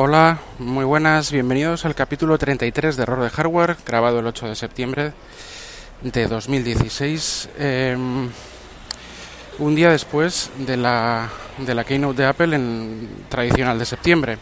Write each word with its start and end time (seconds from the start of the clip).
Hola, 0.00 0.38
muy 0.60 0.84
buenas, 0.84 1.32
bienvenidos 1.32 1.84
al 1.84 1.96
capítulo 1.96 2.38
33 2.38 2.96
de 2.96 3.02
Error 3.02 3.20
de 3.20 3.30
Hardware, 3.30 3.76
grabado 3.84 4.20
el 4.20 4.26
8 4.28 4.46
de 4.46 4.54
septiembre 4.54 5.12
de 6.02 6.28
2016, 6.28 7.48
em, 7.58 8.28
un 9.58 9.74
día 9.74 9.90
después 9.90 10.52
de 10.56 10.76
la, 10.76 11.28
de 11.58 11.74
la 11.74 11.82
keynote 11.82 12.22
de 12.22 12.28
Apple 12.28 12.54
en 12.54 13.08
tradicional 13.28 13.76
de 13.76 13.84
septiembre. 13.84 14.38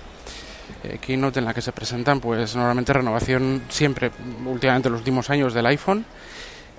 Eh, 0.85 0.99
keynote 1.01 1.39
en 1.39 1.47
la 1.47 1.55
que 1.55 1.63
se 1.63 1.73
presentan, 1.73 2.21
pues 2.21 2.55
normalmente 2.55 2.93
renovación 2.93 3.63
siempre, 3.71 4.11
últimamente 4.45 4.91
los 4.91 4.99
últimos 4.99 5.31
años 5.31 5.55
del 5.55 5.65
iPhone 5.65 6.05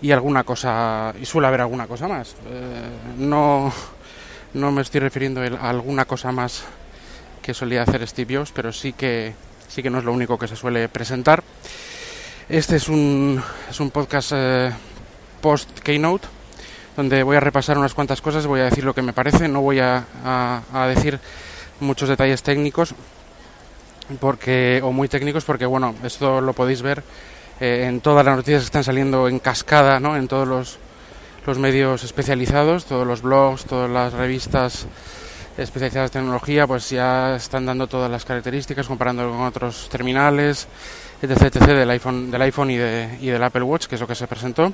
y 0.03 0.11
alguna 0.11 0.43
cosa, 0.43 1.15
y 1.19 1.25
suele 1.25 1.47
haber 1.47 1.61
alguna 1.61 1.87
cosa 1.87 2.07
más. 2.07 2.35
Eh, 2.47 2.89
no, 3.17 3.73
no 4.53 4.71
me 4.71 4.83
estoy 4.83 4.99
refiriendo 4.99 5.41
a 5.41 5.67
alguna 5.67 6.05
cosa 6.05 6.31
más 6.31 6.63
que 7.47 7.53
solía 7.53 7.83
hacer 7.83 8.05
Steve 8.05 8.35
Jobs, 8.35 8.51
pero 8.51 8.73
sí 8.73 8.91
que, 8.91 9.33
sí 9.69 9.81
que 9.81 9.89
no 9.89 9.99
es 9.99 10.03
lo 10.03 10.11
único 10.11 10.37
que 10.37 10.49
se 10.49 10.57
suele 10.57 10.89
presentar. 10.89 11.41
Este 12.49 12.75
es 12.75 12.89
un, 12.89 13.41
es 13.69 13.79
un 13.79 13.89
podcast 13.89 14.33
eh, 14.35 14.73
post-keynote, 15.39 16.27
donde 16.97 17.23
voy 17.23 17.37
a 17.37 17.39
repasar 17.39 17.77
unas 17.77 17.93
cuantas 17.93 18.19
cosas, 18.19 18.45
voy 18.45 18.59
a 18.59 18.65
decir 18.65 18.83
lo 18.83 18.93
que 18.93 19.01
me 19.01 19.13
parece, 19.13 19.47
no 19.47 19.61
voy 19.61 19.79
a, 19.79 20.03
a, 20.25 20.87
decir 20.87 21.21
muchos 21.79 22.09
detalles 22.09 22.43
técnicos, 22.43 22.93
porque 24.19 24.81
o 24.83 24.91
muy 24.91 25.07
técnicos, 25.07 25.45
porque 25.45 25.65
bueno, 25.65 25.95
esto 26.03 26.41
lo 26.41 26.51
podéis 26.51 26.81
ver 26.81 27.01
eh, 27.61 27.85
en 27.87 28.01
todas 28.01 28.25
las 28.25 28.35
noticias 28.35 28.63
que 28.63 28.65
están 28.65 28.83
saliendo 28.83 29.29
en 29.29 29.39
cascada, 29.39 30.01
¿no? 30.01 30.17
en 30.17 30.27
todos 30.27 30.49
los, 30.49 30.79
los 31.45 31.57
medios 31.59 32.03
especializados, 32.03 32.83
todos 32.83 33.07
los 33.07 33.21
blogs, 33.21 33.63
todas 33.63 33.89
las 33.89 34.11
revistas 34.11 34.85
especializadas 35.57 36.09
en 36.11 36.21
tecnología, 36.21 36.67
pues 36.67 36.89
ya 36.89 37.35
están 37.35 37.65
dando 37.65 37.87
todas 37.87 38.09
las 38.09 38.23
características, 38.23 38.87
comparando 38.87 39.29
con 39.29 39.41
otros 39.41 39.89
terminales, 39.89 40.67
etc, 41.21 41.43
etc 41.43 41.65
del 41.65 41.89
iPhone, 41.89 42.29
del 42.29 42.41
iPhone 42.43 42.71
y, 42.71 42.77
de, 42.77 43.17
y 43.21 43.27
del 43.27 43.43
Apple 43.43 43.63
Watch, 43.63 43.87
que 43.87 43.95
es 43.95 44.01
lo 44.01 44.07
que 44.07 44.15
se 44.15 44.27
presentó. 44.27 44.71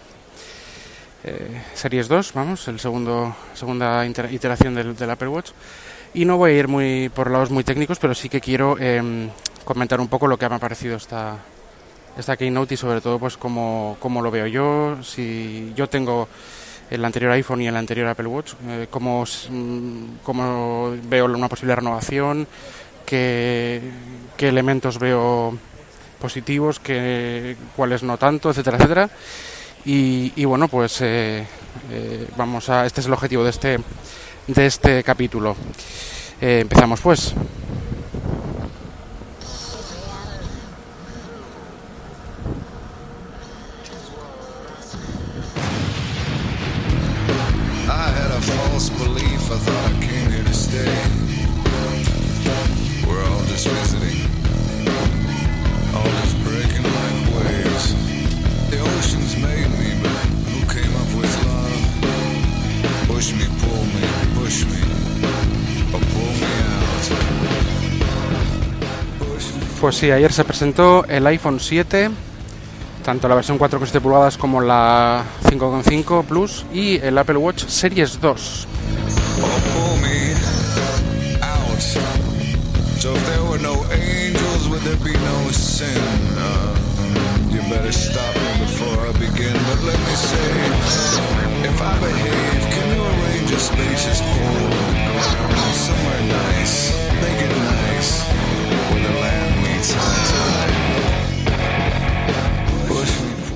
Eh, 1.23 1.61
Series 1.73 2.09
2, 2.09 2.33
vamos, 2.33 2.67
el 2.67 2.79
segundo 2.79 3.33
segunda 3.53 4.05
iteración 4.05 4.75
del, 4.75 4.95
del, 4.95 5.09
Apple 5.09 5.29
Watch. 5.29 5.51
Y 6.13 6.25
no 6.25 6.37
voy 6.37 6.51
a 6.51 6.59
ir 6.59 6.67
muy 6.67 7.09
por 7.09 7.31
lados 7.31 7.49
muy 7.49 7.63
técnicos, 7.63 7.97
pero 7.97 8.13
sí 8.13 8.27
que 8.27 8.41
quiero 8.41 8.75
eh, 8.79 9.29
comentar 9.63 10.01
un 10.01 10.09
poco 10.09 10.27
lo 10.27 10.37
que 10.37 10.47
me 10.49 10.55
ha 10.55 10.59
parecido 10.59 10.97
esta, 10.97 11.37
esta 12.17 12.37
keynote 12.37 12.73
y 12.73 12.77
sobre 12.77 13.01
todo 13.01 13.19
pues 13.19 13.37
cómo, 13.37 13.97
cómo 13.99 14.21
lo 14.21 14.29
veo 14.31 14.47
yo, 14.47 15.01
si 15.01 15.71
yo 15.75 15.87
tengo 15.87 16.27
el 16.89 17.03
anterior 17.05 17.31
iPhone 17.31 17.61
y 17.61 17.67
el 17.67 17.75
anterior 17.75 18.07
Apple 18.07 18.27
Watch, 18.27 18.53
eh, 18.67 18.87
cómo, 18.89 19.25
cómo, 20.23 20.93
veo 21.03 21.25
una 21.25 21.49
posible 21.49 21.75
renovación, 21.75 22.47
qué, 23.05 23.81
qué 24.37 24.49
elementos 24.49 24.99
veo 24.99 25.57
positivos, 26.19 26.79
qué, 26.79 27.57
cuáles 27.75 28.03
no 28.03 28.17
tanto, 28.17 28.49
etcétera, 28.49 28.77
etcétera. 28.77 29.09
Y, 29.85 30.31
y 30.37 30.45
bueno, 30.45 30.67
pues 30.69 31.01
eh, 31.01 31.45
eh, 31.91 32.27
vamos 32.37 32.69
a, 32.69 32.85
este 32.85 33.01
es 33.01 33.07
el 33.07 33.13
objetivo 33.13 33.43
de 33.43 33.49
este, 33.49 33.79
de 34.47 34.65
este 34.65 35.03
capítulo. 35.03 35.55
Eh, 36.39 36.59
empezamos 36.61 37.01
pues. 37.01 37.35
Sí, 70.03 70.11
ayer 70.11 70.33
se 70.33 70.43
presentó 70.43 71.05
el 71.05 71.25
iPhone 71.27 71.61
7, 71.61 72.09
tanto 73.05 73.29
la 73.29 73.35
versión 73.35 73.57
4,7 73.57 74.01
pulgadas 74.01 74.37
como 74.37 74.59
la 74.59 75.23
5,5 75.45 76.25
Plus 76.25 76.65
y 76.73 76.97
el 76.97 77.17
Apple 77.17 77.37
Watch 77.37 77.63
Series 77.67 78.19
2. 78.19 78.67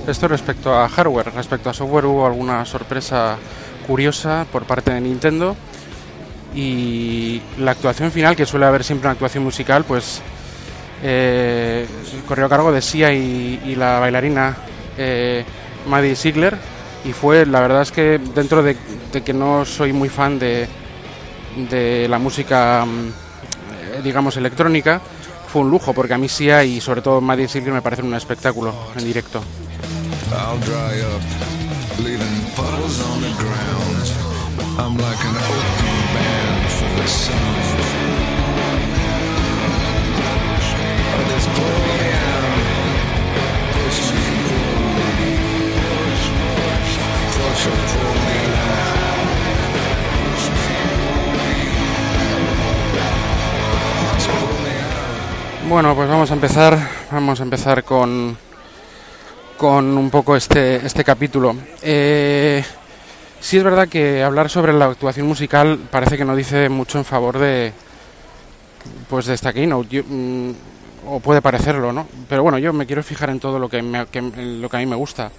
Esto 0.08 0.30
respecto 0.30 0.74
a 0.74 0.88
hardware, 0.88 1.34
respecto 1.36 1.70
a 1.70 1.74
software 1.74 2.06
hubo 2.06 2.26
alguna 2.26 2.64
sorpresa 2.64 3.36
curiosa 3.86 4.46
por 4.50 4.64
parte 4.64 4.94
de 4.94 5.02
Nintendo 5.02 5.54
y 6.56 7.42
la 7.60 7.72
actuación 7.72 8.10
final, 8.10 8.34
que 8.34 8.46
suele 8.46 8.66
haber 8.66 8.86
siempre 8.86 9.08
una 9.08 9.12
actuación 9.12 9.44
musical, 9.44 9.84
pues 9.84 10.22
eh, 11.04 11.86
corrió 12.26 12.46
a 12.46 12.50
cargo 12.50 12.72
de 12.72 12.82
Sia 12.82 13.12
y, 13.12 13.76
la 13.76 14.00
bailarina 14.00 14.56
eh, 14.98 15.44
Maddie 15.90 16.16
Ziegler 16.16 16.58
y 17.04 17.12
fue, 17.12 17.46
la 17.46 17.60
verdad 17.60 17.82
es 17.82 17.92
que 17.92 18.18
dentro 18.34 18.64
de, 18.64 18.78
que 19.26 19.34
no 19.34 19.66
soy 19.66 19.92
muy 19.92 20.08
fan 20.08 20.40
de, 20.40 20.70
la 22.08 22.18
música, 22.18 22.86
mm, 22.86 24.04
digamos, 24.04 24.38
electrónica, 24.38 25.02
fue 25.52 25.64
un 25.64 25.70
lujo, 25.70 25.94
porque 25.94 26.14
a 26.14 26.18
mí 26.18 26.30
Sia 26.30 26.64
y 26.64 26.80
sobre 26.80 27.02
todo 27.02 27.20
Maddie 27.20 27.50
Ziegler 27.50 27.74
me 27.74 27.82
parecen 27.82 28.06
un 28.06 28.16
espectáculo 28.16 28.74
en 28.96 29.04
directo. 29.04 29.44
I'll 30.34 30.60
dry 30.60 31.00
up, 31.14 31.22
leaving 32.00 32.38
puddles 32.56 33.02
on 33.02 33.22
the 33.22 33.34
ground. 33.38 34.06
I'm 34.80 34.98
like 34.98 35.22
an 35.26 35.36
open 35.36 35.98
band 36.14 36.72
for 36.72 37.02
the 37.02 37.08
sun. 37.08 37.58
Bueno, 55.70 55.96
pues 55.96 56.10
vamos 56.10 56.32
a 56.32 56.34
empezar, 56.34 56.80
vamos 57.12 57.42
a 57.42 57.44
empezar 57.44 57.84
con 57.84 58.38
con 59.58 59.98
un 59.98 60.10
poco 60.10 60.36
este, 60.36 60.86
este 60.86 61.04
capítulo. 61.04 61.56
Eh, 61.82 62.64
sí 63.40 63.58
es 63.58 63.64
verdad 63.64 63.88
que 63.88 64.24
hablar 64.24 64.50
sobre 64.50 64.74
la 64.74 64.86
actuación 64.86 65.28
musical 65.28 65.80
parece 65.90 66.18
que 66.18 66.26
no 66.26 66.36
dice 66.36 66.70
mucho 66.70 67.00
en 67.00 67.06
favor 67.06 67.40
de 67.40 67.74
pues 69.10 69.26
de 69.26 69.34
esta 69.34 69.52
keynote, 69.52 70.04
mm, 70.04 70.52
o 71.08 71.20
puede 71.20 71.42
parecerlo, 71.42 71.92
¿no? 71.92 72.08
Pero 72.30 72.44
bueno, 72.44 72.58
yo 72.58 72.72
me 72.72 72.86
quiero 72.86 73.04
fijar 73.04 73.30
en 73.30 73.40
todo 73.40 73.60
lo 73.60 73.70
que, 73.70 73.82
me, 73.82 74.06
lo 74.60 74.70
que 74.70 74.78
a 74.78 74.80
mí 74.80 74.86
me 74.86 74.96
gusta. 74.96 75.32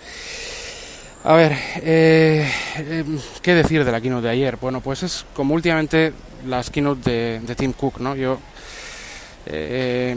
A 1.24 1.34
ver, 1.34 1.52
eh, 1.82 2.50
eh, 2.76 3.04
¿qué 3.42 3.54
decir 3.54 3.84
de 3.84 3.92
la 3.92 4.00
keynote 4.00 4.26
de 4.26 4.32
ayer? 4.32 4.56
Bueno, 4.56 4.80
pues 4.80 5.02
es 5.02 5.26
como 5.34 5.54
últimamente 5.54 6.12
las 6.46 6.70
keynote 6.70 7.10
de, 7.10 7.40
de 7.40 7.54
Tim 7.54 7.72
Cook, 7.72 8.00
¿no? 8.00 8.14
Yo 8.14 8.38
eh, 9.50 10.14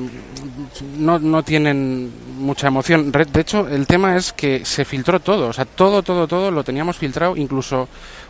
no, 0.98 1.18
no 1.20 1.44
tienen 1.44 2.12
mucha 2.38 2.68
emoción. 2.68 3.12
De 3.12 3.42
hecho, 3.42 3.68
el 3.68 3.88
tema 3.88 4.18
es 4.18 4.34
que 4.34 4.66
se 4.66 4.84
filtró 4.84 5.22
todo, 5.22 5.48
o 5.48 5.54
sea, 5.54 5.64
todo, 5.64 6.04
todo, 6.04 6.28
todo 6.28 6.52
lo 6.52 6.64
teníamos 6.64 6.98
filtrado, 6.98 7.38
incluso 7.38 7.88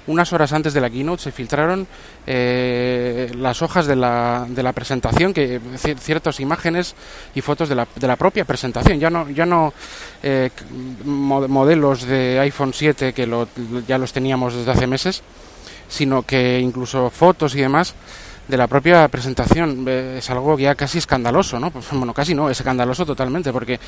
unas 0.07 0.31
horas 0.33 0.53
antes 0.53 0.74
de 0.74 0.81
la 0.81 0.89
keynote 0.89 1.24
se 1.24 1.31
filtraron 1.31 1.88
eh, 2.27 3.31
las 3.36 3.62
hojas 3.62 3.88
de 3.88 3.95
la, 3.95 4.45
de 4.48 4.62
la 4.62 4.74
presentación, 4.74 5.33
que 5.33 5.59
ciertas 6.00 6.39
imágenes 6.39 6.95
y 7.33 7.42
fotos 7.42 7.69
de 7.69 7.75
la, 7.75 7.88
de 7.95 8.07
la 8.07 8.15
propia 8.15 8.45
presentación, 8.45 9.00
ya 9.00 9.09
no, 9.09 9.30
ya 9.30 9.45
no 9.45 9.74
eh, 10.21 10.51
modelos 11.04 12.04
de 12.04 12.39
iPhone 12.39 12.74
7 12.74 13.13
que 13.13 13.47
ya 13.88 13.97
los 13.97 14.13
teníamos 14.13 14.54
desde 14.54 14.71
hace 14.71 14.88
meses, 14.88 15.24
sino 15.88 16.24
que 16.24 16.59
incluso 16.59 17.09
fotos 17.09 17.56
y 17.56 17.62
demás 17.62 17.95
de 18.51 18.57
la 18.57 18.68
propia 18.68 19.07
presentación. 19.07 19.86
Eh, 19.88 20.18
es 20.19 20.30
algo 20.30 20.59
ya 20.59 20.75
casi 20.75 20.98
escandaloso, 20.98 21.57
¿no? 21.57 21.71
Pues, 21.71 21.88
bueno, 21.92 22.13
casi 22.13 22.36
no, 22.36 22.50
es 22.50 22.59
escandaloso 22.59 23.06
totalmente, 23.06 23.51
porque 23.51 23.80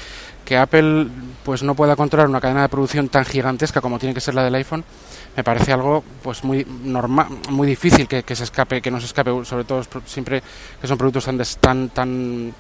que 0.46 0.58
Apple 0.58 1.08
pues 1.44 1.62
no 1.64 1.76
pueda 1.76 1.96
controlar 1.98 2.30
una 2.30 2.40
cadena 2.40 2.62
de 2.64 2.70
producción 2.70 3.10
tan 3.10 3.26
gigantesca 3.26 3.82
como 3.82 4.00
tiene 4.00 4.16
que 4.16 4.22
ser 4.22 4.34
la 4.34 4.44
del 4.44 4.56
iPhone, 4.56 4.84
me 5.36 5.44
parece 5.44 5.74
algo 5.74 6.04
pues 6.22 6.44
muy 6.44 6.66
normal, 6.84 7.28
muy 7.50 7.68
difícil 7.68 8.08
que, 8.08 8.36
se 8.36 8.44
escape, 8.44 8.82
que 8.82 8.90
no 8.90 9.00
se 9.00 9.08
escape, 9.08 9.32
sobre 9.44 9.66
todo 9.66 9.84
siempre 10.06 10.42
que 10.80 10.88
son 10.88 10.98
productos 10.98 11.26
tan 11.26 11.38
tan 11.60 11.90
tan 11.90 12.54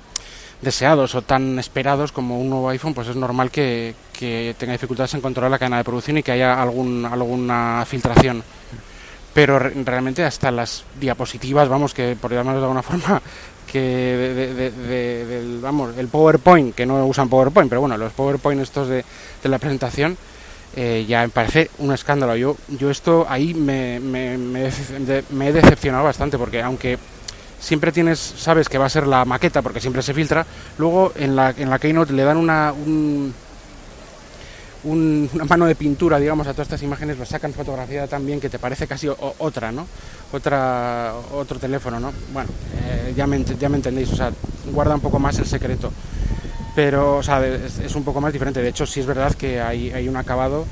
deseados 0.61 1.15
o 1.15 1.21
tan 1.21 1.59
esperados 1.59 2.11
como 2.11 2.39
un 2.39 2.49
nuevo 2.49 2.69
iPhone, 2.69 2.93
pues 2.93 3.07
es 3.07 3.15
normal 3.15 3.49
que, 3.51 3.95
que 4.11 4.55
tenga 4.57 4.73
dificultades 4.73 5.13
en 5.13 5.21
controlar 5.21 5.51
la 5.51 5.59
cadena 5.59 5.77
de 5.77 5.83
producción 5.83 6.17
y 6.17 6.23
que 6.23 6.31
haya 6.31 6.61
algún, 6.61 7.05
alguna 7.05 7.83
filtración 7.85 8.43
pero 9.33 9.59
realmente 9.59 10.23
hasta 10.23 10.51
las 10.51 10.85
diapositivas, 10.99 11.67
vamos, 11.67 11.93
que 11.93 12.15
por 12.19 12.31
llamarlo 12.31 12.59
de 12.59 12.65
alguna 12.65 12.83
forma, 12.83 13.21
que 13.71 13.79
de, 13.79 14.71
del, 14.71 15.59
vamos, 15.59 15.97
el 15.97 16.07
PowerPoint, 16.07 16.75
que 16.75 16.85
no 16.85 17.05
usan 17.05 17.29
PowerPoint, 17.29 17.69
pero 17.69 17.81
bueno, 17.81 17.97
los 17.97 18.13
PowerPoint 18.13 18.61
estos 18.61 18.87
de, 18.87 19.03
la 19.43 19.57
presentación, 19.57 20.15
eh, 20.75 21.05
ya 21.07 21.23
me 21.23 21.29
parece 21.29 21.71
un 21.79 21.91
escándalo. 21.91 22.35
Yo, 22.35 22.55
yo 22.67 22.91
esto 22.91 23.25
ahí 23.27 23.53
me, 23.53 23.99
me, 23.99 24.37
me, 24.37 25.47
he 25.47 25.53
decepcionado 25.53 26.03
bastante, 26.03 26.37
porque 26.37 26.61
aunque 26.61 26.99
siempre 27.59 27.91
tienes, 27.91 28.19
sabes 28.19 28.69
que 28.69 28.77
va 28.77 28.85
a 28.85 28.89
ser 28.89 29.07
la 29.07 29.25
maqueta, 29.25 29.63
porque 29.63 29.81
siempre 29.81 30.03
se 30.03 30.13
filtra, 30.13 30.45
luego 30.77 31.11
en 31.15 31.35
la, 31.35 31.51
en 31.57 31.69
la 31.69 31.79
Keynote 31.79 32.13
le 32.13 32.23
dan 32.23 32.37
una, 32.37 32.73
un, 32.73 33.33
una 34.83 35.45
mano 35.45 35.65
de 35.65 35.75
pintura, 35.75 36.19
digamos, 36.19 36.47
a 36.47 36.51
todas 36.51 36.67
estas 36.67 36.83
imágenes, 36.83 37.17
lo 37.17 37.25
sacan 37.25 37.53
fotografía 37.53 38.07
también 38.07 38.39
que 38.39 38.49
te 38.49 38.59
parece 38.59 38.87
casi 38.87 39.07
otra, 39.07 39.71
¿no? 39.71 39.87
Otra, 40.31 41.13
otro 41.33 41.59
teléfono, 41.59 41.99
¿no? 41.99 42.11
Bueno, 42.33 42.49
eh, 42.85 43.13
ya, 43.15 43.25
me, 43.27 43.43
ya 43.43 43.69
me 43.69 43.77
entendéis, 43.77 44.11
o 44.11 44.15
sea, 44.15 44.31
guarda 44.71 44.95
un 44.95 45.01
poco 45.01 45.19
más 45.19 45.37
el 45.39 45.45
secreto. 45.45 45.91
Pero, 46.75 47.17
o 47.17 47.23
sea, 47.23 47.45
es, 47.45 47.95
un 47.95 48.03
poco 48.03 48.19
más 48.19 48.33
diferente. 48.33 48.61
De 48.61 48.69
hecho, 48.69 48.85
sí 48.85 48.99
es 48.99 49.05
verdad 49.05 49.33
que 49.35 49.61
hay, 49.61 49.91
hay 49.91 50.09
un 50.09 50.17
acabado 50.17 50.65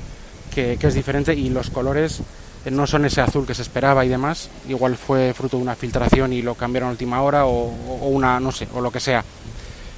que, 0.52 0.76
es 0.80 0.94
diferente 0.94 1.32
y 1.32 1.48
los 1.48 1.70
colores 1.70 2.20
eh, 2.64 2.70
no 2.70 2.86
son 2.88 3.04
ese 3.04 3.20
azul 3.20 3.46
que 3.46 3.54
se 3.54 3.62
esperaba 3.62 4.04
y 4.04 4.08
demás. 4.08 4.50
Igual 4.68 4.96
fue 4.96 5.32
fruto 5.32 5.56
de 5.56 5.62
una 5.62 5.76
filtración 5.76 6.32
y 6.32 6.42
lo 6.42 6.54
cambiaron 6.54 6.88
a 6.88 6.92
última 6.92 7.22
hora 7.22 7.46
o 7.46 7.66
una, 8.08 8.40
no 8.40 8.50
sé, 8.50 8.66
o 8.74 8.80
lo 8.80 8.90
que 8.90 9.00
sea 9.00 9.24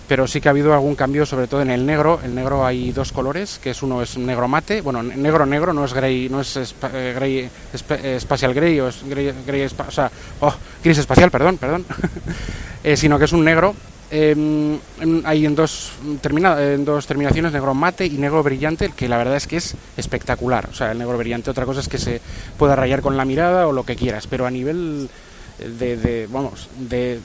pero 0.08 0.26
sí 0.26 0.40
que 0.40 0.48
ha 0.48 0.50
habido 0.50 0.74
algún 0.74 0.94
cambio, 0.94 1.24
sobre 1.24 1.46
todo 1.46 1.62
en 1.62 1.70
el 1.70 1.86
negro. 1.86 2.20
El 2.22 2.34
negro 2.34 2.66
hay 2.66 2.92
dos 2.92 3.12
colores, 3.12 3.58
que 3.62 3.70
es 3.70 3.82
uno 3.82 4.02
es 4.02 4.16
negro 4.18 4.48
mate, 4.48 4.80
bueno, 4.80 5.02
negro 5.02 5.46
negro, 5.46 5.72
no 5.72 5.84
es 5.84 5.94
gray, 5.94 6.28
no 6.28 6.40
es 6.40 6.56
eh, 6.56 7.12
gray, 7.14 7.48
espacial 7.72 8.52
gray 8.54 8.80
o 8.80 8.88
es 8.88 9.02
gray, 9.06 9.30
o 9.64 9.90
sea, 9.90 10.10
oh, 10.40 10.54
gris 10.82 10.98
espacial, 10.98 11.30
perdón, 11.30 11.58
perdón, 11.58 11.84
eh, 12.84 12.96
sino 12.96 13.18
que 13.18 13.24
es 13.24 13.32
un 13.32 13.44
negro. 13.44 13.74
Em, 14.10 14.78
hay 15.24 15.46
en 15.46 15.54
dos, 15.54 15.92
en 16.22 16.84
dos 16.84 17.06
terminaciones, 17.06 17.52
negro 17.52 17.74
mate 17.74 18.06
y 18.06 18.10
negro 18.10 18.42
brillante, 18.42 18.90
que 18.94 19.08
la 19.08 19.16
verdad 19.16 19.36
es 19.36 19.46
que 19.46 19.56
es 19.56 19.74
espectacular. 19.96 20.68
O 20.70 20.74
sea, 20.74 20.92
el 20.92 20.98
negro 20.98 21.16
brillante, 21.18 21.50
otra 21.50 21.64
cosa 21.64 21.80
es 21.80 21.88
que 21.88 21.98
se 21.98 22.20
pueda 22.58 22.76
rayar 22.76 23.00
con 23.00 23.16
la 23.16 23.24
mirada 23.24 23.66
o 23.66 23.72
lo 23.72 23.84
que 23.84 23.96
quieras, 23.96 24.26
pero 24.28 24.46
a 24.46 24.50
nivel 24.50 25.08
de, 25.58 25.96
de 25.96 26.28
vamos, 26.30 26.68
de, 26.78 27.18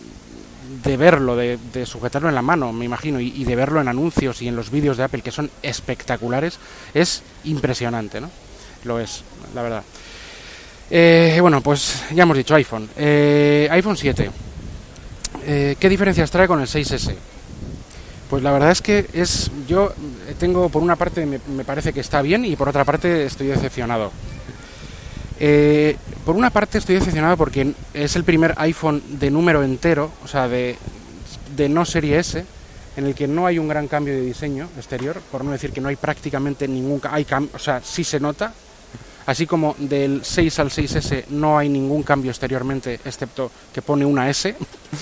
de 0.83 0.97
verlo, 0.97 1.35
de, 1.35 1.85
sujetarlo 1.85 2.29
en 2.29 2.35
la 2.35 2.41
mano, 2.41 2.71
me 2.71 2.85
imagino, 2.85 3.19
y, 3.19 3.43
de 3.43 3.55
verlo 3.55 3.81
en 3.81 3.87
anuncios 3.87 4.41
y 4.41 4.47
en 4.47 4.55
los 4.55 4.69
vídeos 4.69 4.97
de 4.97 5.03
Apple, 5.03 5.21
que 5.21 5.31
son 5.31 5.49
espectaculares, 5.63 6.59
es 6.93 7.23
impresionante, 7.43 8.21
¿no? 8.21 8.29
Lo 8.83 8.99
es, 8.99 9.23
la 9.55 9.61
verdad. 9.61 9.83
Eh, 10.91 11.37
bueno, 11.41 11.61
pues 11.61 12.03
ya 12.13 12.23
hemos 12.23 12.37
dicho 12.37 12.55
iPhone. 12.55 12.89
Eh, 12.97 13.67
iPhone 13.71 13.97
7. 13.97 14.31
Eh, 15.45 15.75
¿Qué 15.79 15.89
diferencias 15.89 16.31
trae 16.31 16.47
con 16.47 16.61
el 16.61 16.67
6S? 16.67 17.15
Pues 18.29 18.43
la 18.43 18.51
verdad 18.51 18.71
es 18.71 18.81
que 18.81 19.07
es. 19.13 19.51
Yo 19.67 19.91
tengo, 20.39 20.69
por 20.69 20.81
una 20.81 20.95
parte, 20.95 21.25
me 21.25 21.65
parece 21.65 21.93
que 21.93 21.99
está 21.99 22.21
bien 22.21 22.45
y 22.45 22.55
por 22.55 22.69
otra 22.69 22.85
parte 22.85 23.25
estoy 23.25 23.47
decepcionado. 23.47 24.11
Eh, 25.39 25.95
por 26.25 26.35
una 26.35 26.49
parte 26.49 26.77
estoy 26.77 26.95
decepcionado 26.95 27.37
porque 27.37 27.73
es 27.93 28.15
el 28.15 28.23
primer 28.23 28.53
iPhone 28.57 29.01
de 29.19 29.31
número 29.31 29.63
entero, 29.63 30.11
o 30.23 30.27
sea, 30.27 30.47
de, 30.47 30.75
de 31.55 31.69
no 31.69 31.85
serie 31.85 32.19
S, 32.19 32.45
en 32.97 33.05
el 33.05 33.15
que 33.15 33.27
no 33.27 33.45
hay 33.45 33.57
un 33.57 33.69
gran 33.69 33.87
cambio 33.87 34.13
de 34.13 34.21
diseño 34.21 34.67
exterior, 34.75 35.21
por 35.31 35.45
no 35.45 35.51
decir 35.51 35.71
que 35.71 35.79
no 35.79 35.87
hay 35.87 35.95
prácticamente 35.95 36.67
ningún 36.67 36.99
hay 37.09 37.25
o 37.53 37.59
sea, 37.59 37.81
sí 37.81 38.03
se 38.03 38.19
nota, 38.19 38.53
Así 39.29 39.45
como 39.45 39.75
del 39.77 40.21
6 40.25 40.57
al 40.57 40.71
6S 40.71 41.27
no 41.29 41.55
hay 41.55 41.69
ningún 41.69 42.01
cambio 42.01 42.31
exteriormente, 42.31 42.99
excepto 43.05 43.51
que 43.71 43.83
pone 43.83 44.03
una 44.03 44.27
S 44.27 44.55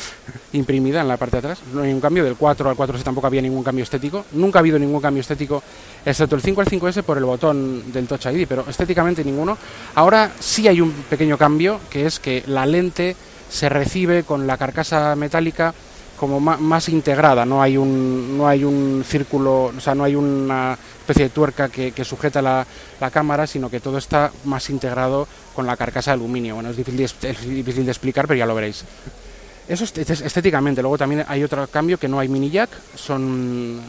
imprimida 0.52 1.00
en 1.00 1.08
la 1.08 1.16
parte 1.16 1.38
de 1.38 1.40
atrás. 1.40 1.60
No 1.74 1.80
hay 1.80 1.88
ningún 1.88 2.02
cambio. 2.02 2.26
Del 2.26 2.36
4 2.36 2.70
al 2.70 2.76
4S 2.76 3.04
tampoco 3.04 3.28
había 3.28 3.42
ningún 3.42 3.64
cambio 3.64 3.84
estético. 3.84 4.26
Nunca 4.34 4.60
ha 4.60 4.62
habido 4.62 4.78
ningún 4.78 5.00
cambio 5.00 5.22
estético, 5.22 5.64
excepto 6.06 6.36
el 6.36 6.42
5 6.42 6.60
al 6.60 6.68
5S 6.68 7.04
por 7.04 7.18
el 7.18 7.24
botón 7.24 7.90
del 7.94 8.06
Touch 8.06 8.26
ID, 8.26 8.46
pero 8.50 8.66
estéticamente 8.68 9.24
ninguno. 9.24 9.58
Ahora 9.96 10.30
sí 10.38 10.68
hay 10.68 10.82
un 10.82 10.92
pequeño 10.92 11.38
cambio, 11.38 11.80
que 11.90 12.06
es 12.06 12.20
que 12.20 12.44
la 12.48 12.66
lente 12.66 13.16
se 13.50 13.70
recibe 13.70 14.24
con 14.24 14.46
la 14.46 14.58
carcasa 14.58 15.16
metálica 15.16 15.74
como 16.18 16.40
más, 16.40 16.90
integrada, 16.90 17.46
no 17.46 17.62
hay 17.62 17.78
un 17.78 18.38
no 18.38 18.48
hay 18.48 18.64
un 18.64 19.04
círculo, 19.08 19.72
o 19.78 19.80
sea, 19.80 19.94
no 19.96 20.04
hay 20.04 20.16
una 20.16 20.78
especie 21.00 21.26
de 21.26 21.30
tuerca 21.30 21.70
que, 21.70 22.04
sujeta 22.04 22.42
la, 22.42 22.66
cámara, 23.12 23.48
sino 23.48 23.70
que 23.70 23.80
todo 23.80 23.98
está 23.98 24.32
más 24.46 24.70
integrado 24.70 25.28
con 25.56 25.66
la 25.66 25.78
carcasa 25.78 26.12
de 26.12 26.16
aluminio. 26.16 26.56
Bueno, 26.56 26.72
es 26.72 26.78
difícil, 26.78 27.02
es 27.02 27.48
difícil 27.48 27.86
de 27.86 27.92
explicar, 27.92 28.28
pero 28.28 28.38
ya 28.38 28.46
lo 28.46 28.56
veréis. 28.56 28.84
Eso 29.68 29.84
es 29.84 29.96
estéticamente. 29.98 30.82
Luego 30.82 30.98
también 30.98 31.26
hay 31.28 31.44
otro 31.44 31.68
cambio 31.68 31.98
que 31.98 32.08
no 32.08 32.20
hay 32.20 32.28
mini 32.30 32.50
jack, 32.50 32.70
son 32.96 33.80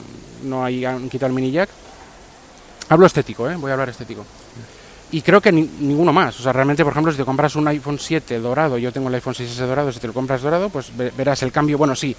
no 0.44 0.64
hay 0.64 0.84
han 0.84 1.08
quitado 1.08 1.28
el 1.28 1.34
mini 1.34 1.50
jack. 1.50 1.70
Hablo 2.90 3.06
estético, 3.06 3.48
¿eh? 3.50 3.56
voy 3.56 3.70
a 3.70 3.74
hablar 3.74 3.88
estético 3.88 4.24
y 5.10 5.22
creo 5.22 5.40
que 5.40 5.50
ninguno 5.50 6.12
más. 6.12 6.38
O 6.38 6.42
sea, 6.42 6.52
realmente, 6.52 6.84
por 6.84 6.92
ejemplo, 6.92 7.12
si 7.12 7.18
te 7.18 7.24
compras 7.24 7.56
un 7.56 7.66
iPhone 7.68 7.98
7 7.98 8.38
dorado, 8.40 8.76
yo 8.76 8.92
tengo 8.92 9.08
el 9.08 9.14
iPhone 9.14 9.34
6S 9.34 9.66
dorado, 9.66 9.90
si 9.90 10.00
te 10.00 10.06
lo 10.06 10.12
compras 10.12 10.42
dorado, 10.42 10.68
pues 10.68 10.92
verás 10.96 11.42
el 11.42 11.50
cambio. 11.50 11.78
Bueno, 11.78 11.96
sí, 11.96 12.14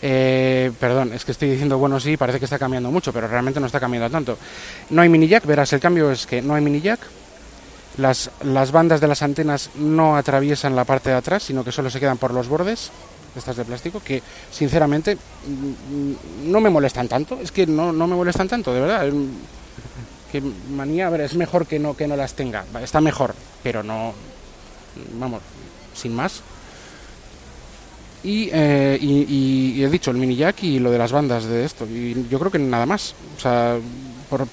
eh, 0.00 0.72
perdón, 0.80 1.12
es 1.12 1.24
que 1.24 1.32
estoy 1.32 1.50
diciendo 1.50 1.76
bueno, 1.76 2.00
sí, 2.00 2.16
parece 2.16 2.38
que 2.38 2.46
está 2.46 2.58
cambiando 2.58 2.90
mucho, 2.90 3.12
pero 3.12 3.28
realmente 3.28 3.60
no 3.60 3.66
está 3.66 3.78
cambiando 3.78 4.08
tanto. 4.08 4.38
No 4.88 5.02
hay 5.02 5.08
mini 5.10 5.28
jack, 5.28 5.44
verás, 5.44 5.72
el 5.74 5.80
cambio 5.80 6.10
es 6.10 6.26
que 6.26 6.40
no 6.40 6.54
hay 6.54 6.62
mini 6.62 6.80
jack. 6.80 7.00
Las, 7.98 8.30
las 8.44 8.72
bandas 8.72 9.00
de 9.00 9.08
las 9.08 9.20
antenas 9.20 9.70
no 9.74 10.16
atraviesan 10.16 10.74
la 10.74 10.84
parte 10.84 11.10
de 11.10 11.16
atrás, 11.16 11.42
sino 11.42 11.62
que 11.62 11.72
solo 11.72 11.90
se 11.90 12.00
quedan 12.00 12.16
por 12.16 12.32
los 12.32 12.48
bordes, 12.48 12.90
estas 13.36 13.56
de 13.56 13.64
plástico, 13.64 14.00
que 14.02 14.22
sinceramente 14.50 15.16
mm, 15.16 16.50
no 16.50 16.60
me 16.62 16.70
molestan 16.70 17.06
tanto. 17.06 17.38
Es 17.42 17.52
que 17.52 17.66
no, 17.66 17.92
no 17.92 18.06
me 18.06 18.14
molestan 18.14 18.48
tanto, 18.48 18.72
de 18.72 18.80
verdad 18.80 19.10
que 20.30 20.40
manía, 20.40 21.06
a 21.06 21.10
ver, 21.10 21.22
es 21.22 21.34
mejor 21.34 21.66
que 21.66 21.78
no, 21.78 21.96
que 21.96 22.06
no 22.06 22.16
las 22.16 22.34
tenga, 22.34 22.64
está 22.82 23.00
mejor, 23.00 23.34
pero 23.62 23.82
no, 23.82 24.12
vamos, 25.14 25.42
sin 25.94 26.14
más. 26.14 26.42
Y, 28.22 28.50
eh, 28.52 28.98
y, 29.00 29.82
he 29.82 29.88
dicho 29.88 30.10
el 30.10 30.18
mini 30.18 30.36
jack 30.36 30.62
y 30.62 30.78
lo 30.78 30.90
de 30.90 30.98
las 30.98 31.12
bandas 31.12 31.44
de 31.44 31.64
esto, 31.64 31.86
y 31.86 32.26
yo 32.30 32.38
creo 32.38 32.50
que 32.50 32.58
nada 32.58 32.86
más, 32.86 33.14
o 33.36 33.40
sea, 33.40 33.78
por, 34.28 34.46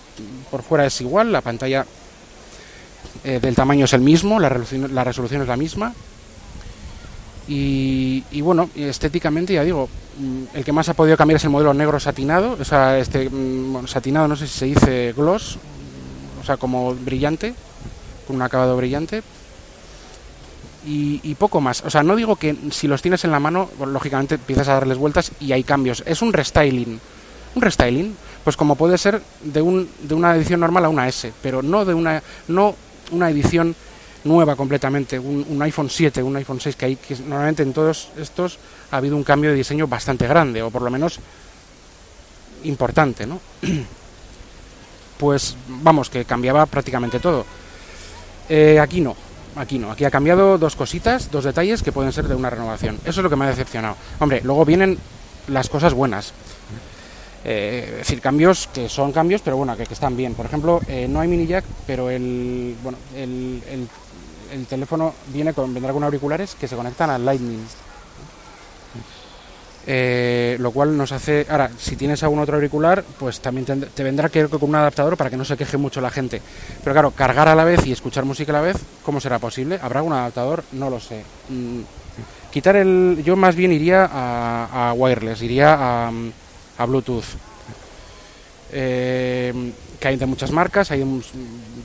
por 0.49 0.63
fuera 0.63 0.85
es 0.85 1.01
igual, 1.01 1.31
la 1.31 1.41
pantalla 1.41 1.85
eh, 3.23 3.39
del 3.41 3.55
tamaño 3.55 3.85
es 3.85 3.93
el 3.93 4.01
mismo, 4.01 4.39
la 4.39 4.49
resolución, 4.49 4.95
la 4.95 5.03
resolución 5.03 5.41
es 5.41 5.47
la 5.47 5.57
misma, 5.57 5.93
y, 7.47 8.41
bueno, 8.41 8.69
estéticamente 8.75 9.53
ya 9.53 9.63
digo, 9.63 9.89
mm, 10.19 10.57
el 10.57 10.65
que 10.65 10.73
más 10.73 10.89
ha 10.89 10.93
podido 10.93 11.15
cambiar 11.15 11.37
es 11.37 11.43
el 11.45 11.49
modelo 11.49 11.73
negro 11.73 11.99
satinado, 11.99 12.57
o 12.59 12.65
sea, 12.65 12.97
este 12.99 13.29
mm, 13.29 13.87
satinado 13.87 14.27
no 14.27 14.35
sé 14.35 14.47
si 14.47 14.59
se 14.59 14.65
dice 14.65 15.13
gloss, 15.15 15.57
o 16.41 16.45
sea, 16.45 16.57
como 16.57 16.93
brillante, 16.93 17.53
con 18.25 18.35
un 18.35 18.41
acabado 18.41 18.75
brillante. 18.75 19.23
Y, 20.85 21.19
y, 21.23 21.35
poco 21.35 21.59
más. 21.59 21.83
O 21.83 21.89
sea, 21.89 22.01
no 22.01 22.15
digo 22.15 22.37
que 22.37 22.55
si 22.71 22.87
los 22.87 23.01
tienes 23.01 23.25
en 23.25 23.31
la 23.31 23.41
mano, 23.41 23.69
lógicamente 23.85 24.35
empiezas 24.35 24.69
a 24.69 24.75
darles 24.75 24.97
vueltas 24.97 25.33
y 25.41 25.51
hay 25.51 25.63
cambios. 25.63 26.01
Es 26.05 26.21
un 26.21 26.31
restyling. 26.31 27.01
Un 27.55 27.61
restyling, 27.61 28.15
pues 28.45 28.55
como 28.55 28.75
puede 28.75 28.97
ser 28.97 29.21
de, 29.43 29.61
un, 29.61 29.89
de 30.03 30.13
una 30.13 30.33
edición 30.33 30.61
normal 30.61 30.85
a 30.85 30.89
una 30.89 31.09
S, 31.09 31.33
pero 31.41 31.61
no 31.61 31.83
de 31.83 31.93
una, 31.93 32.23
no 32.47 32.75
una 33.11 33.29
edición 33.29 33.75
nueva 34.27 34.55
completamente, 34.55 35.17
un, 35.17 35.61
iPhone 35.61 35.89
7, 35.89 36.21
un 36.21 36.35
iPhone 36.35 36.59
6, 36.59 36.75
que 36.75 36.85
hay 36.85 36.95
que 36.95 37.15
normalmente 37.15 37.63
en 37.63 37.73
todos 37.73 38.09
estos 38.17 38.59
ha 38.91 38.97
habido 38.97 39.15
un 39.15 39.23
cambio 39.23 39.51
de 39.51 39.55
diseño 39.55 39.87
bastante 39.87 40.27
grande, 40.27 40.61
o 40.61 40.69
por 40.69 40.81
lo 40.81 40.91
menos 40.91 41.19
importante, 42.63 43.25
¿no? 43.25 43.39
Pues 45.17 45.57
vamos, 45.67 46.11
que 46.11 46.25
cambiaba 46.25 46.67
prácticamente 46.67 47.19
todo. 47.19 47.43
Eh, 48.49 48.79
aquí 48.79 49.01
no, 49.01 49.15
aquí 49.55 49.79
no, 49.79 49.91
aquí 49.91 50.05
ha 50.05 50.11
cambiado 50.11 50.59
dos 50.59 50.75
cositas, 50.75 51.31
dos 51.31 51.43
detalles 51.43 51.81
que 51.81 51.91
pueden 51.91 52.11
ser 52.11 52.27
de 52.27 52.35
una 52.35 52.51
renovación. 52.51 52.99
Eso 53.03 53.21
es 53.21 53.23
lo 53.23 53.29
que 53.31 53.35
me 53.35 53.45
ha 53.45 53.49
decepcionado. 53.49 53.95
Hombre, 54.19 54.41
luego 54.43 54.63
vienen 54.63 54.95
las 55.47 55.69
cosas 55.69 55.95
buenas. 55.95 56.33
Eh, 57.43 57.87
es 57.93 57.97
decir, 57.97 58.21
cambios 58.21 58.69
que 58.71 58.89
son 58.89 59.11
cambios, 59.11 59.41
pero 59.41 59.57
bueno, 59.57 59.75
que, 59.75 59.91
están 59.91 60.15
bien. 60.15 60.35
Por 60.35 60.45
ejemplo, 60.45 60.81
eh, 60.87 61.07
no 61.09 61.19
hay 61.19 61.27
mini 61.27 61.47
jack, 61.47 61.65
pero 61.87 62.11
el, 62.11 62.75
bueno, 62.83 62.99
el 63.15 63.87
teléfono 64.65 65.13
viene 65.33 65.53
con, 65.53 65.73
vendrá 65.73 65.93
con 65.93 66.03
auriculares 66.03 66.55
que 66.55 66.67
se 66.67 66.75
conectan 66.75 67.09
al 67.09 67.25
Lightning. 67.25 67.65
Eh, 69.89 70.57
lo 70.59 70.71
cual 70.71 70.97
nos 70.97 71.13
hace. 71.13 71.45
Ahora, 71.49 71.71
si 71.77 71.95
tienes 71.95 72.21
algún 72.21 72.39
otro 72.39 72.55
auricular, 72.55 73.05
pues 73.17 73.39
también 73.39 73.65
te, 73.65 74.03
vendrá 74.03 74.27
que 74.27 74.45
con 74.49 74.69
un 74.69 74.75
adaptador 74.75 75.15
para 75.15 75.29
que 75.29 75.37
no 75.37 75.45
se 75.45 75.55
queje 75.55 75.77
mucho 75.77 76.01
la 76.01 76.09
gente. 76.09 76.41
Pero 76.83 76.93
claro, 76.93 77.11
cargar 77.11 77.47
a 77.47 77.55
la 77.55 77.63
vez 77.63 77.85
y 77.87 77.93
escuchar 77.93 78.25
música 78.25 78.51
a 78.51 78.55
la 78.55 78.61
vez, 78.61 78.75
¿cómo 79.03 79.21
será 79.21 79.39
posible? 79.39 79.79
¿Habrá 79.81 79.99
algún 79.99 80.11
adaptador? 80.11 80.65
No 80.73 80.89
lo 80.89 80.99
sé. 80.99 81.23
Mm, 81.47 81.81
quitar 82.51 82.75
el. 82.75 83.21
Yo 83.23 83.37
más 83.37 83.55
bien 83.55 83.71
iría 83.71 84.09
a, 84.11 84.89
a 84.89 84.93
wireless, 84.93 85.41
iría 85.41 85.73
a, 85.79 86.11
a 86.77 86.85
Bluetooth. 86.85 87.23
Eh, 88.73 89.53
que 89.99 90.07
hay 90.07 90.17
de 90.17 90.25
muchas 90.25 90.51
marcas, 90.51 90.91
hay, 90.91 90.99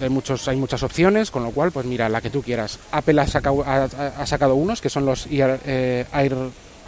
de 0.01 0.09
muchos, 0.09 0.49
hay 0.49 0.57
muchas 0.57 0.83
opciones, 0.83 1.31
con 1.31 1.43
lo 1.43 1.51
cual, 1.51 1.73
pues 1.73 1.87
mira, 1.87 2.09
la 2.09 2.21
que 2.21 2.31
tú 2.31 2.43
quieras. 2.43 2.79
Apple 2.91 3.21
ha 3.21 3.27
sacado, 3.27 3.65
ha, 3.67 4.27
sacado 4.27 4.55
unos 4.55 4.81
que 4.81 4.91
son 4.91 5.07
los 5.07 5.27
eh, 5.31 6.07
Air, 6.13 6.37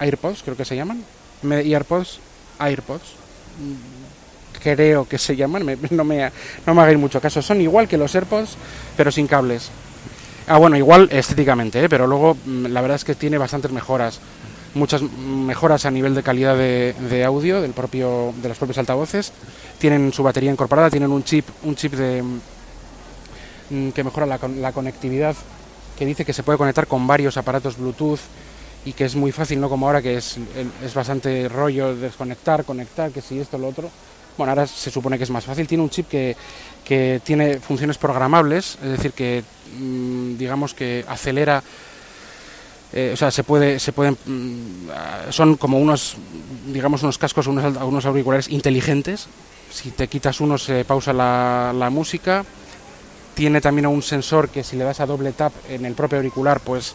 AirPods, 0.00 0.42
creo 0.42 0.56
que 0.56 0.64
se 0.64 0.76
llaman. 0.76 1.02
AirPods, 1.42 2.20
AirPods, 2.58 3.14
creo 4.62 5.06
que 5.06 5.18
se 5.18 5.36
llaman, 5.36 5.78
no, 5.90 6.04
me, 6.04 6.30
no 6.66 6.74
me 6.74 6.82
hagáis 6.82 6.98
mucho 6.98 7.20
caso. 7.20 7.42
Son 7.42 7.60
igual 7.60 7.88
que 7.88 7.96
los 7.96 8.14
AirPods, 8.14 8.56
pero 8.96 9.10
sin 9.10 9.26
cables. 9.26 9.70
Ah, 10.46 10.58
bueno, 10.58 10.76
igual 10.76 11.08
estéticamente, 11.10 11.82
¿eh? 11.82 11.88
pero 11.88 12.06
luego 12.06 12.36
mm, 12.44 12.66
la 12.66 12.82
verdad 12.82 12.96
es 12.96 13.04
que 13.04 13.14
tiene 13.14 13.38
bastantes 13.38 13.70
mejoras. 13.72 14.20
Muchas 14.74 15.02
mejoras 15.02 15.86
a 15.86 15.90
nivel 15.90 16.14
de 16.14 16.22
calidad 16.22 16.56
de, 16.56 17.24
audio 17.24 17.60
del 17.60 17.72
propio, 17.72 18.34
de 18.42 18.48
los 18.48 18.58
propios 18.58 18.78
altavoces. 18.78 19.32
Tienen 19.78 20.12
su 20.12 20.22
batería 20.22 20.50
incorporada, 20.50 20.90
tienen 20.90 21.12
un 21.12 21.22
chip, 21.22 21.46
un 21.62 21.76
chip 21.76 21.92
de, 21.94 22.22
mm, 23.70 23.90
que 23.90 24.04
mejora 24.04 24.26
la, 24.26 24.38
la 24.60 24.72
conectividad, 24.72 25.36
que 25.96 26.04
dice 26.04 26.24
que 26.24 26.32
se 26.32 26.42
puede 26.42 26.58
conectar 26.58 26.86
con 26.86 27.06
varios 27.06 27.36
aparatos 27.36 27.78
Bluetooth 27.78 28.20
y 28.84 28.92
que 28.92 29.04
es 29.04 29.14
muy 29.16 29.32
fácil, 29.32 29.60
no 29.60 29.68
como 29.68 29.86
ahora 29.86 30.02
que 30.02 30.16
es, 30.16 30.36
es 30.84 30.94
bastante 30.94 31.48
rollo 31.48 31.96
desconectar, 31.96 32.64
conectar, 32.64 33.10
que 33.10 33.20
si 33.20 33.38
esto, 33.38 33.56
lo 33.58 33.68
otro. 33.68 33.90
Bueno, 34.36 34.50
ahora 34.50 34.66
se 34.66 34.90
supone 34.90 35.16
que 35.16 35.24
es 35.24 35.30
más 35.30 35.44
fácil. 35.44 35.66
Tiene 35.66 35.84
un 35.84 35.90
chip 35.90 36.08
que, 36.08 36.36
que 36.84 37.20
tiene 37.24 37.60
funciones 37.60 37.98
programables, 37.98 38.76
es 38.82 38.90
decir, 38.90 39.12
que 39.12 39.42
mmm, 39.78 40.36
digamos 40.36 40.74
que 40.74 41.04
acelera, 41.08 41.62
eh, 42.96 43.10
o 43.12 43.16
sea, 43.16 43.32
se 43.32 43.42
puede, 43.42 43.80
se 43.80 43.92
pueden, 43.92 44.16
mmm, 44.24 44.88
son 45.30 45.56
como 45.56 45.80
unos, 45.80 46.16
digamos, 46.68 47.02
unos 47.02 47.18
cascos, 47.18 47.48
unos, 47.48 47.76
unos 47.82 48.06
auriculares 48.06 48.48
inteligentes. 48.48 49.26
Si 49.72 49.90
te 49.90 50.06
quitas 50.06 50.40
uno 50.40 50.56
se 50.58 50.84
pausa 50.84 51.12
la, 51.12 51.72
la 51.74 51.90
música. 51.90 52.44
Tiene 53.34 53.60
también 53.60 53.88
un 53.88 54.00
sensor 54.00 54.48
que 54.48 54.62
si 54.62 54.76
le 54.76 54.84
das 54.84 55.00
a 55.00 55.06
doble 55.06 55.32
tap 55.32 55.52
en 55.68 55.84
el 55.84 55.94
propio 55.94 56.18
auricular, 56.18 56.60
pues 56.60 56.94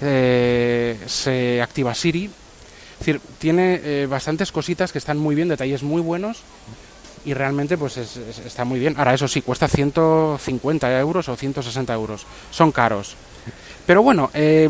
eh, 0.00 0.98
se 1.06 1.62
activa 1.62 1.94
Siri. 1.94 2.24
Es 2.24 2.98
decir, 2.98 3.20
tiene 3.38 3.80
eh, 3.84 4.06
bastantes 4.10 4.50
cositas 4.50 4.90
que 4.90 4.98
están 4.98 5.18
muy 5.18 5.36
bien, 5.36 5.46
detalles 5.46 5.84
muy 5.84 6.02
buenos 6.02 6.42
y 7.24 7.34
realmente 7.34 7.78
pues 7.78 7.96
es, 7.96 8.16
es, 8.16 8.40
está 8.40 8.64
muy 8.64 8.80
bien. 8.80 8.96
Ahora 8.98 9.14
eso 9.14 9.28
sí, 9.28 9.40
cuesta 9.40 9.68
150 9.68 10.98
euros 10.98 11.28
o 11.28 11.36
160 11.36 11.94
euros. 11.94 12.26
Son 12.50 12.72
caros. 12.72 13.14
Pero 13.86 14.02
bueno, 14.02 14.30
eh, 14.34 14.68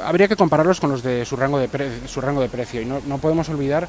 habría 0.00 0.28
que 0.28 0.36
compararlos 0.36 0.80
con 0.80 0.90
los 0.90 1.02
de 1.02 1.24
su 1.24 1.36
rango 1.36 1.58
de, 1.58 1.68
pre 1.68 2.06
su 2.08 2.20
rango 2.20 2.40
de 2.40 2.48
precio 2.48 2.80
y 2.80 2.84
no, 2.84 3.00
no, 3.06 3.18
podemos 3.18 3.48
olvidar 3.48 3.88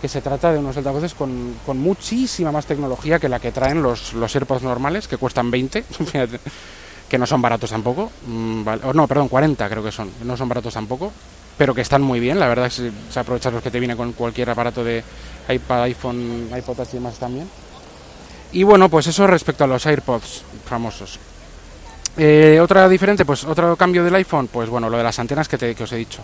que 0.00 0.08
se 0.08 0.20
trata 0.20 0.52
de 0.52 0.58
unos 0.58 0.76
altavoces 0.76 1.14
con, 1.14 1.54
con, 1.64 1.78
muchísima 1.78 2.52
más 2.52 2.66
tecnología 2.66 3.18
que 3.18 3.28
la 3.28 3.40
que 3.40 3.52
traen 3.52 3.82
los, 3.82 4.12
los 4.12 4.34
AirPods 4.34 4.62
normales, 4.62 5.08
que 5.08 5.16
cuestan 5.16 5.50
20. 5.50 5.84
que 7.08 7.18
no 7.18 7.26
son 7.26 7.42
baratos 7.42 7.70
tampoco, 7.70 8.10
mmm, 8.26 8.64
vale, 8.64 8.82
no, 8.94 9.06
perdón, 9.06 9.28
40 9.28 9.68
creo 9.68 9.84
que 9.84 9.92
son, 9.92 10.10
no 10.24 10.36
son 10.36 10.48
baratos 10.48 10.74
tampoco, 10.74 11.12
pero 11.56 11.74
que 11.74 11.82
están 11.82 12.02
muy 12.02 12.18
bien, 12.18 12.40
la 12.40 12.48
verdad 12.48 12.66
es 12.66 12.76
que 12.76 12.90
se 13.10 13.20
aprovechan 13.20 13.54
los 13.54 13.62
que 13.62 13.70
te 13.70 13.78
viene 13.78 13.96
con 13.96 14.12
cualquier 14.12 14.50
aparato 14.50 14.82
de 14.82 15.04
iPad, 15.48 15.82
iPhone, 15.82 16.50
iPod 16.56 16.80
y 16.80 16.94
demás 16.94 17.14
también. 17.16 17.48
Y 18.52 18.62
bueno, 18.62 18.88
pues 18.88 19.06
eso 19.06 19.26
respecto 19.26 19.64
a 19.64 19.66
los 19.66 19.84
AirPods 19.86 20.42
famosos. 20.64 21.18
Eh, 22.16 22.60
otra 22.62 22.88
diferente, 22.88 23.24
pues 23.24 23.44
otro 23.44 23.74
cambio 23.76 24.04
del 24.04 24.14
iPhone, 24.14 24.48
pues 24.48 24.68
bueno, 24.68 24.88
lo 24.88 24.96
de 24.96 25.02
las 25.02 25.18
antenas 25.18 25.48
que, 25.48 25.58
te, 25.58 25.74
que 25.74 25.82
os 25.82 25.92
he 25.92 25.96
dicho. 25.96 26.22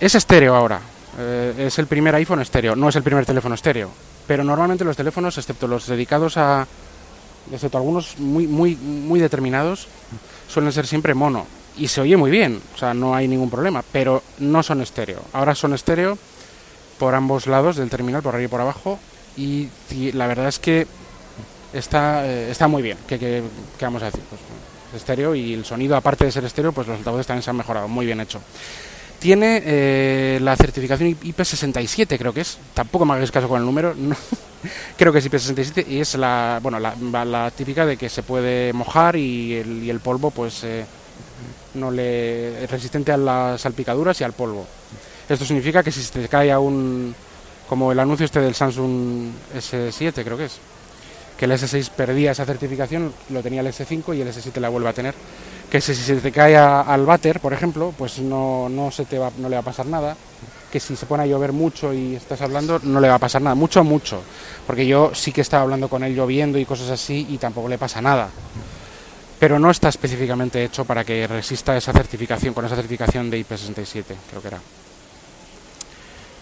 Es 0.00 0.14
estéreo 0.14 0.54
ahora, 0.54 0.80
eh, 1.18 1.66
es 1.66 1.78
el 1.78 1.86
primer 1.86 2.14
iPhone 2.14 2.40
estéreo, 2.40 2.74
no 2.74 2.88
es 2.88 2.96
el 2.96 3.02
primer 3.02 3.26
teléfono 3.26 3.54
estéreo, 3.54 3.90
pero 4.26 4.42
normalmente 4.42 4.84
los 4.84 4.96
teléfonos, 4.96 5.36
excepto 5.36 5.68
los 5.68 5.86
dedicados 5.86 6.38
a, 6.38 6.66
excepto 7.52 7.76
algunos 7.76 8.18
muy, 8.18 8.46
muy, 8.46 8.76
muy 8.76 9.20
determinados, 9.20 9.88
suelen 10.48 10.72
ser 10.72 10.86
siempre 10.86 11.14
mono. 11.14 11.46
Y 11.76 11.88
se 11.88 12.00
oye 12.00 12.16
muy 12.16 12.30
bien, 12.30 12.60
o 12.74 12.78
sea, 12.78 12.94
no 12.94 13.14
hay 13.14 13.28
ningún 13.28 13.50
problema, 13.50 13.84
pero 13.92 14.22
no 14.38 14.62
son 14.62 14.80
estéreo. 14.80 15.20
Ahora 15.32 15.54
son 15.54 15.74
estéreo 15.74 16.18
por 16.98 17.14
ambos 17.14 17.46
lados 17.46 17.76
del 17.76 17.90
terminal, 17.90 18.22
por 18.22 18.34
arriba 18.34 18.48
y 18.48 18.50
por 18.50 18.60
abajo, 18.60 18.98
y, 19.36 19.68
la 20.12 20.26
verdad 20.26 20.48
es 20.48 20.58
que 20.58 20.86
está, 21.72 22.26
eh, 22.26 22.50
está 22.50 22.66
muy 22.66 22.82
bien. 22.82 22.98
¿Qué, 23.06 23.18
qué, 23.18 23.42
qué 23.78 23.84
vamos 23.84 24.02
a 24.02 24.06
decir? 24.06 24.22
Pues, 24.28 24.40
estéreo 24.94 25.34
y 25.34 25.54
el 25.54 25.64
sonido, 25.64 25.96
aparte 25.96 26.24
de 26.24 26.32
ser 26.32 26.44
estéreo, 26.44 26.72
pues 26.72 26.86
los 26.86 26.98
altavoces 26.98 27.26
también 27.26 27.42
se 27.42 27.50
han 27.50 27.56
mejorado, 27.56 27.88
muy 27.88 28.06
bien 28.06 28.20
hecho. 28.20 28.40
Tiene 29.18 29.62
eh, 29.64 30.38
la 30.40 30.56
certificación 30.56 31.10
IP67, 31.20 32.16
creo 32.16 32.32
que 32.32 32.40
es. 32.40 32.58
Tampoco 32.72 33.04
me 33.04 33.12
hagáis 33.12 33.30
caso 33.30 33.48
con 33.48 33.60
el 33.60 33.66
número. 33.66 33.94
No. 34.62 34.68
creo 34.98 35.10
que 35.10 35.20
es 35.20 35.30
IP67 35.30 35.86
y 35.88 36.00
es 36.00 36.14
la, 36.16 36.60
bueno, 36.62 36.78
la, 36.78 36.94
la, 37.24 37.50
típica 37.50 37.86
de 37.86 37.96
que 37.96 38.10
se 38.10 38.22
puede 38.22 38.74
mojar 38.74 39.16
y 39.16 39.54
el, 39.54 39.84
y 39.84 39.88
el 39.88 40.00
polvo, 40.00 40.30
pues 40.30 40.64
eh, 40.64 40.84
no 41.74 41.90
le 41.90 42.62
es 42.64 42.70
resistente 42.70 43.10
a 43.10 43.16
las 43.16 43.60
salpicaduras 43.60 44.20
y 44.20 44.24
al 44.24 44.34
polvo. 44.34 44.66
Esto 45.28 45.44
significa 45.44 45.82
que 45.82 45.92
si 45.92 46.04
te 46.10 46.28
cae 46.28 46.52
a 46.52 46.58
un, 46.58 47.14
como 47.68 47.92
el 47.92 48.00
anuncio 48.00 48.26
este 48.26 48.40
del 48.40 48.54
Samsung 48.54 49.30
S7, 49.56 50.24
creo 50.24 50.36
que 50.36 50.46
es, 50.46 50.58
que 51.40 51.46
el 51.46 51.52
S6 51.52 51.88
perdía 51.96 52.32
esa 52.32 52.44
certificación, 52.44 53.14
lo 53.30 53.42
tenía 53.42 53.62
el 53.62 53.66
S5 53.68 54.14
y 54.14 54.20
el 54.20 54.28
S7 54.28 54.60
la 54.60 54.68
vuelve 54.68 54.90
a 54.90 54.92
tener. 54.92 55.14
Que 55.70 55.80
si 55.80 55.94
se 55.94 56.16
te 56.16 56.30
cae 56.30 56.54
al 56.54 57.06
váter, 57.06 57.40
por 57.40 57.54
ejemplo, 57.54 57.94
pues 57.96 58.18
no, 58.18 58.68
no, 58.68 58.90
se 58.90 59.06
te 59.06 59.18
va, 59.18 59.32
no 59.38 59.48
le 59.48 59.56
va 59.56 59.62
a 59.62 59.64
pasar 59.64 59.86
nada. 59.86 60.14
Que 60.70 60.78
si 60.78 60.96
se 60.96 61.06
pone 61.06 61.22
a 61.22 61.26
llover 61.26 61.52
mucho 61.52 61.94
y 61.94 62.14
estás 62.14 62.42
hablando, 62.42 62.78
no 62.82 63.00
le 63.00 63.08
va 63.08 63.14
a 63.14 63.18
pasar 63.18 63.40
nada. 63.40 63.54
Mucho, 63.54 63.82
mucho. 63.82 64.20
Porque 64.66 64.86
yo 64.86 65.12
sí 65.14 65.32
que 65.32 65.40
estaba 65.40 65.62
hablando 65.62 65.88
con 65.88 66.04
él 66.04 66.14
lloviendo 66.14 66.58
y 66.58 66.66
cosas 66.66 66.90
así 66.90 67.26
y 67.30 67.38
tampoco 67.38 67.70
le 67.70 67.78
pasa 67.78 68.02
nada. 68.02 68.28
Pero 69.38 69.58
no 69.58 69.70
está 69.70 69.88
específicamente 69.88 70.62
hecho 70.62 70.84
para 70.84 71.04
que 71.04 71.26
resista 71.26 71.74
esa 71.74 71.94
certificación, 71.94 72.52
con 72.52 72.66
esa 72.66 72.76
certificación 72.76 73.30
de 73.30 73.40
IP67, 73.40 74.04
creo 74.28 74.42
que 74.42 74.48
era. 74.48 74.60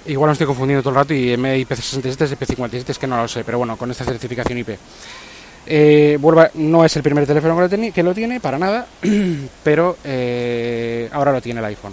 Igual 0.09 0.29
me 0.29 0.33
estoy 0.33 0.47
confundiendo 0.47 0.83
todo 0.83 0.95
el 0.95 0.97
rato 0.97 1.13
y 1.13 1.35
IP67 1.37 2.23
es 2.23 2.33
IP57, 2.33 2.89
es 2.89 2.99
que 2.99 3.07
no 3.07 3.21
lo 3.21 3.29
sé, 3.29 3.45
pero 3.45 3.59
bueno, 3.59 3.77
con 3.77 3.91
esta 3.91 4.05
certificación 4.07 4.57
IP. 4.57 4.71
Eh, 5.67 6.17
vuelva, 6.19 6.51
no 6.55 6.83
es 6.83 6.97
el 6.97 7.03
primer 7.03 7.27
teléfono 7.27 7.55
que 7.55 7.61
lo, 7.61 7.69
tiene, 7.69 7.93
que 7.93 8.03
lo 8.03 8.15
tiene, 8.15 8.41
para 8.41 8.59
nada, 8.59 8.87
pero 9.63 9.99
eh, 10.03 11.11
ahora 11.13 11.33
lo 11.33 11.43
tiene 11.43 11.61
el 11.61 11.67
iPhone. 11.67 11.93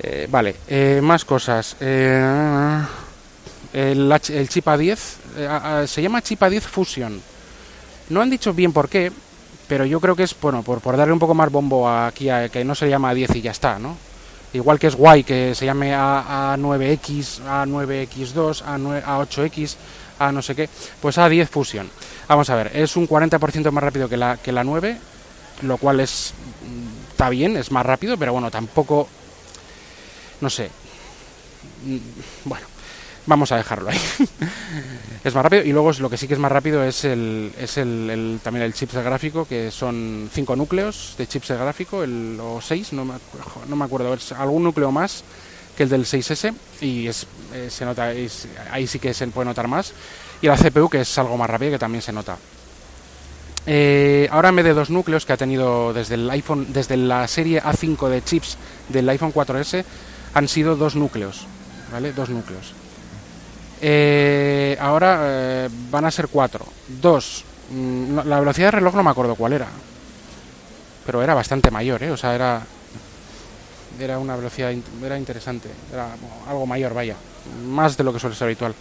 Eh, 0.00 0.26
vale, 0.28 0.56
eh, 0.66 0.98
más 1.00 1.24
cosas. 1.24 1.76
El, 1.80 2.50
chip 4.48 4.66
A10 4.66 5.86
se 5.86 6.02
llama 6.02 6.22
chip 6.22 6.40
A10 6.42 6.62
Fusion. 6.62 7.22
No 8.08 8.20
han 8.20 8.30
dicho 8.30 8.52
bien 8.52 8.72
por 8.72 8.88
qué, 8.88 9.12
pero 9.68 9.84
yo 9.84 10.00
creo 10.00 10.16
que 10.16 10.24
es 10.24 10.34
bueno 10.40 10.64
por, 10.64 10.80
por 10.80 10.96
darle 10.96 11.12
un 11.12 11.20
poco 11.20 11.34
más 11.34 11.52
bombo 11.52 11.88
aquí 11.88 12.30
a 12.30 12.48
que 12.48 12.64
no 12.64 12.74
se 12.74 12.88
llama 12.88 13.12
A10 13.12 13.36
y 13.36 13.42
ya 13.42 13.52
está, 13.52 13.78
¿no? 13.78 14.07
Igual 14.52 14.78
que 14.78 14.86
es 14.86 14.94
guay 14.94 15.24
que 15.24 15.54
se 15.54 15.66
llame 15.66 15.94
A, 15.94 16.56
A9X, 16.56 17.42
A9X2, 17.42 18.64
A9, 18.64 19.04
A8X, 19.04 19.76
A 20.18 20.32
no 20.32 20.40
sé 20.42 20.54
qué, 20.54 20.68
pues 21.00 21.18
A10 21.18 21.46
Fusion. 21.48 21.90
Vamos 22.28 22.48
a 22.50 22.54
ver, 22.54 22.70
es 22.74 22.96
un 22.96 23.08
40% 23.08 23.70
más 23.70 23.84
rápido 23.84 24.08
que 24.08 24.16
la, 24.16 24.36
que 24.36 24.52
la 24.52 24.64
9, 24.64 24.96
lo 25.62 25.76
cual 25.76 26.00
es 26.00 26.32
está 27.10 27.30
bien, 27.30 27.56
es 27.56 27.72
más 27.72 27.84
rápido, 27.84 28.16
pero 28.16 28.32
bueno, 28.32 28.48
tampoco 28.48 29.08
no 30.40 30.48
sé. 30.48 30.70
Bueno, 32.44 32.66
vamos 33.28 33.52
a 33.52 33.56
dejarlo 33.56 33.90
ahí. 33.90 34.00
es 35.24 35.34
más 35.34 35.42
rápido 35.44 35.62
y 35.62 35.72
luego 35.72 35.92
lo 35.92 36.10
que 36.10 36.16
sí 36.16 36.26
que 36.26 36.34
es 36.34 36.40
más 36.40 36.50
rápido 36.50 36.82
es 36.82 37.04
el 37.04 37.52
es 37.58 37.76
el, 37.76 38.40
también 38.42 38.64
el 38.64 38.72
chipset 38.72 39.04
gráfico 39.04 39.44
que 39.44 39.70
son 39.70 40.28
cinco 40.32 40.56
núcleos 40.56 41.14
de 41.18 41.26
chipset 41.26 41.58
gráfico, 41.58 42.02
el 42.02 42.38
o 42.40 42.60
seis, 42.60 42.92
no 42.92 43.04
me, 43.04 43.84
acuerdo, 43.84 44.14
es 44.14 44.32
algún 44.32 44.64
núcleo 44.64 44.90
más 44.90 45.22
que 45.76 45.84
el 45.84 45.90
del 45.90 46.06
6S 46.06 46.52
y 46.80 47.06
es, 47.06 47.26
eh, 47.54 47.68
se 47.70 47.84
nota 47.84 48.12
ahí 48.72 48.86
sí 48.86 48.98
que 48.98 49.14
se 49.14 49.26
puede 49.28 49.46
notar 49.46 49.68
más 49.68 49.92
y 50.40 50.46
la 50.46 50.56
CPU 50.56 50.88
que 50.88 51.02
es 51.02 51.18
algo 51.18 51.36
más 51.36 51.48
rápido 51.48 51.72
que 51.72 51.78
también 51.78 52.02
se 52.02 52.12
nota. 52.12 52.36
Eh, 53.66 54.26
ahora 54.32 54.48
en 54.48 54.56
vez 54.56 54.64
de 54.64 54.72
dos 54.72 54.88
núcleos 54.88 55.26
que 55.26 55.34
ha 55.34 55.36
tenido 55.36 55.92
desde 55.92 56.14
el 56.14 56.28
iPhone, 56.30 56.66
desde 56.72 56.96
la 56.96 57.28
serie 57.28 57.62
A5 57.62 58.08
de 58.08 58.24
chips 58.24 58.56
del 58.88 59.08
iPhone 59.10 59.32
4S, 59.32 59.84
han 60.32 60.48
sido 60.48 60.74
dos 60.74 60.96
núcleos, 60.96 61.46
¿vale? 61.92 62.12
Dos 62.12 62.30
núcleos. 62.30 62.77
Eh, 63.80 64.76
ahora 64.80 65.18
eh, 65.22 65.68
van 65.90 66.04
a 66.04 66.10
ser 66.10 66.28
cuatro. 66.28 66.66
Dos. 67.00 67.44
Mm, 67.70 68.20
la 68.24 68.40
velocidad 68.40 68.68
de 68.68 68.72
reloj 68.72 68.94
no 68.94 69.02
me 69.02 69.10
acuerdo 69.10 69.34
cuál 69.34 69.52
era. 69.52 69.66
Pero 71.06 71.22
era 71.22 71.34
bastante 71.34 71.70
mayor, 71.70 72.02
¿eh? 72.02 72.10
O 72.10 72.16
sea, 72.16 72.34
era... 72.34 72.62
era 73.98 74.18
una 74.18 74.36
velocidad 74.36 74.72
era 75.02 75.18
interesante, 75.18 75.68
era 75.92 76.08
algo 76.48 76.66
mayor, 76.66 76.94
vaya, 76.94 77.16
más 77.66 77.96
de 77.96 78.04
lo 78.04 78.12
que 78.12 78.20
suele 78.20 78.36
ser 78.36 78.46
habitual. 78.46 78.74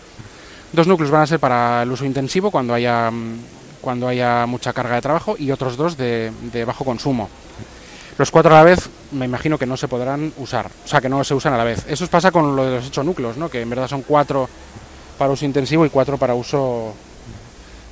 Dos 0.73 0.87
núcleos 0.87 1.11
van 1.11 1.21
a 1.21 1.27
ser 1.27 1.39
para 1.39 1.83
el 1.83 1.91
uso 1.91 2.05
intensivo 2.05 2.51
cuando 2.51 2.73
haya 2.73 3.09
mm, 3.09 3.39
cuando 3.81 4.07
haya 4.07 4.45
mucha 4.45 4.73
carga 4.73 4.95
de 4.95 5.01
trabajo 5.01 5.35
y 5.39 5.51
otros 5.51 5.77
dos 5.77 5.95
de, 5.95 6.31
de 6.51 6.65
bajo 6.65 6.83
consumo. 6.83 7.29
Los 8.17 8.31
cuatro 8.31 8.53
a 8.53 8.57
la 8.57 8.63
vez 8.63 8.89
me 9.11 9.25
imagino 9.25 9.57
que 9.57 9.65
no 9.65 9.77
se 9.77 9.87
podrán 9.87 10.33
usar, 10.37 10.69
o 10.83 10.87
sea, 10.87 10.99
que 10.99 11.07
no 11.07 11.23
se 11.23 11.35
usan 11.35 11.53
a 11.53 11.57
la 11.57 11.63
vez. 11.63 11.85
Eso 11.87 12.07
pasa 12.07 12.31
con 12.31 12.55
lo 12.55 12.65
de 12.65 12.77
los 12.77 12.87
ocho 12.87 13.03
núcleos, 13.03 13.37
¿no? 13.37 13.47
que 13.47 13.61
en 13.61 13.69
verdad 13.69 13.87
son 13.87 14.01
cuatro 14.01 14.49
para 15.17 15.31
uso 15.31 15.45
intensivo 15.45 15.85
y 15.85 15.89
cuatro 15.89 16.17
para 16.17 16.35
uso 16.35 16.93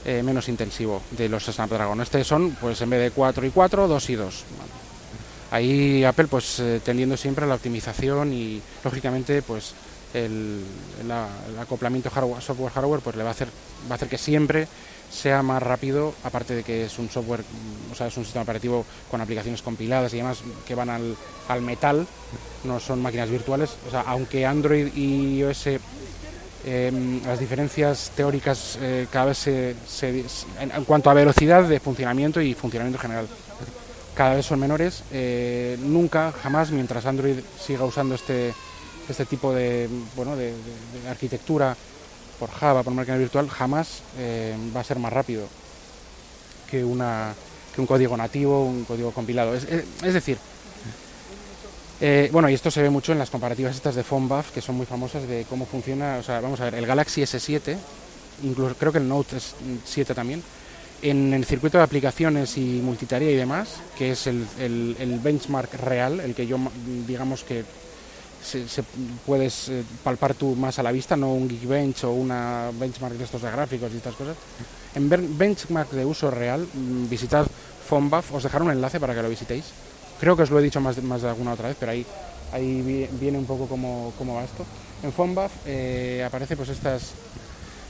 eh, 0.06 0.22
menos 0.22 0.48
intensivo 0.50 1.02
de 1.18 1.28
los 1.28 1.46
Snapdragon. 1.46 2.00
Este 2.00 2.24
son, 2.24 2.52
pues 2.62 2.80
en 2.82 2.92
vez 2.92 3.02
de 3.02 3.10
4 3.10 3.44
y 3.44 3.50
4, 3.50 3.88
2 3.88 4.10
y 4.12 4.16
2. 4.16 4.44
Ahí 5.50 6.04
Apple, 6.04 6.28
pues 6.28 6.60
eh, 6.60 6.80
tendiendo 6.86 7.18
siempre 7.18 7.46
a 7.46 7.48
la 7.48 7.56
optimización 7.56 8.32
y 8.32 8.62
lógicamente, 8.84 9.42
pues 9.42 9.74
el, 10.14 10.64
acoplamiento 11.60 12.12
hardware, 12.12 12.44
software-hardware, 12.44 13.02
pues 13.02 13.16
le 13.16 13.24
va 13.24 13.30
a 13.30 13.32
hacer, 13.32 13.48
va 13.90 13.94
a 13.94 13.96
hacer 13.96 14.08
que 14.08 14.20
siempre 14.20 14.68
sea 15.12 15.42
más 15.42 15.64
rápido, 15.64 16.14
aparte 16.24 16.54
de 16.54 16.64
que 16.64 16.86
es 16.86 17.00
un 17.00 17.10
software, 17.10 17.42
o 17.92 17.96
sea, 17.96 18.06
es 18.06 18.18
un 18.18 18.26
sistema 18.26 18.44
operativo 18.44 18.86
con 19.10 19.22
aplicaciones 19.22 19.64
compiladas 19.64 20.14
y 20.14 20.18
demás 20.18 20.40
que 20.68 20.76
van 20.76 20.92
al, 20.92 21.16
al 21.48 21.62
metal, 21.62 22.06
no 22.64 22.80
son 22.80 23.02
máquinas 23.02 23.32
virtuales. 23.32 23.76
O 23.88 23.90
sea, 23.90 24.02
aunque 24.02 24.46
Android 24.46 24.94
y 24.96 25.40
iOS 25.40 25.68
Em, 26.68 27.24
las 27.24 27.40
diferencias 27.40 28.12
teóricas 28.16 28.80
eh, 28.82 29.06
cada 29.12 29.26
vez 29.26 29.38
se, 29.38 29.76
en, 30.60 30.84
cuanto 30.86 31.12
a 31.12 31.14
velocidad 31.14 31.64
de 31.64 31.80
funcionamiento 31.80 32.42
y 32.42 32.56
funcionamiento 32.56 33.00
general 33.00 33.28
cada 34.16 34.34
vez 34.34 34.48
son 34.48 34.60
menores. 34.60 35.04
Eh, 35.12 35.78
nunca, 35.82 36.32
jamás, 36.32 36.72
mientras 36.72 37.06
Android 37.06 37.38
siga 37.60 37.86
usando 37.86 38.16
este, 38.16 38.52
este 39.08 39.26
tipo 39.26 39.54
de, 39.54 39.88
bueno, 40.16 40.36
de, 40.36 40.54
arquitectura 41.08 41.78
por 42.40 42.50
Java, 42.50 42.82
por 42.82 42.94
máquina 42.94 43.18
virtual, 43.18 43.48
jamás 43.48 44.02
eh, 44.18 44.56
va 44.76 44.80
a 44.80 44.84
ser 44.84 44.98
más 44.98 45.14
rápido 45.14 45.48
que, 46.72 46.84
una, 46.84 47.36
que 47.76 47.82
un 47.82 47.86
código 47.86 48.18
nativo, 48.18 48.66
un 48.66 48.86
código 48.86 49.12
compilado. 49.12 49.54
es 49.54 49.66
decir, 50.02 50.40
eh, 52.02 52.30
bueno, 52.32 52.50
y 52.50 52.54
esto 52.54 52.70
se 52.70 52.82
ve 52.82 52.90
mucho 52.90 53.14
en 53.14 53.20
las 53.20 53.30
comparativas 53.30 53.76
estas 53.76 53.96
de 53.96 54.04
PhoneBuff, 54.04 54.52
que 54.52 54.62
son 54.62 54.76
muy 54.76 54.86
famosas 54.86 55.28
de 55.28 55.46
cómo 55.50 55.66
funciona, 55.66 56.18
o 56.20 56.24
sea, 56.24 56.42
vamos 56.42 56.60
a 56.60 56.66
ver, 56.66 56.76
el 56.76 56.86
Galaxy 56.86 57.22
S7, 57.22 57.78
incluso 58.44 58.76
creo 58.76 58.92
que 58.92 58.98
el 58.98 59.08
Note 59.08 59.38
7 59.86 60.14
también, 60.14 60.44
en 61.02 61.34
el 61.34 61.46
circuito 61.46 61.78
de 61.78 61.86
aplicaciones 61.86 62.58
y 62.58 62.82
multitarea 62.84 63.32
y 63.32 63.36
demás, 63.36 63.78
que 63.98 64.12
es 64.12 64.28
el, 64.28 65.20
benchmark 65.24 65.74
real, 65.76 66.20
el 66.20 66.36
que 66.36 66.46
yo, 66.46 66.58
digamos 67.08 67.44
que 67.44 67.64
se, 68.44 68.66
puedes 69.26 69.70
eh, 69.70 69.84
palpar 70.04 70.34
tú 70.34 70.54
más 70.56 70.78
a 70.80 70.84
la 70.84 70.92
vista, 70.92 71.16
no 71.16 71.34
un 71.34 71.50
Geekbench 71.50 72.04
o 72.04 72.12
una 72.12 72.72
benchmark 72.74 73.16
de 73.16 73.24
estos 73.24 73.42
de 73.42 73.52
gráficos 73.52 73.92
y 73.94 73.98
estas 73.98 74.16
cosas. 74.16 74.36
En 74.94 75.10
benchmark 75.10 75.92
de 75.92 76.06
uso 76.06 76.30
real, 76.30 76.68
mm, 76.72 77.10
visitad 77.10 77.48
PhoneBuff, 77.90 78.34
os 78.34 78.44
dejaré 78.44 78.66
un 78.66 78.72
enlace 78.72 79.00
para 79.00 79.16
que 79.16 79.22
lo 79.22 79.30
visitéis 79.30 79.66
Creo 80.20 80.36
que 80.36 80.44
os 80.44 80.50
lo 80.50 80.60
he 80.60 80.64
dicho 80.64 80.82
más 80.82 80.96
de, 80.96 81.30
alguna 81.30 81.54
otra 81.54 81.68
vez, 81.68 81.78
pero 81.80 81.92
ahí, 81.92 82.06
ahí 82.52 83.10
viene 83.20 83.38
un 83.38 83.46
poco 83.46 83.68
cómo, 83.68 84.14
cómo 84.18 84.36
va 84.36 84.44
esto. 84.44 84.66
En 85.04 85.12
PhoneBuff 85.12 85.52
eh, 85.66 86.24
aparece 86.26 86.56
pues 86.56 86.70
estas, 86.70 87.12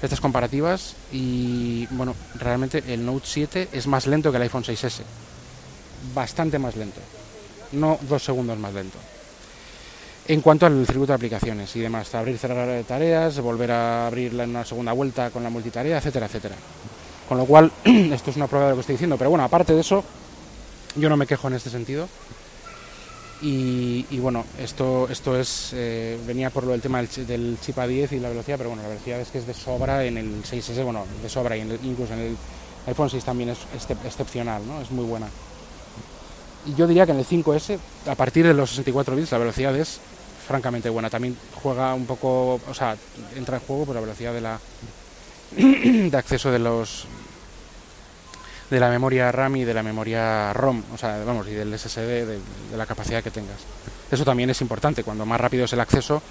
estas 0.01 0.19
comparativas 0.19 0.95
y 1.11 1.85
bueno, 1.91 2.15
realmente 2.35 2.83
el 2.87 3.05
Note 3.05 3.25
7 3.25 3.69
es 3.71 3.87
más 3.87 4.07
lento 4.07 4.31
que 4.31 4.37
el 4.37 4.43
iPhone 4.43 4.63
6S. 4.63 5.01
Bastante 6.13 6.59
más 6.59 6.75
lento. 6.75 6.99
No 7.71 7.99
dos 8.09 8.23
segundos 8.23 8.57
más 8.57 8.73
lento. 8.73 8.97
En 10.27 10.41
cuanto 10.41 10.65
al 10.65 10.85
circuito 10.87 11.11
de 11.11 11.15
aplicaciones 11.15 11.75
y 11.75 11.79
demás, 11.79 12.13
abrir 12.15 12.37
cerrar 12.39 12.83
tareas, 12.83 13.39
volver 13.39 13.71
a 13.71 14.07
abrirla 14.07 14.43
en 14.43 14.49
una 14.49 14.65
segunda 14.65 14.91
vuelta 14.91 15.29
con 15.29 15.43
la 15.43 15.51
multitarea, 15.51 15.99
etcétera, 15.99 16.25
etcétera. 16.25 16.55
Con 17.29 17.37
lo 17.37 17.45
cual, 17.45 17.71
esto 17.83 18.31
es 18.31 18.35
una 18.35 18.47
prueba 18.47 18.65
de 18.65 18.71
lo 18.71 18.75
que 18.77 18.81
estoy 18.81 18.93
diciendo. 18.93 19.17
Pero 19.17 19.29
bueno, 19.29 19.43
aparte 19.43 19.73
de 19.73 19.81
eso, 19.81 20.03
yo 20.95 21.09
no 21.09 21.17
me 21.17 21.27
quejo 21.27 21.47
en 21.47 21.55
este 21.55 21.69
sentido. 21.69 22.07
Y, 23.41 24.17
bueno, 24.19 24.43
esto, 24.57 25.07
esto 25.09 25.37
es 25.37 25.71
eh, 25.73 26.17
venía 26.25 26.49
por 26.49 26.63
lo 26.63 26.71
del 26.71 26.81
tema 26.81 26.99
del, 27.03 27.59
chip 27.61 27.77
A10 27.77 28.13
y 28.13 28.19
la 28.19 28.29
velocidad, 28.29 28.57
pero 28.57 28.69
bueno, 28.69 28.81
la 28.81 28.89
velocidad 28.89 29.19
es 29.19 29.27
que 29.27 29.37
es 29.37 29.45
de 29.45 29.53
sobra 29.53 30.03
en 30.03 30.17
el 30.17 30.41
6S, 30.43 30.83
bueno, 30.83 31.05
de 31.21 31.29
sobra 31.29 31.55
y 31.55 31.61
incluso 31.61 32.13
en 32.13 32.19
el 32.21 32.37
iPhone 32.87 33.09
6 33.09 33.23
también 33.23 33.49
es 33.49 33.59
excepcional, 34.03 34.65
¿no? 34.65 34.81
Es 34.81 34.89
muy 34.89 35.05
buena. 35.05 35.27
Y 36.65 36.73
yo 36.73 36.87
diría 36.87 37.05
que 37.05 37.11
en 37.11 37.19
el 37.19 37.25
5S, 37.25 37.77
a 38.07 38.15
partir 38.15 38.47
de 38.47 38.53
los 38.53 38.71
64 38.71 39.15
bits, 39.15 39.31
la 39.31 39.37
velocidad 39.37 39.75
es 39.75 39.99
francamente 40.47 40.89
buena. 40.89 41.09
También 41.09 41.37
juega 41.61 41.93
un 41.93 42.05
poco, 42.05 42.59
o 42.67 42.73
sea, 42.73 42.97
entra 43.35 43.57
en 43.57 43.63
juego 43.63 43.85
por 43.85 43.95
la 43.95 44.01
velocidad 44.01 44.33
de 44.33 44.41
la 44.41 44.59
de 45.55 46.17
acceso 46.17 46.51
de 46.51 46.59
los 46.59 47.05
de 48.69 48.79
la 48.79 48.89
memoria 48.89 49.31
RAM 49.31 49.57
y 49.57 49.63
de 49.63 49.73
la 49.73 49.83
memoria 49.83 50.51
ROM, 50.53 50.81
o 50.93 50.97
sea, 50.97 51.23
vamos, 51.23 51.47
y 51.47 51.51
del 51.51 51.77
SSD, 51.77 52.25
de, 52.25 52.39
la 52.75 52.85
capacidad 52.85 53.23
que 53.23 53.31
tengas. 53.31 53.57
Eso 54.11 54.23
también 54.23 54.49
es 54.49 54.61
importante, 54.61 55.03
cuando 55.03 55.25
más 55.25 55.39
rápido 55.39 55.65
es 55.65 55.73
el 55.73 55.79
acceso 55.79 56.21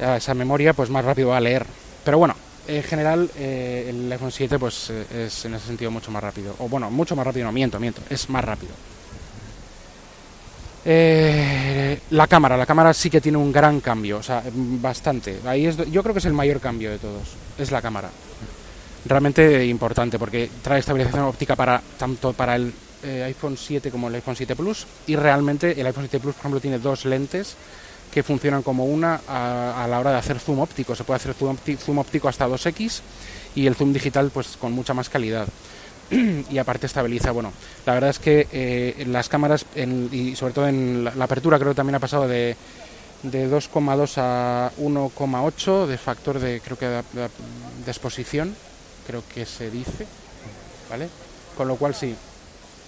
a 0.00 0.16
esa 0.16 0.34
memoria, 0.34 0.72
pues 0.72 0.90
más 0.90 1.04
rápido 1.04 1.28
va 1.28 1.36
a 1.36 1.40
leer. 1.40 1.66
Pero 2.04 2.18
bueno, 2.18 2.34
en 2.66 2.82
general 2.82 3.30
eh, 3.36 3.86
el 3.88 4.10
iPhone 4.10 4.32
7 4.32 4.58
pues 4.58 4.90
eh, 4.90 5.26
es 5.26 5.44
en 5.44 5.54
ese 5.54 5.66
sentido 5.66 5.90
mucho 5.90 6.10
más 6.10 6.22
rápido. 6.22 6.54
O 6.58 6.68
bueno, 6.68 6.90
mucho 6.90 7.14
más 7.16 7.26
rápido, 7.26 7.46
no 7.46 7.52
miento, 7.52 7.78
miento, 7.78 8.02
es 8.10 8.28
más 8.28 8.44
rápido. 8.44 8.72
Eh, 10.88 11.98
la 12.10 12.28
cámara, 12.28 12.56
la 12.56 12.66
cámara 12.66 12.94
sí 12.94 13.10
que 13.10 13.20
tiene 13.20 13.38
un 13.38 13.50
gran 13.50 13.80
cambio, 13.80 14.18
o 14.18 14.22
sea, 14.22 14.42
bastante. 14.52 15.40
Ahí 15.44 15.66
es, 15.66 15.76
yo 15.90 16.02
creo 16.02 16.14
que 16.14 16.20
es 16.20 16.24
el 16.26 16.32
mayor 16.32 16.60
cambio 16.60 16.90
de 16.90 16.98
todos, 16.98 17.34
es 17.58 17.72
la 17.72 17.82
cámara 17.82 18.08
realmente 19.08 19.64
importante 19.66 20.18
porque 20.18 20.50
trae 20.62 20.80
estabilización 20.80 21.24
óptica 21.24 21.56
para 21.56 21.80
tanto 21.98 22.32
para 22.32 22.56
el 22.56 22.72
eh, 23.02 23.22
iPhone 23.24 23.56
7 23.56 23.90
como 23.90 24.08
el 24.08 24.14
iPhone 24.14 24.36
7 24.36 24.56
Plus 24.56 24.86
y 25.06 25.16
realmente 25.16 25.78
el 25.78 25.86
iPhone 25.86 26.04
7 26.04 26.20
Plus 26.20 26.34
por 26.34 26.40
ejemplo 26.40 26.60
tiene 26.60 26.78
dos 26.78 27.04
lentes 27.04 27.56
que 28.12 28.22
funcionan 28.22 28.62
como 28.62 28.86
una 28.86 29.20
a, 29.28 29.86
la 29.88 30.00
hora 30.00 30.12
de 30.12 30.16
hacer 30.16 30.38
zoom 30.38 30.60
óptico. 30.60 30.94
Se 30.94 31.04
puede 31.04 31.16
hacer 31.16 31.34
zoom, 31.34 31.98
óptico 31.98 32.28
hasta 32.28 32.48
2x 32.48 33.00
y 33.54 33.66
el 33.66 33.74
zoom 33.74 33.92
digital 33.92 34.30
pues 34.32 34.56
con 34.56 34.72
mucha 34.72 34.94
más 34.94 35.08
calidad. 35.08 35.46
Y 36.50 36.58
aparte 36.58 36.86
estabiliza 36.86 37.32
bueno 37.32 37.52
la 37.84 37.94
verdad 37.94 38.10
es 38.10 38.20
que 38.20 38.46
eh, 38.52 39.04
las 39.08 39.28
cámaras 39.28 39.66
y 40.12 40.36
sobre 40.36 40.54
todo 40.54 40.68
en 40.68 41.04
la, 41.04 41.24
apertura 41.24 41.58
creo 41.58 41.72
que 41.72 41.76
también 41.76 41.96
ha 41.96 42.00
pasado 42.00 42.28
de 42.28 42.56
de 43.24 43.50
2,2 43.50 44.14
a 44.18 44.70
1,8 44.78 45.86
de 45.86 45.98
factor 45.98 46.38
de 46.38 46.60
creo 46.60 46.78
que 46.78 46.86
de 46.86 47.90
exposición 47.90 48.54
creo 49.06 49.22
que 49.32 49.46
se 49.46 49.70
dice, 49.70 50.06
¿vale? 50.90 51.08
Con 51.56 51.68
lo 51.68 51.76
cual 51.76 51.94
sí, 51.94 52.14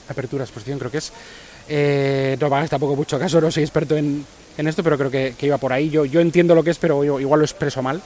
apertura, 0.08 0.44
exposición 0.44 0.78
creo 0.78 0.90
que 0.90 0.98
es. 0.98 1.12
Eh, 1.68 2.36
no 2.40 2.50
va 2.50 2.66
tampoco 2.66 2.96
mucho 2.96 3.18
caso, 3.18 3.40
no 3.40 3.50
soy 3.50 3.62
experto 3.62 3.96
en, 3.96 4.26
esto, 4.56 4.82
pero 4.82 4.98
creo 4.98 5.10
que, 5.10 5.34
iba 5.46 5.58
por 5.58 5.72
ahí. 5.72 5.90
Yo, 5.90 6.04
yo 6.04 6.20
entiendo 6.20 6.54
lo 6.54 6.64
que 6.64 6.70
es, 6.70 6.78
pero 6.78 7.04
igual 7.20 7.40
lo 7.40 7.44
expreso 7.44 7.82
mal. 7.82 8.02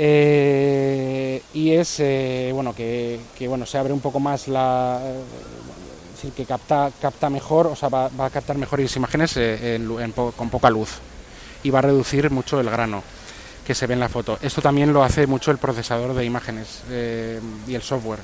Eh, 0.00 1.42
y 1.54 1.72
es 1.72 1.98
eh, 1.98 2.50
bueno 2.54 2.72
que, 2.72 3.18
bueno 3.48 3.66
se 3.66 3.78
abre 3.78 3.92
un 3.92 3.98
poco 3.98 4.20
más 4.20 4.46
la 4.46 5.00
decir, 6.14 6.30
que 6.30 6.44
capta 6.44 6.92
capta 7.02 7.28
mejor 7.28 7.66
o 7.66 7.74
sea 7.74 7.88
va, 7.88 8.06
a 8.06 8.30
captar 8.30 8.56
mejores 8.58 8.94
imágenes 8.94 9.36
con 10.36 10.50
poca 10.50 10.70
luz 10.70 11.00
y 11.64 11.70
va 11.70 11.80
a 11.80 11.82
reducir 11.82 12.30
mucho 12.30 12.60
el 12.60 12.70
grano 12.70 13.02
que 13.68 13.74
se 13.74 13.86
ve 13.86 13.92
en 13.92 14.00
la 14.00 14.08
foto. 14.08 14.38
Esto 14.40 14.62
también 14.62 14.94
lo 14.94 15.04
hace 15.04 15.26
mucho 15.26 15.50
el 15.50 15.58
procesador 15.58 16.14
de 16.14 16.24
imágenes 16.24 16.80
eh, 16.88 17.38
y 17.66 17.74
el 17.74 17.82
software, 17.82 18.20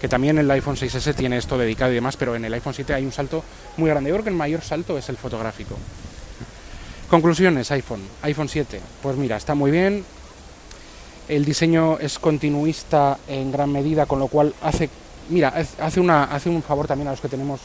que 0.00 0.06
también 0.06 0.38
el 0.38 0.48
iPhone 0.48 0.76
6S 0.76 1.16
tiene 1.16 1.36
esto 1.36 1.58
dedicado 1.58 1.90
y 1.90 1.96
demás, 1.96 2.16
pero 2.16 2.36
en 2.36 2.44
el 2.44 2.54
iPhone 2.54 2.74
7 2.74 2.94
hay 2.94 3.04
un 3.04 3.10
salto 3.10 3.42
muy 3.76 3.90
grande. 3.90 4.10
Yo 4.10 4.14
creo 4.14 4.22
que 4.22 4.30
el 4.30 4.36
mayor 4.36 4.62
salto 4.62 4.96
es 4.96 5.08
el 5.08 5.16
fotográfico. 5.16 5.74
Conclusiones, 7.10 7.72
iPhone, 7.72 8.02
iPhone 8.22 8.48
7. 8.48 8.80
Pues 9.02 9.16
mira, 9.16 9.36
está 9.36 9.56
muy 9.56 9.72
bien. 9.72 10.04
El 11.26 11.44
diseño 11.44 11.98
es 11.98 12.20
continuista 12.20 13.18
en 13.26 13.50
gran 13.50 13.72
medida, 13.72 14.06
con 14.06 14.20
lo 14.20 14.28
cual 14.28 14.54
hace, 14.62 14.88
mira, 15.28 15.54
hace, 15.80 15.98
una, 15.98 16.22
hace 16.22 16.50
un 16.50 16.62
favor 16.62 16.86
también 16.86 17.08
a 17.08 17.10
los 17.10 17.20
que 17.20 17.28
tenemos 17.28 17.62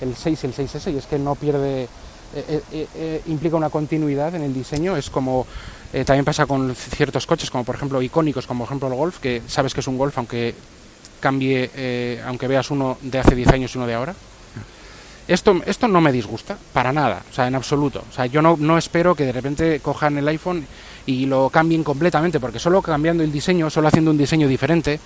el 0.00 0.16
6 0.16 0.42
y 0.42 0.46
el 0.48 0.54
6S, 0.54 0.92
y 0.92 0.98
es 0.98 1.06
que 1.06 1.20
no 1.20 1.36
pierde, 1.36 1.86
eh, 2.34 2.62
eh, 2.72 3.22
implica 3.26 3.54
una 3.54 3.70
continuidad 3.70 4.34
en 4.34 4.42
el 4.42 4.52
diseño. 4.52 4.96
Es 4.96 5.08
como 5.08 5.46
eh, 5.94 6.04
también 6.04 6.24
pasa 6.24 6.44
con 6.44 6.74
ciertos 6.74 7.24
coches, 7.24 7.52
como 7.52 7.62
por 7.62 7.76
ejemplo 7.76 8.02
icónicos, 8.02 8.48
como 8.48 8.64
por 8.64 8.68
ejemplo 8.68 8.88
el 8.88 8.94
Golf, 8.94 9.20
que 9.20 9.42
sabes 9.46 9.72
que 9.72 9.78
es 9.78 9.86
un 9.86 9.96
Golf 9.96 10.18
aunque 10.18 10.52
cambie, 11.20 11.70
eh, 11.72 12.20
aunque 12.26 12.48
veas 12.48 12.68
uno 12.72 12.98
de 13.00 13.20
hace 13.20 13.36
10 13.36 13.48
años 13.50 13.72
y 13.72 13.78
uno 13.78 13.86
de 13.86 13.94
ahora. 13.94 14.12
Esto, 15.28 15.62
esto 15.64 15.86
no 15.86 16.00
me 16.00 16.10
disgusta, 16.10 16.58
para 16.72 16.92
nada, 16.92 17.22
o 17.30 17.32
sea, 17.32 17.46
en 17.46 17.54
absoluto. 17.54 18.02
O 18.10 18.12
sea, 18.12 18.26
yo 18.26 18.42
no, 18.42 18.56
no 18.58 18.76
espero 18.76 19.14
que 19.14 19.24
de 19.24 19.30
repente 19.30 19.78
cojan 19.78 20.18
el 20.18 20.26
iPhone 20.26 20.66
y 21.06 21.26
lo 21.26 21.48
cambien 21.48 21.84
completamente, 21.84 22.40
porque 22.40 22.58
solo 22.58 22.82
cambiando 22.82 23.22
el 23.22 23.30
diseño, 23.30 23.70
solo 23.70 23.86
haciendo 23.86 24.10
un 24.10 24.18
diseño 24.18 24.48
diferente, 24.48 24.98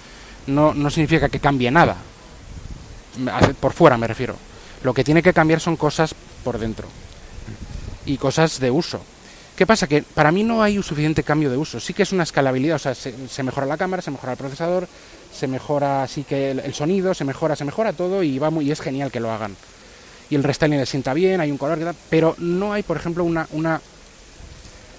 no, 0.47 0.73
no 0.73 0.89
significa 0.89 1.29
que 1.29 1.39
cambie 1.39 1.71
nada. 1.71 1.99
Por 3.61 3.75
fuera 3.75 3.99
me 3.99 4.07
refiero. 4.07 4.37
Lo 4.83 4.95
que 4.95 5.05
tiene 5.05 5.23
que 5.23 5.35
cambiar 5.35 5.61
son 5.61 5.77
cosas 5.77 6.15
por 6.43 6.59
dentro. 6.59 6.89
y 8.07 8.17
cosas 8.17 8.59
de 8.59 8.71
uso. 8.71 9.03
¿Qué 9.59 9.67
pasa? 9.67 9.89
Que 9.89 10.05
para 10.05 10.31
mí 10.31 10.45
no 10.45 10.63
hay 10.63 10.77
un 10.77 10.85
suficiente 10.85 11.25
cambio 11.25 11.51
de 11.51 11.57
uso. 11.57 11.81
Sí 11.81 11.93
que 11.93 12.05
es 12.05 12.13
una 12.13 12.23
escalabilidad, 12.23 12.77
o 12.77 12.79
sea, 12.79 12.95
se, 12.95 13.43
mejora 13.43 13.67
la 13.67 13.77
cámara, 13.77 14.01
se 14.01 14.13
mejora 14.13 14.31
el 14.31 14.39
procesador, 14.39 14.87
se 15.35 15.49
mejora 15.49 16.05
así 16.05 16.23
que 16.23 16.53
el, 16.53 16.75
sonido, 16.75 17.13
se 17.13 17.25
mejora, 17.25 17.57
se 17.57 17.65
mejora 17.65 17.93
todo 17.93 18.23
y 18.23 18.39
va 18.39 18.51
muy, 18.51 18.69
y 18.69 18.71
es 18.71 18.81
genial 18.81 19.11
que 19.11 19.19
lo 19.19 19.33
hagan. 19.33 19.57
Y 20.31 20.37
el 20.37 20.45
restyling 20.45 20.79
le 20.79 20.87
sienta 20.87 21.13
bien, 21.13 21.41
hay 21.41 21.51
un 21.51 21.59
color, 21.59 21.93
pero 22.09 22.37
no 22.39 22.73
hay, 22.73 22.85
por 22.85 22.99
ejemplo, 22.99 23.25
una, 23.25 23.81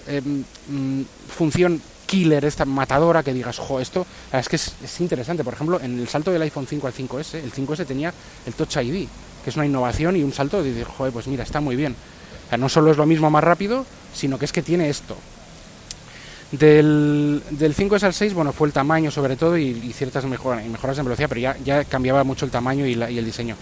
em, 0.08 0.44
mm, 0.68 1.04
función 1.30 1.82
killer, 2.06 2.44
esta 2.44 2.66
matadora 2.66 3.24
que 3.24 3.34
digas, 3.34 3.60
jo, 3.60 3.80
esto 3.80 4.06
es 4.34 4.50
que 4.50 4.58
es, 4.58 4.74
es, 4.84 5.00
interesante. 5.00 5.46
Por 5.46 5.54
ejemplo, 5.54 5.80
en 5.80 5.98
el 5.98 6.10
salto 6.10 6.34
del 6.34 6.42
iPhone 6.42 6.68
5 6.68 6.86
al 6.86 6.94
5S, 6.94 7.36
el 7.42 7.54
5S 7.54 7.86
tenía 7.86 8.14
el 8.46 8.54
Touch 8.56 8.76
ID, 8.76 9.08
que 9.42 9.52
es 9.52 9.56
una 9.56 9.66
innovación 9.66 10.18
y 10.18 10.24
un 10.24 10.34
salto 10.34 10.62
de 10.62 10.74
decir, 10.74 10.86
joder, 10.86 11.14
pues 11.14 11.28
mira, 11.28 11.44
está 11.44 11.62
muy 11.62 11.78
bien. 11.78 11.96
Sea, 12.50 12.58
no 12.58 12.70
solo 12.70 12.92
es 12.92 12.98
lo 12.98 13.06
mismo 13.06 13.30
más 13.30 13.44
rápido, 13.44 13.86
sino 14.14 14.38
que 14.38 14.46
es 14.46 14.52
que 14.52 14.62
tiene 14.62 14.90
esto. 14.90 15.16
Del, 16.52 17.44
del 17.52 17.76
5S 17.76 18.04
al 18.04 18.14
6, 18.14 18.34
bueno, 18.34 18.52
fue 18.52 18.68
el 18.68 18.74
tamaño 18.74 19.12
sobre 19.12 19.36
todo 19.36 19.56
y, 19.58 19.94
ciertas 19.94 20.26
mejoras, 20.26 20.66
mejoras 20.66 20.98
en 20.98 21.06
velocidad, 21.06 21.30
pero 21.30 21.42
ya, 21.42 21.58
ya 21.64 21.84
cambiaba 21.86 22.24
mucho 22.24 22.46
el 22.46 22.52
tamaño 22.52 22.88
y, 22.88 22.94
y 22.94 23.18
el 23.18 23.26
diseño. 23.26 23.56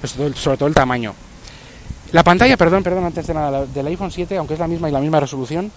Pues 0.00 0.12
sobre 0.12 0.56
todo 0.56 0.68
el 0.68 0.74
tamaño. 0.74 1.14
La 2.12 2.22
pantalla, 2.22 2.56
perdón, 2.56 2.82
perdón, 2.82 3.04
antes 3.04 3.26
de 3.26 3.34
nada, 3.34 3.66
del 3.66 3.86
iPhone 3.86 4.10
7, 4.10 4.36
aunque 4.36 4.54
es 4.54 4.60
la 4.60 4.68
misma 4.68 4.88
y 4.88 4.92
la 4.92 5.00
misma 5.00 5.20
resolución, 5.20 5.70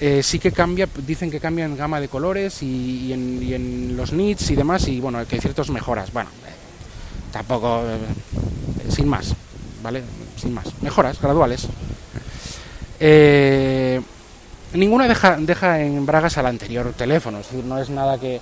eh, 0.00 0.22
sí 0.22 0.38
que 0.38 0.52
cambia, 0.52 0.88
dicen 1.06 1.30
que 1.30 1.40
cambia 1.40 1.64
en 1.64 1.76
gama 1.76 2.00
de 2.00 2.08
colores 2.08 2.62
y, 2.62 3.12
en, 3.12 3.96
los 3.96 4.12
nits 4.12 4.50
y 4.50 4.56
demás, 4.56 4.88
y 4.88 5.00
bueno, 5.00 5.24
que 5.26 5.36
hay 5.36 5.40
ciertas 5.40 5.70
mejoras. 5.70 6.12
Bueno, 6.12 6.28
eh, 6.46 6.52
tampoco, 7.32 7.82
eh, 7.86 8.90
sin 8.90 9.08
más, 9.08 9.34
¿vale? 9.82 10.02
Sin 10.36 10.54
más. 10.54 10.66
Mejoras 10.82 11.20
graduales. 11.20 11.66
Eh, 13.00 14.00
ninguna 14.72 15.08
deja, 15.08 15.36
deja 15.38 15.80
en 15.80 16.06
bragas 16.06 16.38
al 16.38 16.46
anterior 16.46 16.92
teléfono, 16.92 17.40
es 17.40 17.50
decir, 17.50 17.64
no 17.64 17.78
es 17.78 17.90
nada 17.90 18.18
que, 18.18 18.40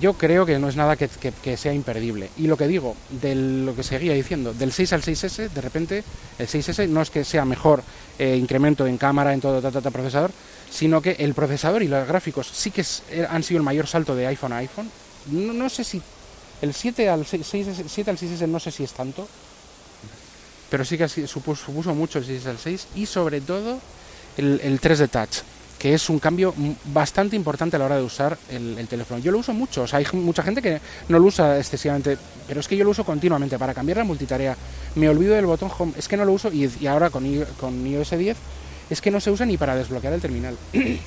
yo 0.00 0.14
creo 0.14 0.46
que 0.46 0.58
no 0.58 0.68
es 0.68 0.76
nada 0.76 0.96
que, 0.96 1.56
sea 1.56 1.72
imperdible. 1.72 2.30
Y 2.36 2.46
lo 2.46 2.56
que 2.56 2.66
digo, 2.66 2.96
de 3.10 3.34
lo 3.34 3.74
que 3.74 3.82
seguía 3.82 4.14
diciendo, 4.14 4.52
del 4.52 4.72
6 4.72 4.92
al 4.92 5.02
6S, 5.02 5.50
de 5.50 5.60
repente 5.60 6.04
el 6.38 6.48
6S 6.48 6.88
no 6.88 7.02
es 7.02 7.10
que 7.10 7.24
sea 7.24 7.44
mejor 7.44 7.82
eh, 8.18 8.36
incremento 8.36 8.86
en 8.86 8.98
cámara, 8.98 9.32
en 9.34 9.40
todo, 9.40 9.58
el 9.66 9.92
procesador, 9.92 10.30
sino 10.70 11.00
que 11.00 11.12
el 11.18 11.34
procesador 11.34 11.82
y 11.82 11.88
los 11.88 12.06
gráficos 12.06 12.48
sí 12.52 12.70
que 12.70 12.84
eh, 13.10 13.26
han 13.28 13.42
sido 13.42 13.58
el 13.58 13.64
mayor 13.64 13.86
salto 13.86 14.14
de 14.14 14.26
iPhone 14.26 14.52
a 14.52 14.58
iPhone. 14.58 14.90
No, 15.30 15.68
sé 15.68 15.84
si 15.84 16.02
el 16.60 16.74
7 16.74 17.08
al 17.08 17.26
6, 17.26 17.46
7 17.86 18.10
al 18.10 18.18
6S 18.18 18.46
no 18.46 18.60
sé 18.60 18.70
si 18.70 18.84
es 18.84 18.92
tanto, 18.92 19.26
pero 20.74 20.84
sí 20.84 20.98
que 20.98 21.06
supuso, 21.06 21.94
mucho 21.94 22.18
el 22.18 22.24
6 22.24 22.46
al 22.46 22.58
6 22.58 22.88
y 22.96 23.06
sobre 23.06 23.40
todo 23.40 23.78
el, 24.36 24.60
el 24.60 24.80
3D 24.80 25.08
Touch, 25.08 25.44
que 25.78 25.94
es 25.94 26.10
un 26.10 26.18
cambio 26.18 26.52
bastante 26.86 27.36
importante 27.36 27.76
a 27.76 27.78
la 27.78 27.84
hora 27.84 27.96
de 27.96 28.02
usar 28.02 28.36
el, 28.50 28.84
teléfono. 28.88 29.20
Yo 29.20 29.30
lo 29.30 29.38
uso 29.38 29.52
mucho, 29.52 29.82
o 29.82 29.86
sea, 29.86 30.00
hay 30.00 30.06
mucha 30.14 30.42
gente 30.42 30.60
que 30.60 30.80
no 31.08 31.20
lo 31.20 31.26
usa 31.26 31.58
excesivamente, 31.58 32.18
pero 32.48 32.58
es 32.58 32.66
que 32.66 32.76
yo 32.76 32.82
lo 32.82 32.90
uso 32.90 33.04
continuamente 33.04 33.56
para 33.56 33.72
cambiar 33.72 33.98
la 33.98 34.04
multitarea. 34.04 34.56
Me 34.96 35.08
olvido 35.08 35.36
del 35.36 35.46
botón 35.46 35.70
Home, 35.78 35.92
es 35.96 36.08
que 36.08 36.16
no 36.16 36.24
lo 36.24 36.32
uso 36.32 36.50
y, 36.52 36.68
ahora 36.88 37.08
con, 37.10 37.24
con 37.60 37.86
iOS 37.86 38.10
10 38.10 38.36
es 38.90 39.00
que 39.00 39.12
no 39.12 39.20
se 39.20 39.30
usa 39.30 39.46
ni 39.46 39.56
para 39.56 39.76
desbloquear 39.76 40.14
el 40.14 40.20
terminal. 40.20 40.58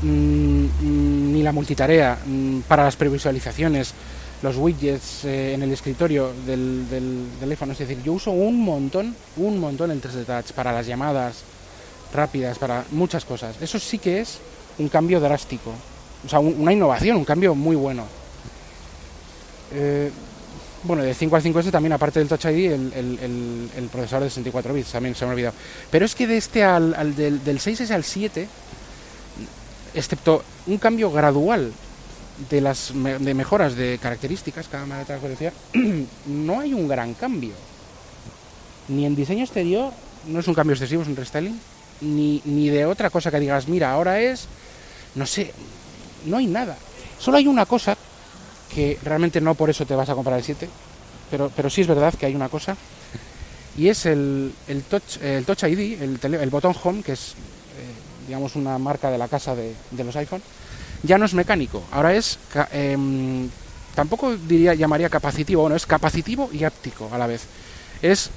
Mm, 0.00 0.64
mm, 0.64 1.32
ni 1.32 1.42
la 1.42 1.52
multitarea, 1.52 2.18
mm, 2.24 2.60
para 2.60 2.84
las 2.84 2.96
previsualizaciones, 2.96 3.92
los 4.42 4.56
widgets 4.56 5.24
eh, 5.24 5.54
en 5.54 5.62
el 5.62 5.72
escritorio 5.72 6.32
del, 6.46 6.88
del, 6.88 7.26
teléfono. 7.40 7.72
Es 7.72 7.78
decir, 7.78 8.02
yo 8.02 8.12
uso 8.12 8.30
un 8.30 8.60
montón, 8.60 9.14
un 9.36 9.58
montón 9.58 9.90
el 9.90 10.02
3D 10.02 10.24
Touch 10.24 10.52
para 10.52 10.72
las 10.72 10.86
llamadas 10.86 11.42
rápidas, 12.12 12.58
para 12.58 12.84
muchas 12.90 13.24
cosas. 13.24 13.56
Eso 13.60 13.78
sí 13.78 13.98
que 13.98 14.20
es 14.20 14.38
un 14.78 14.88
cambio 14.88 15.20
drástico. 15.20 15.72
O 16.24 16.28
sea, 16.28 16.38
una 16.38 16.72
innovación, 16.72 17.16
un 17.16 17.24
cambio 17.24 17.54
muy 17.54 17.76
bueno. 17.76 18.04
Eh, 19.72 20.10
bueno, 20.84 21.02
de 21.02 21.14
5 21.14 21.36
al 21.36 21.42
5S 21.42 21.70
también, 21.70 21.94
aparte 21.94 22.18
del 22.18 22.28
Touch 22.28 22.44
ID, 22.44 22.72
el, 22.72 23.88
procesador 23.90 24.24
de 24.24 24.30
64 24.30 24.74
bits, 24.74 24.92
también 24.92 25.14
se 25.14 25.24
me 25.24 25.30
ha 25.30 25.34
olvidado. 25.34 25.54
Pero 25.90 26.04
es 26.04 26.14
que 26.14 26.26
de 26.26 26.36
este 26.36 26.62
al, 26.62 27.16
del, 27.16 27.42
del 27.42 27.58
6S 27.58 27.90
al 27.90 28.04
7, 28.04 28.46
excepto 29.94 30.44
un 30.66 30.78
cambio 30.78 31.10
gradual 31.10 31.72
de 32.50 32.60
las 32.60 32.92
de 32.92 33.34
mejoras 33.34 33.76
de 33.76 33.98
características, 33.98 34.68
cámara 34.68 35.00
de 35.00 35.06
transferencia, 35.06 35.52
no 36.26 36.60
hay 36.60 36.74
un 36.74 36.88
gran 36.88 37.14
cambio. 37.14 37.52
Ni 38.88 39.06
en 39.06 39.14
diseño 39.14 39.44
exterior, 39.44 39.92
no 40.26 40.40
es 40.40 40.48
un 40.48 40.54
cambio 40.54 40.74
excesivo, 40.74 41.02
es 41.02 41.08
un 41.08 41.16
restyling, 41.16 41.58
ni, 42.00 42.42
ni 42.44 42.68
de 42.68 42.86
otra 42.86 43.10
cosa 43.10 43.30
que 43.30 43.40
digas, 43.40 43.68
mira, 43.68 43.92
ahora 43.92 44.20
es, 44.20 44.46
no 45.14 45.26
sé, 45.26 45.52
no 46.26 46.36
hay 46.36 46.46
nada. 46.46 46.76
Solo 47.18 47.38
hay 47.38 47.46
una 47.46 47.66
cosa 47.66 47.96
que 48.74 48.98
realmente 49.02 49.40
no 49.40 49.54
por 49.54 49.70
eso 49.70 49.86
te 49.86 49.94
vas 49.94 50.08
a 50.08 50.14
comprar 50.14 50.36
el 50.36 50.44
7, 50.44 50.68
pero, 51.30 51.50
pero 51.54 51.70
sí 51.70 51.80
es 51.80 51.86
verdad 51.86 52.14
que 52.14 52.26
hay 52.26 52.34
una 52.34 52.48
cosa, 52.48 52.76
y 53.78 53.88
es 53.88 54.06
el, 54.06 54.52
el, 54.68 54.82
touch, 54.82 55.18
el 55.22 55.44
touch 55.44 55.64
ID, 55.64 56.02
el, 56.02 56.18
el 56.22 56.50
botón 56.50 56.74
Home, 56.82 57.02
que 57.02 57.12
es, 57.12 57.30
eh, 57.30 58.26
digamos, 58.26 58.56
una 58.56 58.76
marca 58.78 59.10
de 59.10 59.18
la 59.18 59.28
casa 59.28 59.54
de, 59.54 59.74
de 59.92 60.04
los 60.04 60.16
iPhone 60.16 60.42
ya 61.04 61.18
no 61.18 61.26
es 61.26 61.34
mecánico, 61.34 61.82
ahora 61.92 62.14
es, 62.14 62.38
em, 62.72 63.48
tampoco 63.94 64.36
diría, 64.36 64.74
llamaría 64.74 65.08
capacitivo, 65.08 65.62
bueno, 65.62 65.76
es 65.76 65.86
capacitivo 65.86 66.48
y 66.52 66.64
áptico 66.64 67.10
a 67.12 67.18
la 67.18 67.26
vez. 67.26 67.42
Es, 68.02 68.30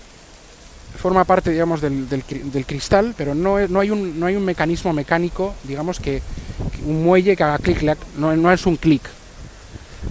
forma 0.97 1.23
parte, 1.23 1.51
digamos, 1.51 1.81
del, 1.81 2.09
del, 2.09 2.65
cristal, 2.65 3.13
pero 3.17 3.33
no, 3.33 3.67
no, 3.67 3.79
hay 3.79 3.89
un, 3.91 4.19
no 4.19 4.25
hay 4.25 4.35
un 4.35 4.43
mecanismo 4.43 4.93
mecánico, 4.93 5.53
digamos, 5.63 5.99
que, 5.99 6.21
un 6.85 7.03
muelle 7.03 7.35
que 7.35 7.43
haga 7.43 7.57
clic, 7.57 7.81
no, 8.17 8.35
no 8.35 8.51
es 8.51 8.65
un 8.65 8.75
clic. 8.75 9.01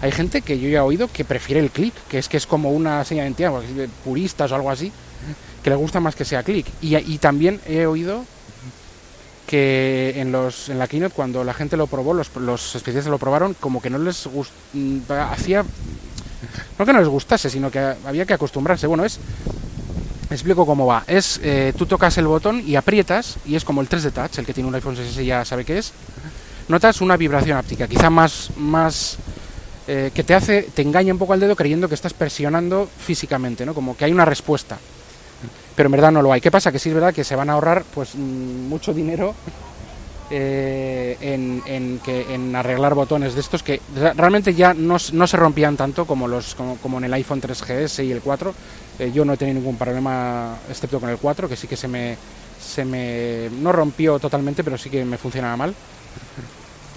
Hay 0.00 0.12
gente 0.12 0.42
que 0.42 0.58
yo 0.58 0.68
ya 0.68 0.78
he 0.78 0.82
oído 0.82 1.08
que 1.08 1.24
prefiere 1.24 1.60
el 1.60 1.70
clic, 1.70 1.94
que 2.08 2.18
es 2.18 2.28
que 2.28 2.36
es 2.36 2.46
como 2.46 2.70
una 2.70 3.04
señal 3.04 3.34
de 3.34 3.42
identidad, 3.42 3.88
puristas 4.04 4.52
o 4.52 4.54
algo 4.54 4.70
así, 4.70 4.92
que 5.62 5.70
le 5.70 5.76
gusta 5.76 6.00
más 6.00 6.14
que 6.14 6.24
sea 6.24 6.42
clic. 6.42 6.66
Y, 6.80 6.96
y 6.96 7.18
también 7.18 7.60
he 7.66 7.86
oído 7.86 8.24
que 9.46 10.14
en, 10.16 10.32
los, 10.32 10.68
en 10.68 10.78
la 10.78 10.88
keynote 10.88 11.14
cuando 11.14 11.44
la 11.44 11.54
gente 11.54 11.76
lo 11.76 11.86
probó, 11.86 12.12
los, 12.12 12.34
los 12.36 12.74
especialistas 12.74 13.10
lo 13.10 13.18
probaron, 13.18 13.54
como 13.54 13.80
que 13.80 13.90
no 13.90 13.98
les 13.98 14.28
mm, 14.72 14.98
hacía, 15.30 15.64
no 16.78 16.84
que 16.84 16.92
no 16.92 16.98
les 16.98 17.08
gustase, 17.08 17.48
sino 17.48 17.70
que 17.70 17.78
había 17.78 18.26
que 18.26 18.34
acostumbrarse. 18.34 18.86
Bueno, 18.86 19.04
es, 19.04 19.18
explico 20.30 20.66
cómo 20.66 20.86
va. 20.86 21.04
Es, 21.06 21.40
eh, 21.42 21.72
tú 21.76 21.86
tocas 21.86 22.18
el 22.18 22.26
botón 22.26 22.62
y 22.66 22.76
aprietas, 22.76 23.36
y 23.46 23.54
es 23.54 23.64
como 23.64 23.80
el 23.80 23.88
3D 23.88 24.12
Touch, 24.12 24.38
el 24.38 24.46
que 24.46 24.52
tiene 24.52 24.68
un 24.68 24.74
iPhone 24.74 24.96
6 24.96 25.24
ya 25.24 25.44
sabe 25.44 25.64
qué 25.64 25.78
es. 25.78 25.92
Notas 26.68 27.00
una 27.00 27.16
vibración 27.16 27.56
áptica, 27.56 27.86
quizá 27.86 28.10
más, 28.10 28.50
más 28.56 29.18
eh, 29.86 30.10
que 30.12 30.24
te 30.24 30.34
hace, 30.34 30.62
te 30.74 30.82
engaña 30.82 31.12
un 31.12 31.18
poco 31.18 31.32
al 31.32 31.40
dedo 31.40 31.54
creyendo 31.54 31.88
que 31.88 31.94
estás 31.94 32.12
presionando 32.12 32.88
físicamente, 32.98 33.64
¿no? 33.64 33.72
Como 33.72 33.96
que 33.96 34.04
hay 34.04 34.12
una 34.12 34.24
respuesta 34.24 34.76
pero 35.76 35.86
en 35.88 35.92
verdad 35.92 36.10
no 36.10 36.22
lo 36.22 36.32
hay. 36.32 36.40
¿Qué 36.40 36.50
pasa? 36.50 36.72
Que 36.72 36.78
sí 36.78 36.88
es 36.88 36.94
verdad 36.94 37.14
que 37.14 37.22
se 37.22 37.36
van 37.36 37.50
a 37.50 37.52
ahorrar 37.52 37.84
pues 37.94 38.14
mm, 38.14 38.68
mucho 38.68 38.92
dinero 38.92 39.34
eh, 40.28 41.16
en, 41.20 41.62
en 42.06 42.56
arreglar 42.56 42.94
botones 42.94 43.34
de 43.34 43.40
estos 43.40 43.62
que 43.62 43.80
realmente 44.16 44.54
ya 44.54 44.74
no, 44.74 44.96
no 45.12 45.26
se 45.26 45.36
rompían 45.36 45.76
tanto 45.76 46.04
como, 46.04 46.26
los, 46.26 46.56
como, 46.56 46.98
en 46.98 47.04
el 47.04 47.14
iPhone 47.14 47.40
3GS 47.40 48.04
y 48.04 48.10
el 48.10 48.20
4. 48.20 48.54
Eh, 48.98 49.12
yo 49.14 49.24
no 49.24 49.34
he 49.34 49.36
tenido 49.36 49.60
ningún 49.60 49.76
problema 49.76 50.56
excepto 50.68 50.98
con 50.98 51.10
el 51.10 51.18
4, 51.18 51.48
que 51.48 51.56
sí 51.56 51.68
que 51.68 51.76
se 51.76 51.86
me, 51.86 52.16
se 52.60 52.84
me 52.84 53.50
no 53.60 53.70
rompió 53.70 54.18
totalmente, 54.18 54.64
pero 54.64 54.78
sí 54.78 54.90
que 54.90 55.04
me 55.04 55.18
funcionaba 55.18 55.56
mal. 55.56 55.74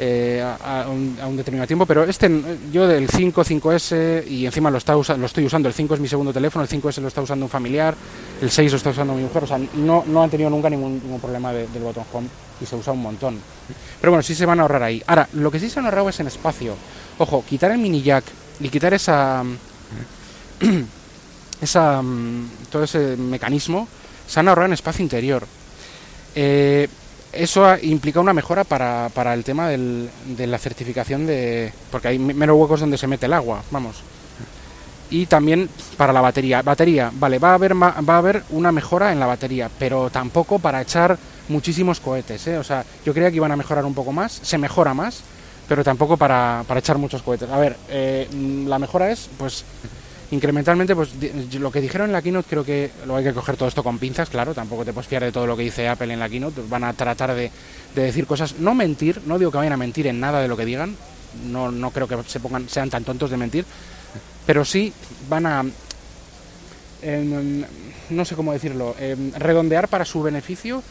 Eh, 0.02 0.42
a, 0.42 0.88
un, 0.88 1.36
determinado 1.36 1.68
tiempo, 1.68 1.86
pero 1.86 2.06
este 2.06 2.32
yo 2.72 2.88
del 2.88 3.10
5, 3.10 3.44
5S 3.44 4.26
y 4.26 4.46
encima 4.46 4.72
lo, 4.72 4.78
está 4.78 4.96
estoy 4.98 5.46
usando, 5.46 5.68
el 5.68 5.74
5 5.74 5.96
es 5.96 6.00
mi 6.00 6.08
segundo 6.08 6.32
teléfono, 6.32 6.64
el 6.64 6.70
5S 6.70 7.02
lo 7.02 7.10
está 7.10 7.22
usando 7.22 7.46
un 7.46 7.50
familiar, 7.50 7.96
el 8.42 8.50
6 8.50 8.72
lo 8.72 8.78
está 8.78 8.92
usando 8.92 9.14
mi 9.14 9.24
mujer, 9.24 9.44
o 9.44 9.48
sea, 9.48 9.60
no, 9.74 10.06
no 10.08 10.24
han 10.24 10.30
tenido 10.30 10.50
nunca 10.50 10.70
ningún, 10.70 11.20
problema 11.20 11.52
del 11.52 11.84
botón 11.84 12.06
home 12.14 12.30
y 12.62 12.66
se 12.66 12.78
usa 12.78 12.94
un 12.94 13.02
montón. 13.02 13.40
Pero 14.00 14.12
bueno, 14.12 14.24
sí 14.24 14.36
se 14.36 14.46
van 14.46 14.60
a 14.60 14.62
ahorrar 14.62 14.84
ahí. 14.84 15.04
Ahora, 15.06 15.28
lo 15.34 15.52
que 15.52 15.60
sí 15.60 15.70
se 15.70 15.80
han 15.80 15.86
ahorrado 15.86 16.08
es 16.08 16.20
en 16.22 16.28
espacio. 16.28 16.76
Ojo, 17.18 17.44
quitar 17.46 17.72
el 17.72 17.80
mini 17.80 18.02
jack 18.02 18.24
y 18.62 18.70
quitar 18.70 18.94
esa... 18.94 19.44
esa 21.62 22.02
todo 22.72 22.84
ese 22.86 23.18
mecanismo 23.18 23.88
se 24.28 24.40
han 24.40 24.48
ahorrado 24.48 24.68
en 24.68 24.74
espacio 24.74 25.04
interior. 25.04 25.46
Eh, 26.36 26.88
eso 27.32 27.78
implica 27.82 28.20
una 28.20 28.34
mejora 28.34 28.64
para, 28.64 29.10
para 29.14 29.34
el 29.34 29.44
tema 29.44 29.70
del, 29.70 30.10
de 30.26 30.48
la 30.48 30.58
certificación 30.58 31.26
de... 31.26 31.72
porque 31.92 32.10
hay 32.10 32.20
menos 32.20 32.58
huecos 32.58 32.80
donde 32.80 32.98
se 32.98 33.08
mete 33.08 33.26
el 33.28 33.34
agua, 33.34 33.64
vamos. 33.72 34.02
Y 35.12 35.26
también 35.26 35.70
para 35.98 36.14
la 36.14 36.22
batería. 36.22 36.62
Batería, 36.62 37.12
vale, 37.14 37.40
va 37.40 37.52
a 37.52 37.54
haber, 37.56 37.76
va 37.76 37.94
a 37.96 38.18
haber 38.18 38.44
una 38.52 38.72
mejora 38.72 39.12
en 39.12 39.20
la 39.20 39.26
batería, 39.26 39.70
pero 39.80 40.10
tampoco 40.10 40.60
para 40.60 40.82
echar 40.82 41.18
muchísimos 41.48 42.00
cohetes, 42.00 42.46
¿eh? 42.48 42.58
O 42.58 42.64
sea, 42.64 42.86
yo 43.04 43.14
creía 43.14 43.32
que 43.32 43.38
iban 43.38 43.52
a 43.52 43.58
mejorar 43.58 43.86
un 43.86 43.96
poco 43.96 44.12
más, 44.12 44.40
se 44.44 44.58
mejora 44.58 44.94
más, 44.94 45.22
pero 45.68 45.84
tampoco 45.84 46.16
para, 46.16 46.64
para 46.68 46.80
echar 46.80 46.98
muchos 46.98 47.22
cohetes. 47.22 47.50
A 47.50 47.58
ver, 47.58 47.76
eh, 47.90 48.28
la 48.68 48.80
mejora 48.80 49.12
es, 49.12 49.30
pues, 49.38 49.66
incrementalmente, 50.32 50.96
pues 50.96 51.12
lo 51.56 51.72
que 51.72 51.82
dijeron 51.82 52.08
en 52.08 52.14
la 52.14 52.22
keynote 52.22 52.50
creo 52.50 52.64
que 52.64 52.92
lo 53.08 53.16
hay 53.16 53.24
que 53.24 53.34
coger 53.34 53.58
todo 53.58 53.68
esto 53.68 53.84
con 53.84 53.98
pinzas, 53.98 54.30
claro, 54.30 54.54
tampoco 54.54 54.86
te 54.86 54.94
puedes 54.94 55.08
fiar 55.08 55.24
de 55.24 55.32
todo 55.32 55.48
lo 55.48 55.58
que 55.58 55.64
dice 55.64 55.88
Apple 55.88 56.14
en 56.14 56.20
la 56.20 56.30
keynote, 56.30 56.62
van 56.70 56.84
a 56.84 56.94
tratar 56.94 57.34
de, 57.34 57.52
decir 57.96 58.28
cosas, 58.28 58.56
no 58.60 58.76
mentir, 58.76 59.22
no 59.26 59.40
digo 59.40 59.52
que 59.52 59.58
vayan 59.58 59.74
a 59.74 59.78
mentir 59.78 60.08
en 60.08 60.20
nada 60.20 60.42
de 60.42 60.48
lo 60.48 60.56
que 60.56 60.66
digan, 60.66 60.96
no, 61.46 61.72
no 61.72 61.92
creo 61.92 62.08
que 62.08 62.18
se 62.28 62.40
pongan, 62.40 62.70
sean 62.70 62.90
tan 62.90 63.04
tontos 63.04 63.32
de 63.32 63.38
mentir, 63.38 63.66
pero 64.46 64.64
sí 64.64 64.94
van 65.28 65.46
a, 65.48 65.66
em, 67.02 67.64
no 68.12 68.26
sé 68.26 68.36
cómo 68.36 68.54
decirlo, 68.54 68.96
em, 69.00 69.32
redondear 69.34 69.88
para 69.88 70.06
su 70.06 70.22
beneficio 70.22 70.84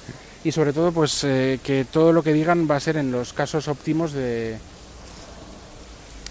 y 0.42 0.51
sobre 0.51 0.72
todo 0.72 0.90
pues 0.92 1.22
eh, 1.24 1.61
que 1.62 1.85
todo 1.85 2.12
lo 2.12 2.22
que 2.22 2.33
digan 2.33 2.68
va 2.68 2.77
a 2.77 2.81
ser 2.81 2.96
en 2.96 3.12
los 3.12 3.33
casos 3.33 3.68
óptimos 3.68 4.12
de, 4.12 4.59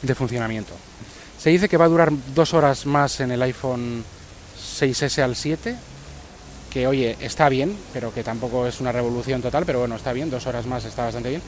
de 0.01 0.15
funcionamiento. 0.15 0.73
Se 1.39 1.51
dice 1.51 1.69
que 1.69 1.77
va 1.77 1.85
a 1.85 1.89
durar 1.89 2.11
dos 2.33 2.53
horas 2.53 2.85
más 2.85 3.19
en 3.19 3.31
el 3.31 3.41
iPhone 3.43 4.03
6S 4.79 5.21
al 5.21 5.35
7, 5.35 5.75
que 6.71 6.87
oye, 6.87 7.15
está 7.21 7.47
bien, 7.47 7.77
pero 7.93 8.13
que 8.13 8.23
tampoco 8.23 8.65
es 8.67 8.81
una 8.81 8.91
revolución 8.91 9.41
total, 9.41 9.65
pero 9.65 9.79
bueno, 9.79 9.95
está 9.95 10.13
bien, 10.13 10.29
dos 10.29 10.47
horas 10.47 10.65
más 10.65 10.83
está 10.85 11.05
bastante 11.05 11.29
bien. 11.29 11.41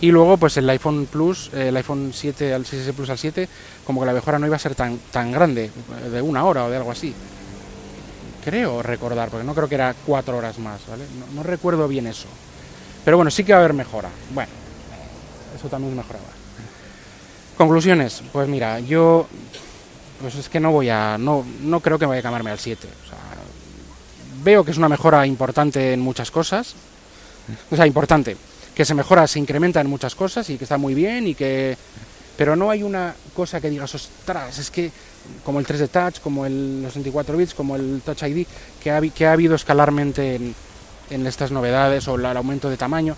Y 0.00 0.10
luego, 0.10 0.36
pues 0.36 0.56
el 0.56 0.68
iPhone 0.68 1.06
Plus, 1.06 1.50
el 1.54 1.76
iPhone 1.76 2.10
7 2.12 2.52
al 2.52 2.64
6S 2.64 2.92
Plus 2.92 3.08
al 3.08 3.18
7, 3.18 3.48
como 3.84 4.00
que 4.00 4.06
la 4.06 4.12
mejora 4.12 4.38
no 4.38 4.46
iba 4.46 4.56
a 4.56 4.58
ser 4.58 4.74
tan, 4.74 4.98
tan 5.10 5.32
grande, 5.32 5.70
de 6.10 6.22
una 6.22 6.44
hora 6.44 6.64
o 6.64 6.70
de 6.70 6.76
algo 6.76 6.90
así. 6.90 7.14
Creo 8.44 8.82
recordar, 8.82 9.30
porque 9.30 9.46
no 9.46 9.54
creo 9.54 9.68
que 9.68 9.76
era 9.76 9.94
cuatro 10.04 10.36
horas 10.36 10.58
más, 10.58 10.80
¿vale? 10.88 11.04
No, 11.18 11.36
no 11.36 11.42
recuerdo 11.42 11.88
bien 11.88 12.06
eso. 12.06 12.28
Pero 13.04 13.16
bueno, 13.16 13.30
sí 13.30 13.42
que 13.42 13.52
va 13.52 13.58
a 13.58 13.62
haber 13.62 13.74
mejora. 13.74 14.10
Bueno, 14.34 14.50
eso 15.56 15.68
también 15.68 15.96
mejoraba. 15.96 16.45
Conclusiones, 17.56 18.22
pues 18.32 18.48
mira, 18.48 18.80
yo 18.80 19.26
pues 20.20 20.34
es 20.34 20.48
que 20.48 20.60
no 20.60 20.72
voy 20.72 20.88
a 20.88 21.16
no, 21.18 21.44
no 21.62 21.80
creo 21.80 21.98
que 21.98 22.06
vaya 22.06 22.20
a 22.20 22.22
cambiarme 22.22 22.50
al 22.50 22.58
7. 22.58 22.86
O 22.86 23.08
sea, 23.08 23.18
veo 24.42 24.64
que 24.64 24.70
es 24.70 24.78
una 24.78 24.88
mejora 24.88 25.26
importante 25.26 25.92
en 25.92 26.00
muchas 26.00 26.30
cosas. 26.30 26.74
O 27.70 27.76
sea, 27.76 27.86
importante, 27.86 28.36
que 28.74 28.84
se 28.84 28.94
mejora, 28.94 29.26
se 29.26 29.38
incrementa 29.38 29.80
en 29.80 29.88
muchas 29.88 30.14
cosas 30.14 30.48
y 30.50 30.58
que 30.58 30.64
está 30.64 30.78
muy 30.78 30.94
bien 30.94 31.28
y 31.28 31.34
que 31.34 31.76
pero 32.36 32.54
no 32.54 32.70
hay 32.70 32.82
una 32.82 33.14
cosa 33.34 33.60
que 33.60 33.70
digas, 33.70 33.94
ostras, 33.94 34.58
es 34.58 34.70
que 34.70 34.90
como 35.44 35.58
el 35.58 35.66
3D 35.66 35.88
Touch, 35.88 36.20
como 36.20 36.44
el, 36.44 36.82
los 36.82 36.94
24 36.94 37.36
bits, 37.36 37.54
como 37.54 37.76
el 37.76 38.02
Touch 38.04 38.22
ID, 38.24 38.46
que 38.82 38.90
ha, 38.90 39.00
que 39.00 39.26
ha 39.26 39.32
habido 39.32 39.54
escalarmente 39.54 40.34
en, 40.34 40.54
en 41.10 41.26
estas 41.26 41.50
novedades 41.50 42.06
o 42.08 42.16
el 42.16 42.26
aumento 42.26 42.68
de 42.68 42.76
tamaño. 42.76 43.16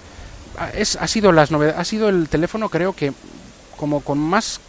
Ah, 0.56 0.70
es, 0.72 0.96
ha 0.96 1.08
sido 1.08 1.32
las 1.32 1.50
novedades, 1.50 1.80
ha 1.80 1.84
sido 1.84 2.08
el 2.08 2.28
teléfono 2.28 2.68
creo 2.68 2.94
que 2.94 3.12
como 3.78 4.00
con 4.00 4.18
más 4.18 4.60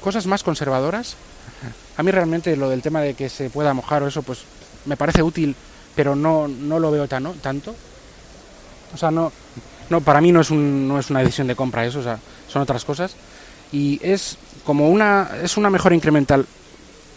cosas 0.00 0.26
más 0.26 0.42
conservadoras. 0.42 1.14
A 1.96 2.02
mí 2.02 2.10
realmente 2.10 2.56
lo 2.56 2.68
del 2.68 2.82
tema 2.82 3.00
de 3.00 3.14
que 3.14 3.28
se 3.28 3.50
pueda 3.50 3.74
mojar 3.74 4.02
o 4.02 4.08
eso, 4.08 4.22
pues 4.22 4.40
me 4.84 4.96
parece 4.96 5.22
útil, 5.22 5.54
pero 5.94 6.14
no, 6.14 6.48
no 6.48 6.78
lo 6.78 6.90
veo 6.90 7.08
tan, 7.08 7.32
tanto. 7.34 7.74
O 8.94 8.96
sea, 8.96 9.10
no, 9.10 9.32
no, 9.90 10.00
para 10.00 10.20
mí 10.20 10.32
no 10.32 10.40
es, 10.40 10.50
un, 10.50 10.88
no 10.88 10.98
es 10.98 11.10
una 11.10 11.20
decisión 11.20 11.46
de 11.46 11.56
compra 11.56 11.84
eso, 11.84 12.00
o 12.00 12.02
sea, 12.02 12.18
son 12.48 12.62
otras 12.62 12.84
cosas. 12.84 13.14
Y 13.72 14.00
es 14.02 14.38
como 14.64 14.88
una, 14.88 15.30
es 15.42 15.56
una 15.56 15.70
mejora 15.70 15.94
incremental 15.94 16.46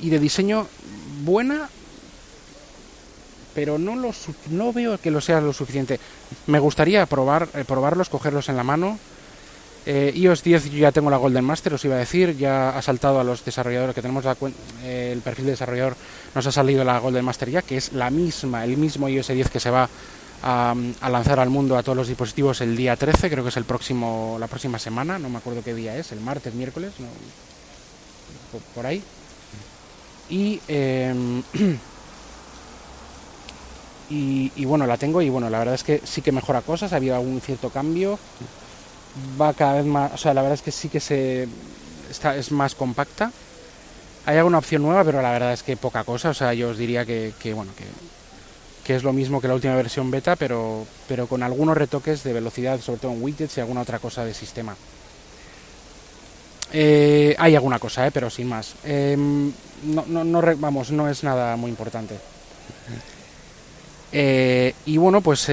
y 0.02 0.10
de 0.10 0.20
diseño 0.20 0.68
buena, 1.24 1.70
pero 3.54 3.78
no, 3.78 3.96
lo, 3.96 4.12
no 4.50 4.74
veo 4.74 4.98
que 4.98 5.12
lo 5.12 5.22
sea 5.22 5.42
lo 5.42 5.54
suficiente. 5.54 6.00
Me 6.48 6.60
gustaría 6.60 7.06
probar, 7.06 7.48
eh, 7.54 7.64
probarlos, 7.66 8.10
cogerlos 8.10 8.50
en 8.50 8.58
la 8.58 8.64
mano 8.64 8.98
eh, 9.86 10.12
iOS 10.16 10.44
10 10.44 10.72
yo 10.72 10.78
ya 10.78 10.92
tengo 10.92 11.10
la 11.10 11.18
Golden 11.18 11.44
Master, 11.44 11.74
os 11.74 11.84
iba 11.86 11.96
a 11.96 12.00
decir, 12.00 12.38
ya 12.38 12.70
ha 12.70 12.82
saltado 12.82 13.20
a 13.20 13.24
los 13.24 13.44
desarrolladores 13.44 13.96
que 13.96 14.02
tenemos 14.02 14.24
eh, 14.84 15.12
el 15.12 15.22
perfil 15.22 15.46
de 15.46 15.52
desarrollador, 15.52 15.96
nos 16.36 16.46
ha 16.46 16.52
salido 16.52 16.84
la 16.84 17.00
Golden 17.00 17.26
Master 17.26 17.50
ya, 17.50 17.62
que 17.64 17.78
es 17.78 17.94
la 17.94 18.12
misma, 18.12 18.64
el 18.64 18.78
mismo 18.78 19.10
iOS 19.10 19.30
10 19.30 19.50
que 19.50 19.60
se 19.60 19.72
va 19.72 19.90
a, 20.44 20.76
lanzar 21.10 21.40
al 21.40 21.50
mundo 21.50 21.78
a 21.78 21.84
todos 21.84 21.98
los 21.98 22.08
dispositivos 22.08 22.62
el 22.62 22.76
día 22.76 22.96
13, 22.96 23.30
creo 23.32 23.44
que 23.44 23.50
es 23.50 23.58
el 23.58 23.66
próximo, 23.66 24.38
la 24.40 24.48
próxima 24.48 24.78
semana, 24.78 25.18
no 25.18 25.30
me 25.30 25.38
acuerdo 25.38 25.64
qué 25.64 25.74
día 25.74 25.98
es, 25.98 26.12
el 26.12 26.20
martes, 26.20 26.54
miércoles, 26.54 26.94
por, 28.76 28.86
ahí. 28.86 29.02
Em, 30.30 31.42
y, 34.12 34.52
y 34.56 34.66
bueno, 34.66 34.86
la 34.86 34.98
tengo 34.98 35.24
y 35.24 35.30
bueno, 35.30 35.50
la 35.50 35.58
verdad 35.60 35.74
es 35.74 35.84
que 35.84 36.02
sí 36.04 36.22
que 36.22 36.32
mejora 36.32 36.62
cosas, 36.62 36.94
ha 36.94 36.98
habido 36.98 37.16
algún 37.16 37.42
cierto 37.42 37.72
cambio 37.72 38.20
va 39.40 39.54
cada 39.54 39.76
vez 39.76 39.86
más, 39.86 40.14
o 40.14 40.18
sea, 40.18 40.34
la 40.34 40.42
verdad 40.42 40.56
es 40.56 40.62
que 40.62 40.72
sí 40.72 40.90
que 40.90 41.00
se 41.00 41.48
está, 42.10 42.36
es 42.36 42.52
más 42.52 42.76
compacta. 42.76 43.32
Hay 44.26 44.38
alguna 44.38 44.60
opción 44.60 44.84
nueva, 44.84 45.04
pero 45.04 45.22
la 45.22 45.32
verdad 45.32 45.54
es 45.54 45.64
que 45.64 45.78
poca 45.78 46.04
cosa, 46.04 46.30
o 46.30 46.34
sea, 46.34 46.54
yo 46.54 46.70
os 46.70 46.78
diría 46.78 47.06
que, 47.06 47.34
bueno, 47.56 47.72
que, 47.76 47.86
que 48.84 48.96
es 48.96 49.04
lo 49.04 49.14
mismo 49.14 49.42
que 49.42 49.48
la 49.48 49.56
última 49.56 49.76
versión 49.76 50.12
beta, 50.12 50.36
pero, 50.36 50.86
pero 51.08 51.28
con 51.28 51.42
algunos 51.42 51.76
retoques 51.76 52.24
de 52.24 52.34
velocidad, 52.34 52.80
sobre 52.80 53.00
todo 53.00 53.12
en 53.14 53.24
widgets 53.24 53.58
y 53.58 53.62
alguna 53.62 53.82
otra 53.82 54.00
cosa 54.00 54.24
de 54.24 54.34
sistema. 54.34 54.76
Eh, 56.74 57.36
hay 57.38 57.56
alguna 57.56 57.80
cosa, 57.80 58.08
eh, 58.08 58.12
pero 58.12 58.30
sin 58.30 58.48
más. 58.48 58.76
Em, 58.84 59.52
no, 59.86 60.06
no, 60.08 60.24
no, 60.24 60.42
vamos, 60.58 60.92
no 60.92 61.10
es 61.10 61.24
nada 61.24 61.56
muy 61.56 61.70
importante. 61.70 62.18
Eh, 64.14 64.74
y 64.86 64.98
bueno, 64.98 65.22
pues 65.22 65.48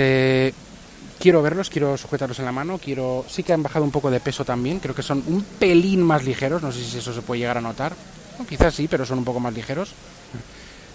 quiero 1.18 1.42
verlos, 1.42 1.70
quiero 1.70 1.96
sujetarlos 1.96 2.38
en 2.38 2.44
la 2.44 2.52
mano, 2.52 2.78
quiero 2.78 3.24
sí 3.28 3.42
que 3.42 3.52
han 3.52 3.62
bajado 3.62 3.84
un 3.84 3.90
poco 3.90 4.10
de 4.10 4.20
peso 4.20 4.44
también, 4.44 4.78
creo 4.78 4.94
que 4.94 5.02
son 5.02 5.22
un 5.26 5.42
pelín 5.42 6.02
más 6.02 6.24
ligeros, 6.24 6.62
no 6.62 6.72
sé 6.72 6.84
si 6.84 6.98
eso 6.98 7.12
se 7.12 7.22
puede 7.22 7.40
llegar 7.40 7.58
a 7.58 7.60
notar, 7.60 7.92
quizás 8.48 8.74
sí, 8.74 8.88
pero 8.88 9.04
son 9.04 9.18
un 9.18 9.24
poco 9.24 9.40
más 9.40 9.54
ligeros. 9.54 9.92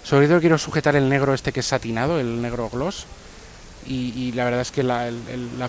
Sobre 0.02 0.28
todo 0.28 0.40
quiero 0.40 0.58
sujetar 0.58 0.96
el 0.96 1.08
negro 1.08 1.32
este 1.32 1.52
que 1.52 1.60
es 1.60 1.66
satinado, 1.66 2.20
el 2.20 2.42
negro 2.42 2.68
gloss, 2.70 3.06
y, 3.86 4.32
la 4.32 4.44
verdad 4.44 4.62
es 4.62 4.70
que 4.70 4.82
la, 4.82 5.10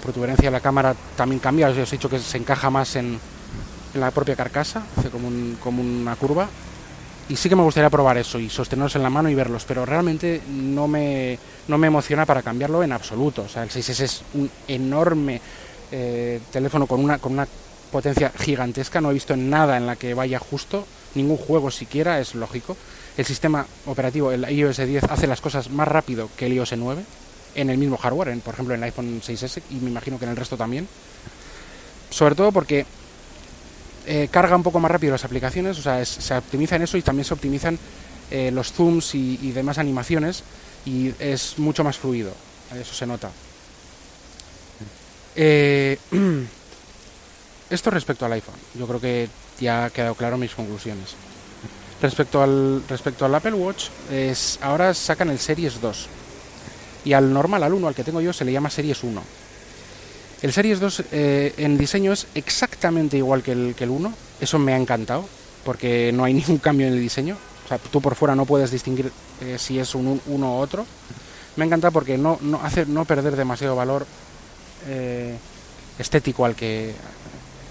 protuberancia 0.02 0.48
de 0.48 0.52
la 0.52 0.62
cámara 0.62 0.96
también 1.18 1.40
cambia, 1.40 1.68
os 1.68 1.78
he 1.78 1.98
dicho 1.98 2.10
que 2.10 2.20
se 2.20 2.38
encaja 2.38 2.70
más 2.70 2.96
en, 2.96 3.20
la 3.94 4.12
propia 4.12 4.36
carcasa, 4.36 4.84
hace 4.98 5.10
como 5.10 5.28
una 5.28 6.16
curva, 6.18 6.50
y 7.28 7.36
sí 7.36 7.50
que 7.50 7.56
me 7.56 7.64
gustaría 7.64 7.90
probar 7.90 8.18
eso 8.18 8.40
y 8.40 8.50
sostenerlos 8.50 8.96
en 8.96 9.04
la 9.04 9.10
mano 9.10 9.30
y 9.30 9.36
verlos, 9.36 9.66
pero 9.68 9.86
realmente 9.86 10.42
no 10.48 10.88
me, 10.88 11.40
no 11.68 11.78
me 11.78 11.88
emociona 11.88 12.26
para 12.26 12.44
cambiarlo 12.44 12.84
en 12.84 12.92
absoluto. 12.92 13.44
O 13.44 13.50
sea, 13.50 13.64
el 13.64 13.70
6S 13.70 14.00
es 14.02 14.22
un 14.36 14.50
enorme 14.68 15.42
eh, 15.92 16.40
teléfono 16.52 16.86
con 16.86 17.04
una, 17.04 17.18
con 17.18 17.34
una 17.34 17.48
potencia 17.92 18.32
gigantesca, 18.38 19.02
no 19.02 19.10
he 19.10 19.14
visto 19.14 19.36
nada 19.36 19.78
en 19.78 19.88
la 19.88 19.96
que 19.96 20.14
vaya 20.14 20.38
justo, 20.38 20.86
ningún 21.16 21.38
juego 21.38 21.72
siquiera, 21.72 22.20
es 22.20 22.36
lógico. 22.36 22.78
El 23.18 23.26
sistema 23.26 23.66
operativo, 23.86 24.32
el 24.32 24.48
iOS 24.50 24.78
10, 24.78 25.06
hace 25.06 25.26
las 25.26 25.42
cosas 25.42 25.70
más 25.70 25.88
rápido 25.88 26.30
que 26.38 26.46
el 26.46 26.54
iOS 26.54 26.74
9 26.78 27.04
en 27.56 27.70
el 27.70 27.78
mismo 27.78 27.98
hardware, 27.98 28.30
en, 28.30 28.42
por 28.42 28.54
ejemplo 28.54 28.76
en 28.76 28.82
el 28.82 28.84
iPhone 28.84 29.22
6S 29.26 29.62
y 29.72 29.76
me 29.76 29.90
imagino 29.90 30.20
que 30.20 30.26
en 30.26 30.32
el 30.32 30.38
resto 30.38 30.58
también. 30.58 30.88
Sobre 32.10 32.36
todo 32.36 32.52
porque 32.52 32.86
eh, 34.08 34.28
carga 34.30 34.56
un 34.56 34.64
poco 34.64 34.80
más 34.80 34.92
rápido 34.92 35.14
las 35.14 35.26
aplicaciones, 35.26 35.80
o 35.80 35.82
sea, 35.82 36.04
se 36.06 36.36
optimiza 36.36 36.76
en 36.76 36.84
eso 36.84 36.98
y 36.98 37.02
también 37.02 37.26
se 37.26 37.34
optimizan 37.34 37.80
eh, 38.30 38.52
los 38.52 38.72
zooms 38.72 39.16
y, 39.16 39.52
demás 39.52 39.78
animaciones 39.78 40.44
y 40.86 41.14
es 41.20 41.58
mucho 41.58 41.84
más 41.84 41.98
fluido, 41.98 42.32
eso 42.80 42.94
se 42.94 43.06
nota. 43.06 43.32
Eh, 45.36 45.98
esto 47.70 47.90
respecto 47.90 48.26
al 48.26 48.34
iPhone, 48.34 48.56
yo 48.78 48.88
creo 48.88 49.02
que 49.02 49.28
ya 49.60 49.86
ha 49.86 49.90
quedado 49.90 50.16
claro 50.16 50.38
mis 50.38 50.54
conclusiones. 50.54 51.16
Respecto 52.02 52.44
al, 52.44 52.84
respecto 52.88 53.26
al 53.26 53.34
Apple 53.34 53.54
Watch, 53.54 53.86
es, 54.12 54.60
ahora 54.62 54.94
sacan 54.94 55.30
el 55.30 55.40
Series 55.40 55.82
2 55.82 56.08
y 57.06 57.14
al 57.14 57.32
normal, 57.32 57.64
al 57.64 57.74
1, 57.74 57.88
al 57.88 57.96
que 57.96 58.04
tengo 58.04 58.22
yo, 58.22 58.34
se 58.34 58.46
le 58.46 58.52
llama 58.52 58.70
Series 58.70 59.04
1 59.04 59.45
el 60.42 60.54
Series 60.54 60.80
2 60.80 61.04
eh, 61.12 61.54
en 61.58 61.78
diseño 61.78 62.14
es 62.14 62.28
exactamente 62.36 63.18
igual 63.18 63.42
que 63.42 63.52
el, 63.52 63.76
que 63.76 63.86
el 63.86 63.90
1. 63.90 64.14
Eso 64.42 64.60
me 64.60 64.74
ha 64.74 64.78
encantado, 64.78 65.28
porque 65.64 66.12
no 66.14 66.24
hay 66.24 66.34
ningún 66.36 66.58
cambio 66.58 66.88
en 66.88 66.94
el 66.94 67.00
diseño. 67.00 67.38
O 67.66 67.68
sea, 67.68 67.78
tú 67.78 68.02
por 68.02 68.16
fuera 68.16 68.36
no 68.36 68.46
puedes 68.46 68.70
distinguir 68.70 69.12
eh, 69.42 69.58
si 69.58 69.80
es 69.80 69.96
un 69.96 70.22
uno 70.28 70.58
u 70.58 70.60
otro. 70.60 70.86
Me 71.56 71.64
ha 71.64 71.68
encantado 71.68 71.94
porque 71.94 72.18
no, 72.18 72.38
no 72.42 72.62
hace 72.62 72.86
no 72.86 73.06
perder 73.06 73.36
demasiado 73.36 73.76
valor 73.76 74.06
eh, 74.88 75.38
estético 75.98 76.46
al 76.46 76.56
que 76.56 76.94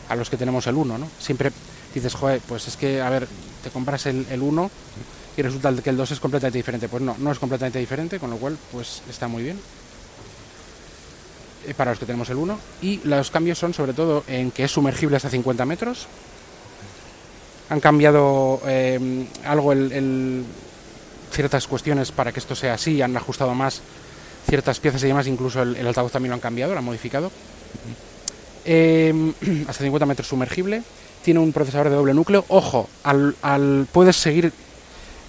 a 0.09 0.17
los 0.17 0.29
que 0.31 0.37
tenemos 0.37 0.67
el 0.67 0.75
1, 0.75 0.99
¿no? 0.99 1.09
Siempre 1.19 1.53
dices, 1.95 2.15
joder, 2.15 2.41
pues 2.47 2.67
es 2.69 2.77
que, 2.77 3.01
a 3.01 3.09
ver, 3.09 3.29
te 3.63 3.71
compras 3.71 4.07
el, 4.07 4.27
el 4.31 4.43
1 4.43 4.71
y 5.37 5.43
resulta 5.43 5.73
que 5.75 5.91
el 5.91 5.97
2 5.97 6.11
es 6.13 6.21
completamente 6.21 6.59
diferente. 6.59 6.89
Pues 6.89 7.03
no, 7.03 7.17
no 7.19 7.31
es 7.31 7.39
completamente 7.39 7.79
diferente, 7.79 8.19
con 8.19 8.31
lo 8.31 8.37
cual, 8.37 8.59
pues 8.73 9.03
está 9.09 9.29
muy 9.29 9.43
bien. 9.43 9.59
Eh, 11.67 11.75
para 11.75 11.93
los 11.93 11.99
que 11.99 12.07
tenemos 12.07 12.29
el 12.31 12.37
1 12.37 12.59
y 12.83 13.01
los 13.05 13.31
cambios 13.31 13.59
son 13.59 13.73
sobre 13.73 13.95
todo 13.95 14.25
en 14.29 14.51
que 14.51 14.65
es 14.65 14.71
sumergible 14.71 15.17
hasta 15.17 15.31
50 15.31 15.65
metros. 15.65 16.07
Han 17.71 17.81
cambiado 17.81 18.61
eh, 18.67 19.27
algo 19.47 19.73
el, 19.73 20.45
ciertas 21.33 21.67
cuestiones 21.67 22.13
para 22.13 22.33
que 22.33 22.41
esto 22.41 22.55
sea 22.55 22.75
así. 22.75 23.01
Han 23.01 23.17
ajustado 23.17 23.55
más 23.55 23.81
ciertas 24.47 24.79
piezas 24.79 25.03
y 25.05 25.07
demás. 25.07 25.27
Incluso 25.27 25.63
el, 25.63 25.87
altavoz 25.87 26.13
también 26.13 26.31
lo 26.31 26.35
han 26.35 26.41
cambiado 26.41 26.73
lo 26.73 26.79
han 26.79 26.85
modificado. 26.85 27.31
Eh, 28.67 29.33
hasta 29.69 29.85
50 29.85 30.07
metros 30.07 30.29
sumergible. 30.29 30.83
Tiene 31.23 31.41
un 31.41 31.53
procesador 31.53 31.89
de 31.89 31.97
doble 31.97 32.13
núcleo. 32.13 32.45
Ojo 32.49 32.91
al, 33.05 33.87
puedes 33.91 34.17
seguir 34.17 34.53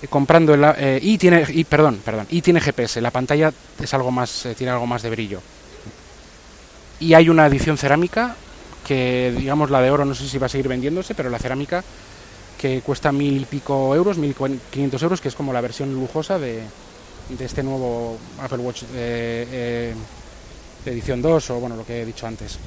comprando 0.10 0.54
el, 0.54 1.00
y 1.02 1.18
tiene 1.18 1.48
perdón 1.68 2.00
perdón 2.06 2.28
y 2.30 2.42
tiene 2.44 2.62
GPS 2.62 3.02
la 3.02 3.10
pantalla 3.10 3.52
es 3.82 3.92
algo 3.94 4.12
más 4.12 4.46
tiene 4.56 4.72
algo 4.72 4.86
más 4.86 5.02
de 5.02 5.10
brillo 5.10 5.42
y 7.00 7.14
hay 7.14 7.30
una 7.30 7.48
edición 7.48 7.78
cerámica 7.78 8.36
que 8.86 9.34
digamos 9.38 9.70
la 9.70 9.82
de 9.82 9.92
oro 9.92 10.06
no 10.06 10.16
sé 10.16 10.28
si 10.28 10.38
va 10.38 10.46
a 10.46 10.50
seguir 10.50 10.68
vendiéndose 10.68 11.16
pero 11.16 11.30
la 11.30 11.40
cerámica 11.40 11.84
que 12.60 12.82
cuesta 12.82 13.12
mil 13.12 13.42
y 13.42 13.46
pico 13.46 13.96
euros 13.96 14.18
mil 14.18 14.36
quinientos 14.72 15.02
euros 15.04 15.22
que 15.22 15.28
es 15.28 15.36
como 15.36 15.52
la 15.52 15.62
versión 15.62 15.94
lujosa 15.94 16.40
de, 16.40 16.62
de 17.30 17.46
este 17.46 17.64
nuevo 17.64 18.18
Apple 18.42 18.60
Watch 18.60 18.84
de 20.86 20.92
edición 20.92 21.22
2 21.22 21.50
o 21.50 21.60
bueno 21.60 21.76
lo 21.76 21.86
que 21.86 22.02
he 22.02 22.06
dicho 22.06 22.28
antes. 22.28 22.58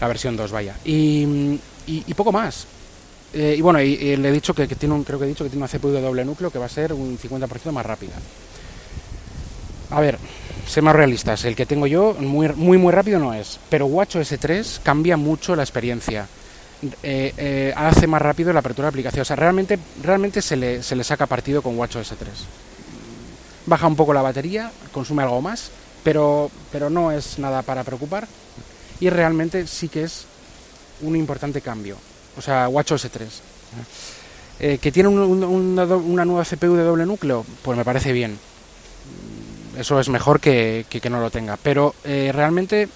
La 0.00 0.06
versión 0.06 0.36
2 0.36 0.52
vaya. 0.52 0.76
Y, 0.84 1.58
y, 1.86 2.14
poco 2.14 2.30
más. 2.30 2.66
Eh, 3.32 3.54
y 3.58 3.60
bueno 3.60 3.78
le 3.80 4.14
he 4.14 4.32
dicho 4.32 4.54
que, 4.54 4.66
tiene 4.66 4.94
un 4.94 5.04
creo 5.04 5.18
que 5.18 5.24
he 5.24 5.28
dicho 5.28 5.44
que 5.44 5.50
tiene 5.50 5.64
una 5.64 5.72
CPU 5.72 5.90
de 5.90 6.00
doble 6.00 6.24
núcleo 6.24 6.50
que 6.50 6.58
va 6.58 6.66
a 6.66 6.70
ser 6.70 6.92
un 6.92 7.18
50% 7.18 7.72
más 7.72 7.84
rápida. 7.84 8.14
A 9.90 10.00
ver 10.00 10.18
sé 10.68 10.82
más 10.82 10.94
realistas 10.94 11.44
el 11.44 11.56
que 11.56 11.66
tengo 11.66 11.86
yo 11.86 12.14
muy 12.18 12.48
muy 12.50 12.78
muy 12.78 12.92
rápido 12.92 13.18
no 13.18 13.34
es 13.34 13.58
pero 13.68 13.86
WatchOS 13.86 14.34
3 14.38 14.80
cambia 14.82 15.16
mucho 15.16 15.56
la 15.56 15.62
experiencia 15.62 16.26
eh, 17.02 17.34
eh, 17.36 17.74
hace 17.76 18.06
más 18.06 18.22
rápido 18.22 18.52
la 18.52 18.60
apertura 18.60 18.86
de 18.86 18.90
aplicación 18.90 19.22
o 19.22 19.24
sea 19.24 19.36
realmente 19.36 19.78
realmente 20.02 20.42
se 20.42 20.56
le, 20.56 20.82
se 20.82 20.94
le 20.94 21.02
saca 21.02 21.26
partido 21.26 21.62
con 21.62 21.76
WatchOS 21.78 22.14
3 22.18 22.30
baja 23.66 23.86
un 23.86 23.96
poco 23.96 24.12
la 24.12 24.22
batería 24.22 24.70
consume 24.92 25.22
algo 25.22 25.40
más 25.40 25.70
pero 26.04 26.50
pero 26.70 26.90
no 26.90 27.10
es 27.10 27.38
nada 27.38 27.62
para 27.62 27.82
preocupar 27.82 28.28
y 29.00 29.10
realmente 29.10 29.66
sí 29.66 29.88
que 29.88 30.04
es 30.04 30.26
un 31.02 31.16
importante 31.16 31.60
cambio. 31.60 31.96
O 32.36 32.42
sea, 32.42 32.68
WatchOS 32.68 33.08
3. 33.10 33.28
Eh, 34.60 34.78
¿Que 34.78 34.90
tiene 34.92 35.08
una, 35.08 36.24
nueva 36.24 36.44
CPU 36.44 36.74
de 36.74 36.82
doble 36.82 37.06
núcleo? 37.06 37.44
Pues 37.62 37.78
me 37.78 37.84
parece 37.84 38.12
bien. 38.12 38.38
Eso 39.78 40.00
es 40.00 40.08
mejor 40.08 40.40
que, 40.40 40.86
que, 40.88 41.10
no 41.10 41.20
lo 41.20 41.30
tenga. 41.30 41.56
Pero 41.56 41.94
eh, 42.04 42.30
realmente 42.34 42.88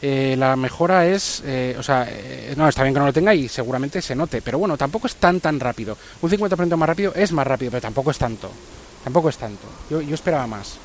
eh, 0.00 0.36
la 0.38 0.56
mejora 0.56 1.06
es, 1.06 1.42
o 1.78 1.82
sea, 1.82 2.08
no, 2.56 2.68
está 2.68 2.82
bien 2.82 2.94
que 2.94 3.00
no 3.00 3.06
lo 3.06 3.12
tenga 3.12 3.34
y 3.34 3.48
seguramente 3.48 4.00
se 4.00 4.14
note, 4.14 4.42
pero 4.42 4.58
bueno, 4.58 4.76
tampoco 4.76 5.06
es 5.06 5.16
tan 5.16 5.40
tan 5.40 5.58
rápido. 5.58 5.96
Un 6.22 6.30
50% 6.30 6.76
más 6.76 6.88
rápido 6.88 7.12
es 7.14 7.32
más 7.32 7.46
rápido, 7.46 7.70
pero 7.70 7.82
tampoco 7.82 8.10
es 8.10 8.18
tanto. 8.18 8.50
Tampoco 9.02 9.28
es 9.28 9.36
tanto. 9.36 9.66
Yo, 9.90 10.00
yo 10.00 10.14
esperaba 10.14 10.46
más. 10.46 10.78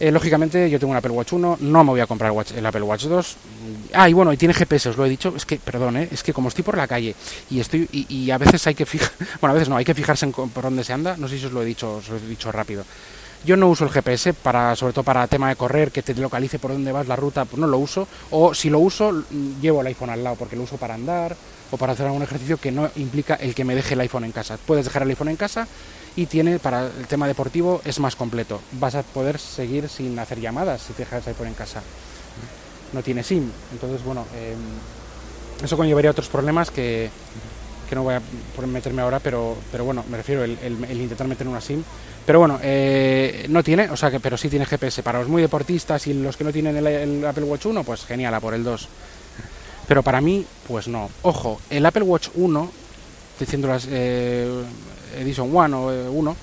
Eh, 0.00 0.12
lógicamente 0.12 0.70
yo 0.70 0.78
tengo 0.78 0.92
un 0.92 0.96
Apple 0.96 1.10
Watch 1.10 1.32
1, 1.32 1.58
no 1.60 1.84
me 1.84 1.90
voy 1.90 2.00
a 2.00 2.06
comprar 2.06 2.32
el 2.54 2.66
Apple 2.66 2.82
Watch 2.82 3.04
2. 3.04 3.36
Ah, 3.94 4.08
y 4.08 4.12
bueno, 4.12 4.32
y 4.32 4.36
tiene 4.36 4.54
GPS, 4.54 4.90
os 4.90 4.96
lo 4.96 5.04
he 5.04 5.08
dicho. 5.08 5.34
Es 5.36 5.44
que, 5.44 5.56
perdón, 5.56 5.96
¿eh? 5.96 6.08
es 6.12 6.22
que 6.22 6.32
como 6.32 6.48
estoy 6.48 6.62
por 6.62 6.76
la 6.76 6.86
calle 6.86 7.16
y 7.50 7.58
estoy 7.58 7.88
y, 7.90 8.30
a 8.30 8.38
veces 8.38 8.64
hay 8.68 8.74
que 8.76 8.86
fijar, 8.86 9.10
bueno, 9.40 9.52
a 9.52 9.54
veces 9.54 9.68
no, 9.68 9.76
hay 9.76 9.84
que 9.84 9.94
fijarse 9.94 10.26
en 10.26 10.32
por 10.32 10.62
dónde 10.62 10.84
se 10.84 10.92
anda. 10.92 11.16
No 11.16 11.26
sé 11.26 11.38
si 11.38 11.46
os 11.46 11.52
lo 11.52 11.62
he 11.62 11.64
dicho, 11.64 11.96
os 11.96 12.08
lo 12.08 12.16
he 12.16 12.20
dicho 12.20 12.52
rápido. 12.52 12.84
Yo 13.44 13.56
no 13.56 13.68
uso 13.68 13.84
el 13.84 13.90
GPS 13.90 14.34
para, 14.34 14.74
sobre 14.76 14.92
todo 14.92 15.04
para 15.04 15.26
tema 15.26 15.48
de 15.48 15.56
correr, 15.56 15.90
que 15.90 16.02
te 16.02 16.14
localice 16.14 16.58
por 16.58 16.72
dónde 16.72 16.92
vas 16.92 17.06
la 17.06 17.16
ruta, 17.16 17.44
pues 17.44 17.60
no 17.60 17.66
lo 17.66 17.78
uso. 17.78 18.08
O 18.30 18.52
si 18.54 18.68
lo 18.68 18.80
uso, 18.80 19.24
llevo 19.60 19.80
el 19.80 19.86
iPhone 19.86 20.10
al 20.10 20.24
lado 20.24 20.36
porque 20.36 20.56
lo 20.56 20.64
uso 20.64 20.76
para 20.76 20.94
andar 20.94 21.36
o 21.70 21.76
para 21.76 21.92
hacer 21.92 22.06
algún 22.06 22.22
ejercicio 22.22 22.56
que 22.56 22.72
no 22.72 22.90
implica 22.96 23.34
el 23.34 23.54
que 23.54 23.64
me 23.64 23.74
deje 23.74 23.94
el 23.94 24.00
iPhone 24.00 24.24
en 24.24 24.32
casa. 24.32 24.58
Puedes 24.66 24.84
dejar 24.84 25.02
el 25.02 25.10
iPhone 25.10 25.28
en 25.28 25.36
casa 25.36 25.68
y 26.16 26.26
tiene 26.26 26.58
para 26.58 26.86
el 26.86 27.06
tema 27.06 27.28
deportivo 27.28 27.80
es 27.84 28.00
más 28.00 28.16
completo. 28.16 28.60
Vas 28.72 28.94
a 28.96 29.02
poder 29.02 29.38
seguir 29.38 29.88
sin 29.88 30.18
hacer 30.18 30.40
llamadas 30.40 30.82
si 30.82 30.92
te 30.92 31.04
dejas 31.04 31.24
el 31.26 31.30
iPhone 31.30 31.48
en 31.48 31.54
casa. 31.54 31.82
No 32.92 33.02
tiene 33.02 33.22
SIM, 33.22 33.48
entonces 33.72 34.02
bueno, 34.02 34.24
em, 34.34 35.64
eso 35.64 35.76
conllevaría 35.76 36.10
otros 36.10 36.28
problemas 36.28 36.70
que, 36.70 37.10
que 37.88 37.94
no 37.94 38.02
voy 38.02 38.14
a 38.14 38.22
meterme 38.66 39.02
ahora, 39.02 39.20
pero, 39.20 39.56
pero 39.70 39.84
bueno, 39.84 40.04
me 40.10 40.16
refiero 40.16 40.42
el, 40.42 40.58
el, 40.62 41.00
intentar 41.00 41.28
meter 41.28 41.46
una 41.46 41.60
SIM. 41.60 41.84
Pero 42.28 42.40
bueno, 42.40 42.60
eh, 42.62 43.46
no 43.48 43.64
tiene, 43.64 43.88
o 43.88 43.96
sea 43.96 44.10
que, 44.10 44.20
pero 44.20 44.36
sí 44.36 44.50
tiene 44.50 44.66
GPS. 44.66 45.02
Para 45.02 45.20
los 45.20 45.28
muy 45.28 45.40
deportistas 45.40 46.06
y 46.08 46.12
los 46.12 46.36
que 46.36 46.44
no 46.44 46.52
tienen 46.52 46.76
el, 46.76 47.24
Apple 47.24 47.44
Watch 47.44 47.64
1, 47.64 47.82
pues 47.84 48.04
genial, 48.04 48.34
a 48.34 48.40
por 48.40 48.52
el 48.52 48.62
2. 48.62 48.86
Pero 49.88 50.02
para 50.02 50.20
mí, 50.20 50.44
pues 50.66 50.88
no. 50.88 51.08
Ojo, 51.22 51.58
el 51.70 51.86
Apple 51.86 52.02
Watch 52.02 52.28
1, 52.34 52.70
diciendo 53.40 53.68
las, 53.68 53.86
eh, 53.90 54.46
Edition 55.18 55.48
1 55.56 55.80
o 55.80 56.10
1, 56.12 56.36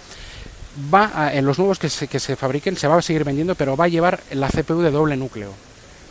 va 0.91 1.31
en 1.31 1.45
los 1.45 1.59
nuevos 1.59 1.77
que 1.77 1.87
se, 1.87 2.07
que 2.07 2.19
se 2.19 2.35
fabriquen 2.35 2.75
se 2.77 2.87
va 2.87 2.97
a 2.97 3.01
seguir 3.03 3.23
vendiendo, 3.23 3.53
pero 3.53 3.77
va 3.77 3.85
a 3.85 3.87
llevar 3.87 4.21
la 4.31 4.49
CPU 4.49 4.81
de 4.81 4.89
doble 4.89 5.15
núcleo. 5.15 5.51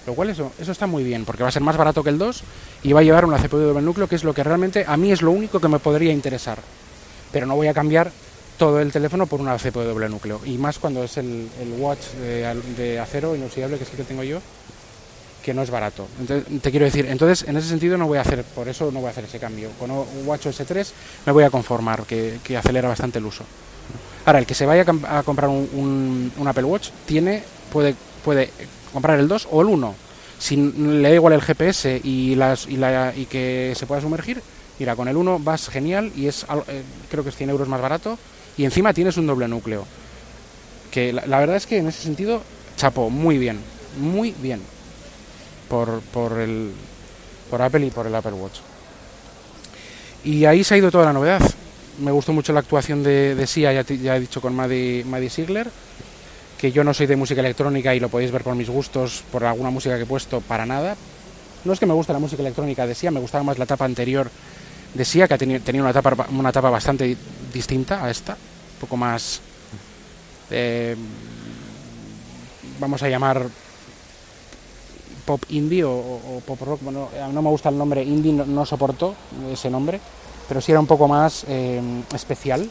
Lo 0.06 0.14
cual 0.14 0.30
eso, 0.30 0.52
eso 0.60 0.70
está 0.70 0.86
muy 0.86 1.02
bien, 1.02 1.24
porque 1.24 1.42
va 1.42 1.48
a 1.48 1.52
ser 1.52 1.62
más 1.62 1.76
barato 1.76 2.04
que 2.04 2.10
el 2.10 2.18
2 2.18 2.44
y 2.84 2.92
va 2.92 3.00
a 3.00 3.02
llevar 3.02 3.24
una 3.24 3.38
CPU 3.38 3.58
de 3.58 3.64
doble 3.64 3.82
núcleo, 3.82 4.06
que 4.06 4.14
es 4.14 4.22
lo 4.22 4.34
que 4.34 4.44
realmente 4.44 4.84
a 4.86 4.96
mí 4.96 5.10
es 5.10 5.20
lo 5.20 5.32
único 5.32 5.58
que 5.58 5.66
me 5.66 5.80
podría 5.80 6.12
interesar. 6.12 6.60
Pero 7.32 7.46
no 7.46 7.56
voy 7.56 7.66
a 7.66 7.74
cambiar 7.74 8.12
todo 8.58 8.80
el 8.80 8.92
teléfono 8.92 9.26
por 9.26 9.40
una 9.40 9.56
CPU 9.56 9.80
de 9.80 9.86
doble 9.86 10.08
núcleo. 10.08 10.40
Y 10.44 10.58
más 10.58 10.78
cuando 10.78 11.04
es 11.04 11.16
el, 11.16 11.48
watch 11.78 12.06
de, 12.20 12.54
de, 12.76 12.98
acero 13.00 13.34
inoxidable, 13.34 13.78
que 13.78 13.84
es 13.84 13.90
el 13.90 13.96
que 13.96 14.04
tengo 14.04 14.22
yo, 14.22 14.40
que 15.44 15.52
no 15.52 15.62
es 15.62 15.70
barato. 15.70 16.08
te 16.62 16.70
quiero 16.70 16.86
decir, 16.86 17.04
entonces 17.06 17.46
en 17.46 17.56
ese 17.58 17.68
sentido 17.68 17.98
no 17.98 18.06
voy 18.06 18.16
a 18.16 18.22
hacer, 18.22 18.42
por 18.42 18.66
eso 18.66 18.90
no 18.90 19.00
voy 19.00 19.08
a 19.08 19.10
hacer 19.10 19.24
ese 19.24 19.38
cambio. 19.38 19.68
Con 19.78 19.90
Watch 20.24 20.46
s 20.46 20.64
3 20.64 20.92
me 21.26 21.32
voy 21.32 21.44
a 21.44 21.50
conformar, 21.50 22.04
que, 22.04 22.40
acelera 22.56 22.88
bastante 22.88 23.18
el 23.18 23.26
uso. 23.26 23.44
Ahora, 24.24 24.38
el 24.38 24.46
que 24.46 24.54
se 24.54 24.64
vaya 24.64 24.86
a, 25.06 25.22
comprar 25.22 25.50
un, 25.50 26.32
Apple 26.46 26.64
Watch 26.64 26.88
tiene 27.04 27.42
puede, 27.70 27.94
puede 28.24 28.50
comprar 28.90 29.20
el 29.20 29.28
2 29.28 29.48
o 29.50 29.60
el 29.60 29.68
1. 29.68 29.94
Si 30.38 30.56
le 30.56 31.10
da 31.10 31.14
igual 31.14 31.34
el 31.34 31.42
GPS 31.42 32.00
y, 32.02 32.34
las, 32.36 32.66
y, 32.66 32.78
la, 32.78 33.12
y 33.14 33.26
que 33.26 33.74
se 33.76 33.84
pueda 33.84 34.00
sumergir, 34.00 34.40
mira, 34.78 34.96
con 34.96 35.08
el 35.08 35.16
1 35.16 35.40
vas 35.40 35.68
genial 35.68 36.10
y 36.16 36.26
es 36.26 36.46
eh, 36.68 36.82
creo 37.10 37.22
que 37.22 37.28
es 37.28 37.36
100 37.36 37.50
euros 37.50 37.68
más 37.68 37.82
barato 37.82 38.18
y 38.56 38.64
encima 38.64 38.94
tienes 38.94 39.16
un 39.16 39.26
doble 39.26 39.48
núcleo. 39.48 39.86
Que 40.90 41.12
la, 41.12 41.38
verdad 41.38 41.56
es 41.56 41.66
que 41.66 41.78
en 41.78 41.88
ese 41.88 42.02
sentido, 42.02 42.42
chapo, 42.76 43.10
muy 43.10 43.36
bien, 43.36 43.58
muy 43.98 44.32
bien 44.40 44.60
por, 45.68 46.00
por, 46.00 46.38
el, 46.38 46.70
por 47.50 47.62
Apple 47.62 47.86
y 47.86 47.90
por 47.90 48.06
el 48.06 48.14
Apple 48.14 48.32
Watch. 48.32 48.58
Y 50.24 50.44
ahí 50.44 50.62
se 50.62 50.74
ha 50.74 50.78
ido 50.78 50.90
toda 50.90 51.06
la 51.06 51.12
novedad. 51.12 51.42
Me 51.98 52.12
gustó 52.12 52.32
mucho 52.32 52.52
la 52.52 52.60
actuación 52.60 53.02
de, 53.02 53.34
de 53.34 53.46
Sia, 53.46 53.72
ya, 53.72 53.82
ya, 53.82 54.16
he 54.16 54.20
dicho 54.20 54.40
con 54.40 54.54
Maddie, 54.54 55.04
Maddie 55.04 55.30
Ziegler, 55.30 55.68
que 56.58 56.72
yo 56.72 56.84
no 56.84 56.94
soy 56.94 57.06
de 57.06 57.16
música 57.16 57.40
electrónica 57.40 57.94
y 57.94 58.00
lo 58.00 58.08
podéis 58.08 58.30
ver 58.30 58.42
por 58.42 58.54
mis 58.54 58.70
gustos, 58.70 59.24
por 59.30 59.44
alguna 59.44 59.70
música 59.70 59.96
que 59.96 60.02
he 60.02 60.06
puesto, 60.06 60.40
para 60.40 60.64
nada. 60.64 60.96
No 61.64 61.72
es 61.72 61.80
que 61.80 61.86
me 61.86 61.94
guste 61.94 62.12
la 62.12 62.18
música 62.18 62.42
electrónica 62.42 62.86
de 62.86 62.94
Sia, 62.94 63.10
me 63.10 63.20
gustaba 63.20 63.44
más 63.44 63.58
la 63.58 63.64
etapa 63.64 63.84
anterior 63.84 64.30
de 64.94 65.04
Sia, 65.04 65.28
que 65.28 65.36
tenía, 65.36 65.60
tenía 65.60 65.82
una, 65.82 65.90
etapa, 65.90 66.26
una 66.30 66.50
etapa 66.50 66.70
bastante 66.70 67.16
distinta 67.52 68.04
a 68.04 68.10
esta, 68.10 68.32
un 68.32 68.80
poco 68.80 68.96
más, 68.96 69.40
eh, 70.50 70.96
vamos 72.78 73.02
a 73.02 73.08
llamar 73.08 73.46
pop 75.24 75.42
indie 75.48 75.84
o, 75.84 76.42
pop 76.46 76.60
rock. 76.62 76.80
Bueno, 76.82 77.08
no 77.32 77.42
me 77.42 77.48
gusta 77.48 77.68
el 77.68 77.78
nombre 77.78 78.02
indie, 78.02 78.32
no, 78.32 78.66
soporto 78.66 79.14
ese 79.50 79.70
nombre, 79.70 80.00
pero 80.48 80.60
sí 80.60 80.70
era 80.72 80.80
un 80.80 80.86
poco 80.86 81.08
más 81.08 81.44
eh, 81.48 81.80
especial. 82.14 82.68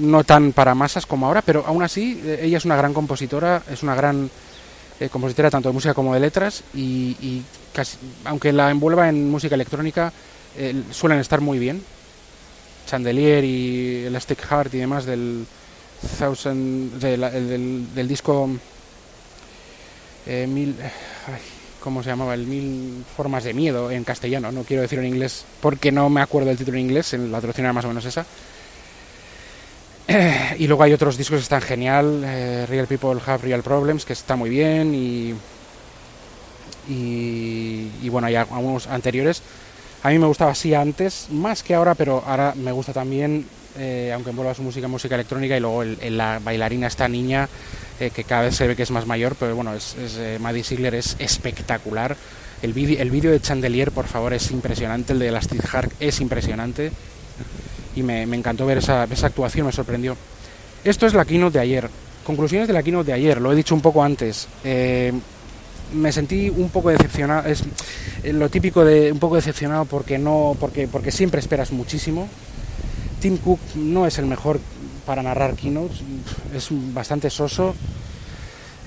No 0.00 0.24
tan 0.24 0.52
para 0.52 0.74
masas 0.74 1.04
como 1.04 1.26
ahora, 1.26 1.42
pero 1.42 1.64
aún 1.66 1.82
así 1.82 2.20
eh, 2.24 2.40
ella 2.42 2.58
es 2.58 2.64
una 2.64 2.76
gran 2.76 2.94
compositora, 2.94 3.62
es 3.70 3.82
una 3.82 3.94
gran 3.94 4.30
eh, 5.00 5.08
compositora 5.08 5.50
tanto 5.50 5.68
de 5.68 5.72
música 5.72 5.94
como 5.94 6.14
de 6.14 6.20
letras 6.20 6.62
y, 6.74 7.42
casi, 7.72 7.96
aunque 8.24 8.52
la 8.52 8.70
envuelva 8.70 9.08
en 9.08 9.30
música 9.30 9.54
electrónica 9.54 10.12
suelen 10.90 11.18
estar 11.18 11.40
muy 11.40 11.58
bien. 11.58 11.82
Chandelier 12.86 13.44
y 13.44 14.04
Elastic 14.06 14.40
Heart 14.46 14.74
y 14.74 14.78
demás 14.78 15.04
del, 15.04 15.46
thousand, 16.18 16.98
del, 17.00 17.94
del 17.94 18.08
disco 18.08 18.48
eh, 20.26 20.46
mil, 20.46 20.74
¿cómo 21.80 22.02
se 22.02 22.10
llamaba? 22.10 22.34
El 22.34 22.46
mil 22.46 23.04
formas 23.16 23.44
de 23.44 23.54
miedo 23.54 23.90
en 23.90 24.04
castellano, 24.04 24.50
no 24.52 24.64
quiero 24.64 24.82
decir 24.82 24.98
en 24.98 25.06
inglés 25.06 25.44
porque 25.60 25.92
no 25.92 26.10
me 26.10 26.20
acuerdo 26.20 26.48
del 26.48 26.58
título 26.58 26.78
en 26.78 26.84
inglés, 26.84 27.12
la 27.12 27.38
traducción 27.38 27.66
era 27.66 27.72
más 27.72 27.84
o 27.84 27.88
menos 27.88 28.04
esa. 28.04 28.26
Eh, 30.08 30.54
y 30.58 30.66
luego 30.66 30.82
hay 30.82 30.92
otros 30.92 31.16
discos 31.16 31.38
que 31.38 31.42
están 31.42 31.62
genial, 31.62 32.22
eh, 32.24 32.66
Real 32.66 32.86
People 32.86 33.20
Have 33.24 33.42
Real 33.42 33.62
Problems, 33.62 34.04
que 34.04 34.12
está 34.12 34.36
muy 34.36 34.50
bien, 34.50 34.94
y, 34.94 35.34
y, 36.88 38.08
bueno, 38.08 38.28
hay 38.28 38.36
algunos 38.36 38.86
anteriores. 38.86 39.42
A 40.02 40.10
mí 40.10 40.18
me 40.18 40.26
gustaba 40.26 40.52
así 40.52 40.74
antes, 40.74 41.26
más 41.30 41.62
que 41.62 41.74
ahora, 41.74 41.94
pero 41.94 42.22
ahora 42.26 42.54
me 42.54 42.70
gusta 42.70 42.92
también, 42.92 43.46
aunque 44.12 44.30
envuelva 44.30 44.54
su 44.54 44.62
música, 44.62 44.86
música 44.86 45.16
electrónica, 45.16 45.56
y 45.56 45.60
luego 45.60 45.82
la 45.84 46.38
bailarina, 46.38 46.86
esta 46.86 47.08
niña, 47.08 47.48
eh, 47.98 48.10
que 48.10 48.24
cada 48.24 48.42
vez 48.42 48.54
se 48.54 48.66
ve 48.66 48.76
que 48.76 48.82
es 48.82 48.90
más 48.90 49.06
mayor, 49.06 49.36
pero 49.40 49.56
bueno, 49.56 49.72
es, 49.74 49.96
eh, 50.18 50.38
Maddie 50.38 50.62
Ziegler 50.62 50.94
es 50.94 51.16
espectacular. 51.18 52.14
El 52.60 52.74
vídeo 52.74 53.00
el 53.00 53.10
vídeo 53.10 53.30
de 53.30 53.40
Chandelier, 53.40 53.90
por 53.90 54.06
favor, 54.06 54.34
es 54.34 54.50
impresionante, 54.50 55.14
el 55.14 55.18
de 55.18 55.28
Elastic 55.28 55.62
Heart 55.66 55.92
es 56.00 56.20
impresionante 56.20 56.92
y 57.96 58.02
me, 58.02 58.22
encantó 58.22 58.66
ver 58.66 58.78
esa, 58.78 59.04
esa, 59.04 59.26
actuación, 59.26 59.66
me 59.66 59.72
sorprendió. 59.72 60.16
Esto 60.84 61.06
es 61.06 61.14
la 61.14 61.24
keynote 61.24 61.58
de 61.58 61.64
ayer. 61.64 61.90
Conclusiones 62.24 62.68
de 62.68 62.74
la 62.74 62.82
keynote 62.82 63.06
de 63.06 63.12
ayer, 63.14 63.40
lo 63.40 63.52
he 63.52 63.56
dicho 63.56 63.74
un 63.74 63.80
poco 63.80 64.04
antes. 64.04 64.46
Eh, 64.62 65.12
me 65.94 66.12
sentí 66.12 66.50
un 66.50 66.68
poco 66.68 66.90
decepcionado. 66.90 67.48
Es 67.48 67.64
lo 68.24 68.48
típico 68.50 68.84
de 68.84 69.10
un 69.10 69.18
poco 69.18 69.36
decepcionado 69.36 69.86
porque 69.86 70.18
no, 70.18 70.56
porque, 70.60 70.86
porque 70.86 71.10
siempre 71.10 71.40
esperas 71.40 71.72
muchísimo. 71.72 72.28
Tim 73.20 73.38
Cook 73.38 73.60
no 73.74 74.06
es 74.06 74.18
el 74.18 74.26
mejor 74.26 74.60
para 75.06 75.22
narrar 75.22 75.54
keynotes, 75.54 76.02
es 76.54 76.68
bastante 76.70 77.30
soso. 77.30 77.74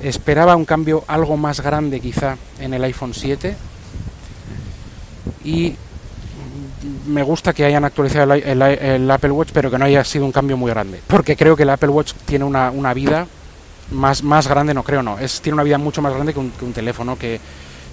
Esperaba 0.04 0.56
un 0.56 0.66
cambio 0.66 1.04
algo 1.08 1.36
más 1.36 1.62
grande 1.62 2.00
quizá 2.00 2.38
en 2.60 2.74
el 2.74 2.84
iPhone 2.84 3.14
7 3.14 3.56
y 5.44 5.76
me 7.08 7.24
gusta 7.24 7.54
que 7.54 7.66
hayan 7.66 7.84
actualizado 7.84 8.34
el, 8.34 9.12
Apple 9.12 9.32
Watch, 9.32 9.50
pero 9.54 9.70
que 9.70 9.78
no 9.78 9.86
haya 9.86 10.04
sido 10.04 10.26
un 10.26 10.32
cambio 10.32 10.58
muy 10.58 10.72
grande. 10.72 11.00
Porque 11.06 11.36
creo 11.36 11.56
que 11.56 11.64
el 11.64 11.70
Apple 11.70 11.90
Watch 11.90 12.14
tiene 12.26 12.46
una, 12.46 12.72
una 12.72 12.94
vida 12.94 13.28
más, 13.92 14.24
más 14.24 14.48
grande, 14.48 14.74
no 14.74 14.84
creo, 14.84 15.04
no. 15.04 15.20
Es, 15.20 15.42
tiene 15.42 15.56
una 15.56 15.64
vida 15.64 15.78
mucho 15.78 16.02
más 16.02 16.14
grande 16.14 16.34
que 16.34 16.40
un, 16.40 16.74
teléfono 16.74 17.18
que, 17.18 17.40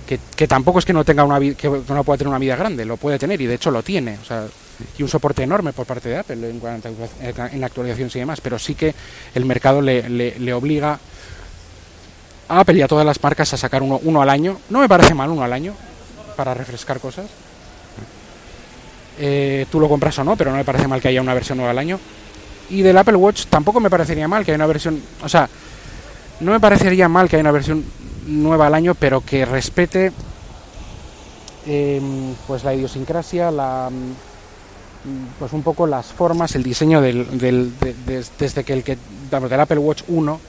que, 0.06 0.48
tampoco 0.48 0.78
es 0.78 0.84
que 0.84 0.92
no 0.92 1.04
tenga 1.04 1.24
una 1.24 1.40
que 1.40 1.68
no 1.68 2.04
pueda 2.04 2.18
tener 2.18 2.28
una 2.28 2.38
vida 2.38 2.56
grande, 2.56 2.84
lo 2.84 2.96
puede 2.96 3.18
tener 3.18 3.40
y 3.40 3.46
de 3.46 3.54
hecho 3.54 3.70
lo 3.70 3.82
tiene. 3.82 4.18
O 4.22 4.24
sea, 4.24 4.46
y 4.98 5.02
un 5.02 5.08
soporte 5.08 5.42
enorme 5.42 5.72
por 5.72 5.86
parte 5.86 6.08
de 6.08 6.18
Apple 6.18 6.50
en, 6.50 6.60
cuanto 6.60 6.88
en 6.88 7.64
actualizaciones 7.64 8.14
y 8.14 8.18
demás, 8.18 8.40
pero 8.40 8.58
sí 8.58 8.74
que 8.74 8.94
el 9.34 9.44
mercado 9.44 9.80
le, 9.80 10.08
le, 10.08 10.52
obliga 10.52 10.98
a 12.48 12.60
Apple 12.60 12.76
y 12.76 12.82
a 12.82 12.88
todas 12.88 13.06
las 13.06 13.22
marcas 13.22 13.52
a 13.54 13.56
sacar 13.56 13.82
uno, 13.82 13.98
uno 14.04 14.22
al 14.22 14.30
año. 14.30 14.58
No 14.68 14.80
me 14.80 14.88
parece 14.88 15.14
mal 15.14 15.30
uno 15.30 15.42
al 15.42 15.52
año 15.52 15.74
para 16.36 16.54
refrescar 16.54 17.00
cosas. 17.00 17.26
Eh, 19.18 19.66
tú 19.70 19.80
lo 19.80 19.88
compras 19.88 20.18
o 20.18 20.24
no, 20.24 20.36
pero 20.36 20.50
no 20.50 20.56
me 20.56 20.64
parece 20.64 20.88
mal 20.88 21.00
que 21.00 21.08
haya 21.08 21.20
una 21.20 21.34
versión 21.34 21.58
nueva 21.58 21.70
al 21.70 21.78
año. 21.78 21.98
Y 22.68 22.82
del 22.82 22.98
Apple 22.98 23.16
Watch 23.16 23.46
tampoco 23.46 23.80
me 23.80 23.90
parecería 23.90 24.28
mal 24.28 24.44
que 24.44 24.50
haya 24.50 24.56
una 24.56 24.66
versión, 24.66 25.00
o 25.22 25.28
sea, 25.28 25.48
no 26.40 26.52
me 26.52 26.60
parecería 26.60 27.08
mal 27.08 27.28
que 27.28 27.36
haya 27.36 27.42
una 27.42 27.52
versión 27.52 27.84
nueva 28.26 28.66
al 28.66 28.74
año, 28.74 28.94
pero 28.94 29.24
que 29.24 29.44
respete 29.44 30.12
em, 31.66 32.34
pues 32.46 32.64
la 32.64 32.74
idiosincrasia, 32.74 33.50
la 33.50 33.90
pues 35.38 35.52
un 35.52 35.62
poco 35.62 35.86
las 35.86 36.06
formas, 36.06 36.56
el 36.56 36.64
diseño 36.64 37.00
del, 37.00 37.38
del 37.38 37.72
desde 38.38 38.64
que 38.64 38.72
el 38.72 38.82
que 38.82 38.98
del 39.30 39.60
Apple 39.60 39.78
Watch 39.78 40.02
1 40.08 40.40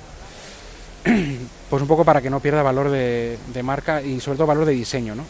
pues 1.70 1.82
un 1.82 1.88
poco 1.88 2.04
para 2.04 2.22
que 2.22 2.30
no 2.32 2.40
pierda 2.40 2.64
valor 2.64 2.90
de, 2.90 3.38
de 3.54 3.64
marca 3.64 4.02
y 4.02 4.20
sobre 4.20 4.38
todo 4.38 4.48
valor 4.48 4.66
de 4.66 4.74
diseño, 4.74 5.14
¿no? 5.14 5.24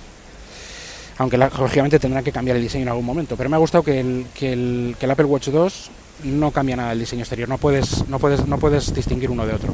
Aunque 1.18 1.38
lógicamente 1.38 1.99
tendrán 1.99 2.24
que 2.24 2.32
cambiar 2.32 2.57
el 2.57 2.63
diseño 2.63 2.84
en 2.84 2.89
algún 2.89 3.05
momento. 3.05 3.36
Pero 3.36 3.49
me 3.49 3.55
ha 3.55 3.59
gustado 3.59 3.84
que 3.84 3.99
el, 3.99 4.28
que 4.34 4.53
el, 4.53 5.11
Apple 5.11 5.26
Watch 5.26 5.49
2 5.49 5.89
no 6.26 6.51
cambia 6.51 6.76
nada 6.76 6.91
el 6.91 6.99
diseño 6.99 7.22
exterior, 7.22 7.49
no 7.49 7.57
puedes, 7.57 8.07
no 8.07 8.20
puedes, 8.20 8.45
no 8.47 8.57
puedes 8.57 8.93
distinguir 8.93 9.32
uno 9.32 9.45
de 9.45 9.53
otro. 9.53 9.74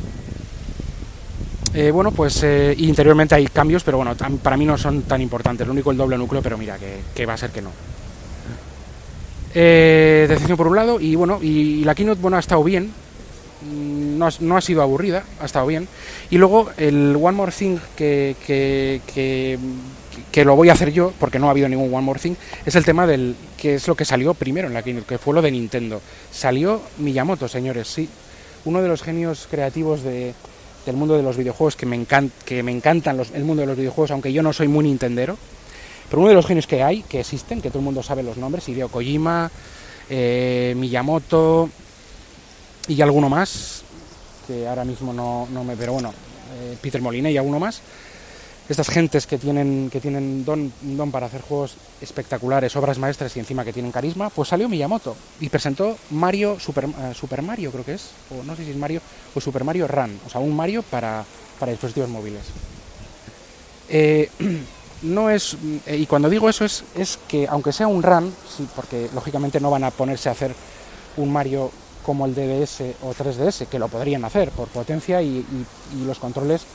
Eh, 1.74 1.92
bueno, 1.92 2.12
pues 2.12 2.44
eh, 2.44 2.76
interiormente 2.78 3.36
hay 3.36 3.48
cambios, 3.48 3.84
pero 3.84 3.98
bueno, 3.98 4.16
para 4.42 4.56
mí 4.56 4.66
no 4.66 4.78
son 4.78 5.02
tan 5.04 5.22
importantes. 5.22 5.66
Lo 5.66 5.74
único 5.74 5.92
el 5.92 5.98
doble 5.98 6.18
núcleo, 6.18 6.42
pero 6.42 6.58
mira, 6.58 6.78
que, 7.14 7.26
va 7.26 7.34
a 7.34 7.38
ser 7.38 7.50
que 7.50 7.62
no. 7.62 7.72
Eh, 9.56 10.26
decisión 10.30 10.56
por 10.56 10.68
un 10.68 10.76
lado, 10.76 11.00
y 11.00 11.16
bueno, 11.16 11.40
y, 11.42 11.84
la 11.84 11.94
keynote 11.94 12.22
bueno, 12.22 12.38
ha 12.38 12.40
estado 12.40 12.64
bien, 12.64 12.92
mm, 13.64 14.18
no 14.18 14.30
no 14.40 14.58
ha, 14.58 14.62
sido 14.62 14.82
aburrida, 14.82 15.24
ha 15.42 15.46
estado 15.46 15.66
bien. 15.66 15.88
Y 16.30 16.38
luego 16.38 16.70
el 16.78 17.18
One 17.20 17.38
More 17.38 17.52
Thing 17.52 17.78
que, 17.96 18.36
que 18.46 19.60
lo 20.44 20.56
voy 20.56 20.70
a 20.70 20.74
hacer 20.74 20.92
yo, 20.92 21.14
porque 21.20 21.40
no 21.40 21.48
ha 21.48 21.52
habido 21.52 21.70
ningún 21.70 21.94
One 21.94 22.04
More 22.04 22.20
Thing, 22.20 22.36
es 22.66 22.76
el 22.76 22.86
tema 22.86 23.08
del 23.08 23.36
que 23.58 23.76
es 23.76 23.88
lo 23.88 23.96
que 23.96 24.06
salió 24.06 24.34
primero 24.34 24.68
en 24.68 24.74
la 24.74 24.82
keynote, 24.82 25.06
que 25.06 25.18
fue 25.18 25.34
lo 25.34 25.42
de 25.42 25.52
Nintendo. 25.52 26.02
Salió 26.32 26.82
Miyamoto, 26.98 27.48
señores, 27.48 27.88
sí. 27.88 28.10
Uno 28.66 28.82
de 28.82 28.88
los 28.88 29.02
genios 29.02 29.48
creativos 29.50 30.04
de, 30.04 30.34
del 30.86 30.96
mundo 30.96 31.16
de 31.16 31.24
los 31.24 31.38
videojuegos 31.38 31.76
que 31.76 31.86
me, 31.86 31.96
encanta, 31.96 32.34
que 32.46 32.64
me 32.64 32.72
encantan 32.72 33.18
los, 33.18 33.32
el 33.32 33.44
mundo 33.44 33.62
de 33.62 33.68
los 33.68 33.78
videojuegos, 33.78 34.12
aunque 34.12 34.34
yo 34.34 34.44
no 34.44 34.54
soy 34.54 34.68
muy 34.68 34.86
nintendero. 34.86 35.38
Pero 36.10 36.22
uno 36.22 36.30
de 36.30 36.36
los 36.36 36.46
genios 36.46 36.68
que 36.68 36.84
hay, 36.84 37.04
que 37.04 37.20
existen, 37.22 37.62
que 37.62 37.70
todo 37.70 37.80
el 37.80 37.86
mundo 37.86 38.04
sabe 38.04 38.24
los 38.24 38.38
nombres, 38.38 38.68
Hideo 38.68 38.90
Kojima, 38.90 39.50
eh, 40.10 40.74
Miyamoto 40.78 41.70
y 42.88 43.02
alguno 43.02 43.30
más, 43.30 43.84
que 44.48 44.68
ahora 44.68 44.84
mismo 44.84 45.14
no, 45.14 45.48
no 45.52 45.64
me... 45.64 45.76
Pero 45.76 45.94
bueno, 45.94 46.10
eh, 46.10 46.78
Peter 46.82 47.02
Molina 47.02 47.30
y 47.32 47.38
alguno 47.38 47.60
más 47.60 47.82
estas 48.70 48.90
gentes 48.90 49.28
que 49.28 49.38
tienen, 49.38 49.90
que 49.92 50.00
tienen 50.00 50.46
don, 50.46 50.72
don 50.82 51.12
para 51.12 51.26
hacer 51.26 51.42
juegos 51.42 51.76
espectaculares, 52.02 52.76
obras 52.76 52.98
maestras 52.98 53.36
y 53.36 53.40
encima 53.40 53.66
que 53.66 53.74
tienen 53.74 53.92
carisma, 53.92 54.30
pues 54.30 54.50
salió 54.50 54.70
Miyamoto 54.70 55.16
y 55.42 55.50
presentó 55.50 55.98
Mario, 56.12 56.60
Super, 56.60 56.86
eh, 56.86 57.14
Super 57.14 57.42
Mario 57.42 57.72
creo 57.72 57.84
que 57.84 57.96
es, 57.96 58.12
o 58.32 58.44
no 58.44 58.56
sé 58.56 58.64
si 58.64 58.72
es 58.72 58.78
Mario, 58.78 59.02
o 59.36 59.42
Super 59.42 59.64
Mario 59.64 59.88
Run, 59.88 60.20
o 60.26 60.30
sea, 60.30 60.40
un 60.40 60.56
Mario 60.56 60.82
para, 60.84 61.26
para 61.60 61.72
dispositivos 61.72 62.10
móviles. 62.10 62.44
Eh, 63.90 64.30
no 65.02 65.30
es, 65.30 65.58
eh, 65.86 65.98
y 65.98 66.06
cuando 66.06 66.30
digo 66.30 66.48
eso 66.48 66.64
es, 66.64 66.86
es 66.96 67.20
que 67.28 67.48
aunque 67.48 67.74
sea 67.74 67.88
un 67.88 68.02
Run, 68.02 68.34
sí, 68.56 68.66
porque 68.76 69.10
lógicamente 69.14 69.60
no 69.60 69.72
van 69.72 69.84
a 69.84 69.92
ponerse 69.92 70.30
a 70.30 70.34
hacer 70.34 70.56
un 71.18 71.32
Mario 71.32 71.70
como 72.06 72.26
el 72.26 72.34
DDS 72.34 72.82
o 73.02 73.14
3DS, 73.14 73.68
que 73.68 73.80
lo 73.80 73.88
podrían 73.88 74.26
hacer 74.26 74.50
por 74.52 74.68
potencia 74.68 75.22
y 75.22 75.46
los 76.06 76.20
controles 76.20 76.66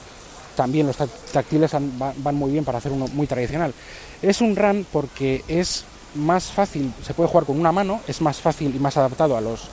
también 0.58 0.88
los 0.88 0.96
táctiles 0.96 1.70
van, 1.70 2.34
muy 2.34 2.50
bien 2.50 2.64
para 2.64 2.78
hacer 2.78 2.90
uno 2.90 3.06
muy 3.12 3.28
tradicional. 3.28 3.72
Es 4.20 4.40
un 4.40 4.56
run 4.56 4.84
porque 4.92 5.44
es 5.46 5.84
más 6.16 6.46
fácil, 6.46 6.92
se 7.06 7.14
puede 7.14 7.28
jugar 7.28 7.46
con 7.46 7.60
una 7.60 7.70
mano, 7.70 8.00
es 8.08 8.20
más 8.20 8.38
fácil 8.38 8.74
y 8.74 8.78
más 8.80 8.96
adaptado 8.96 9.36
a 9.36 9.40
los, 9.40 9.68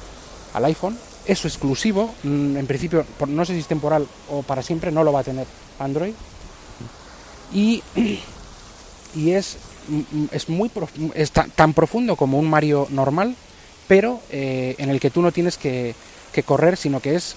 al 0.54 0.64
iPhone. 0.66 0.96
Es 1.26 1.44
exclusivo, 1.44 2.14
mm, 2.22 2.58
en 2.58 2.68
principio, 2.68 3.04
no 3.28 3.46
sé 3.46 3.54
si 3.54 3.62
es 3.62 3.68
temporal 3.68 4.08
o 4.30 4.44
para 4.44 4.62
siempre, 4.62 4.92
no 4.92 5.04
lo 5.04 5.12
va 5.12 5.22
a 5.22 5.24
tener 5.24 5.48
Android. 5.80 6.14
Y, 7.52 7.82
y 9.16 9.32
es, 9.32 9.58
mm, 9.88 10.26
es, 10.32 10.50
muy 10.50 10.70
es 11.16 11.32
tan 11.32 11.74
profundo 11.74 12.16
como 12.16 12.38
un 12.38 12.48
Mario 12.48 12.86
normal, 12.92 13.36
pero 13.88 14.20
eh, 14.30 14.76
en 14.78 14.92
el 14.92 15.00
que 15.00 15.10
tú 15.10 15.24
no 15.24 15.32
tienes 15.32 15.58
que, 15.58 15.96
correr, 16.46 16.76
sino 16.76 17.00
que 17.00 17.16
es 17.16 17.34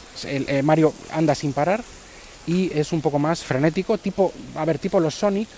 Mario 0.65 0.93
anda 1.13 1.37
sin 1.37 1.53
parar 1.53 1.85
y 2.49 2.73
es 2.75 2.93
un 2.93 3.03
poco 3.03 3.19
más 3.19 3.45
frenético, 3.45 3.99
tipo, 3.99 4.33
a 4.57 4.65
ver, 4.65 4.79
tipo 4.79 4.99
los 4.99 5.15
Sonic, 5.15 5.49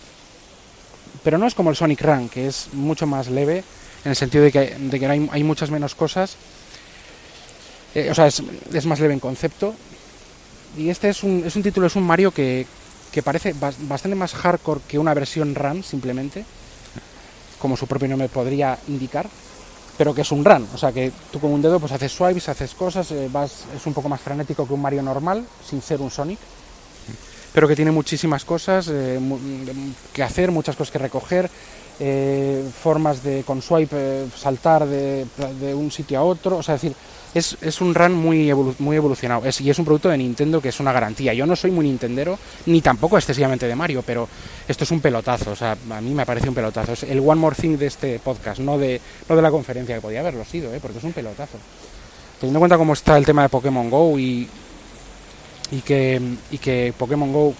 pero 1.23 1.39
no 1.39 1.47
es 1.47 1.55
como 1.55 1.71
el 1.71 1.77
Sonic 1.77 2.03
Run, 2.03 2.29
que 2.29 2.49
es 2.49 2.69
mucho 2.73 3.07
más 3.07 3.29
leve, 3.29 3.63
en 4.05 4.11
el 4.11 4.17
sentido 4.17 4.43
de 4.43 4.51
que, 4.51 4.75
de 4.77 4.99
que 4.99 5.07
hay, 5.07 5.45
muchas 5.45 5.71
menos 5.71 5.95
cosas, 5.95 6.37
eh, 7.95 8.09
o 8.11 8.15
sea, 8.15 8.27
es, 8.27 8.43
es, 8.73 8.87
más 8.87 8.99
leve 8.99 9.15
en 9.15 9.21
concepto, 9.21 9.73
y 10.77 10.89
este 10.89 11.09
es 11.09 11.23
un, 11.23 11.45
es 11.47 11.55
un 11.55 11.63
título, 11.63 11.87
es 11.87 11.95
un 11.95 12.03
Mario 12.03 12.33
que, 12.33 12.67
que 13.13 13.23
parece 13.23 13.55
bastante 13.55 14.17
más 14.17 14.35
hardcore 14.35 14.81
que 14.89 14.99
una 14.99 15.15
versión 15.15 15.55
Run, 15.55 15.85
simplemente, 15.85 16.45
como 17.61 17.77
su 17.77 17.87
propio 17.87 18.09
nombre 18.09 18.29
podría 18.29 18.77
indicar, 18.89 19.29
pero 19.97 20.13
que 20.13 20.23
es 20.23 20.33
un 20.33 20.45
run, 20.45 20.67
o 20.75 20.79
sea 20.79 20.91
que 20.91 21.13
tú 21.31 21.39
con 21.39 21.53
un 21.53 21.63
dedo 21.63 21.79
pues 21.79 21.93
haces 21.93 22.11
swipes, 22.11 22.49
haces 22.49 22.75
cosas, 22.75 23.13
eh, 23.13 23.29
vas, 23.31 23.67
es 23.77 23.87
un 23.87 23.93
poco 23.93 24.09
más 24.09 24.21
frenético 24.21 24.67
que 24.67 24.73
un 24.73 24.81
Mario 24.81 25.03
normal, 25.03 25.45
sin 25.69 25.83
ser 25.83 26.01
un 26.01 26.11
Sonic 26.11 26.39
pero 27.53 27.69
que 27.69 27.77
tiene 27.77 27.91
muchísimas 27.91 28.45
cosas 28.45 28.89
eh, 28.91 29.19
que 30.13 30.23
hacer, 30.23 30.51
muchas 30.51 30.77
cosas 30.77 30.93
que 30.93 30.99
recoger, 30.99 31.51
eh, 32.03 32.65
formas 32.83 33.23
de 33.23 33.43
con 33.43 33.61
swipe 33.61 33.95
eh, 33.95 34.27
saltar 34.35 34.87
de, 34.87 35.27
un 35.75 35.91
sitio 35.91 36.19
a 36.19 36.23
otro, 36.23 36.57
o 36.57 36.63
sea, 36.63 36.77
es 36.77 36.81
decir, 36.81 36.97
es, 37.35 37.59
es 37.61 37.81
un 37.83 37.95
run 37.95 38.15
muy, 38.15 38.51
muy 38.79 38.97
evolucionado 38.97 39.45
es, 39.45 39.61
y 39.61 39.69
es 39.69 39.79
un 39.79 39.85
producto 39.85 40.09
de 40.09 40.17
Nintendo 40.17 40.63
que 40.63 40.71
es 40.71 40.81
una 40.81 40.93
garantía. 40.93 41.35
Yo 41.35 41.45
no 41.45 41.55
soy 41.55 41.71
muy 41.71 41.85
Nintendero, 41.85 42.39
ni 42.67 42.81
tampoco 42.81 43.19
excesivamente 43.19 43.69
de 43.69 43.77
Mario, 43.77 44.03
pero 44.05 44.29
esto 44.67 44.85
es 44.85 44.91
un 44.91 45.01
pelotazo, 45.01 45.51
o 45.51 45.57
sea, 45.57 45.77
a 45.91 46.01
mí 46.01 46.15
me 46.15 46.25
parece 46.25 46.49
un 46.49 46.55
pelotazo. 46.55 46.95
Es 46.95 47.03
el 47.03 47.21
one 47.21 47.39
more 47.39 47.55
thing 47.55 47.77
de 47.77 47.87
este 47.87 48.19
podcast, 48.19 48.61
no 48.61 48.79
de, 48.79 49.01
no 49.29 49.37
de 49.37 49.43
la 49.43 49.51
conferencia, 49.51 49.95
que 49.95 50.01
podía 50.01 50.21
haberlo 50.21 50.45
sido, 50.47 50.71
porque 50.81 50.99
es 50.99 51.05
un 51.05 51.13
pelotazo. 51.13 51.59
Teniendo 52.41 52.59
en 52.59 52.61
cuenta 52.61 52.79
cómo 52.79 52.95
está 52.95 53.19
el 53.19 53.27
tema 53.27 53.43
de 53.43 53.51
Pokémon 53.51 53.91
Go 53.91 54.19
y, 54.19 54.49
y 55.71 55.81
que, 55.81 56.21
y 56.51 56.59
que 56.59 56.93
Pokémon 56.97 57.33
Go 57.33 57.55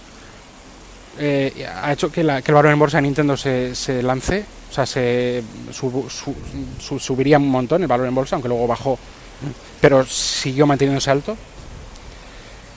eh, 1.19 1.67
ha 1.81 1.91
hecho 1.91 2.11
que, 2.11 2.23
la, 2.23 2.41
que, 2.41 2.51
el 2.51 2.55
valor 2.55 2.71
en 2.71 2.79
bolsa 2.79 2.97
de 2.97 3.03
Nintendo 3.03 3.35
se, 3.35 4.01
lance, 4.01 4.45
o 4.69 4.73
sea, 4.73 4.85
se 4.85 5.43
subiría 5.71 7.37
un 7.37 7.49
montón 7.49 7.81
el 7.81 7.87
valor 7.87 8.07
en 8.07 8.15
bolsa, 8.15 8.35
aunque 8.35 8.47
luego 8.47 8.67
bajó, 8.67 8.97
pero 9.79 10.05
siguió 10.05 10.65
manteniéndose 10.65 11.11
alto. 11.11 11.37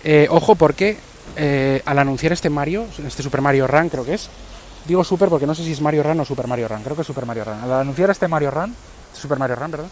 Eh, 0.03 0.27
ojo 0.31 0.55
porque 0.57 0.97
eh, 1.37 1.81
al 1.85 1.99
anunciar 1.99 2.33
este 2.33 2.51
Mario, 2.51 2.87
este 3.07 3.23
Super 3.23 3.41
Mario 3.41 3.67
Run 3.67 3.89
creo 3.89 4.05
que 4.05 4.15
es, 4.15 4.29
digo 4.87 5.03
Super 5.05 5.29
porque 5.29 5.47
no 5.47 5.55
sé 5.55 5.65
si 5.65 5.73
es 5.73 5.81
Mario 5.81 6.03
Run 6.03 6.21
o 6.21 6.25
Super 6.25 6.47
Mario 6.47 6.69
Run, 6.69 6.83
creo 6.83 6.97
que 6.97 7.03
es 7.03 7.07
Super 7.07 7.27
Mario 7.27 7.45
Run. 7.45 7.61
Al 7.63 7.73
anunciar 7.73 8.11
este 8.11 8.29
Mario 8.29 8.51
Run, 8.51 8.75
Super 9.13 9.39
Mario 9.39 9.57
Run, 9.57 9.71
¿verdad? 9.71 9.89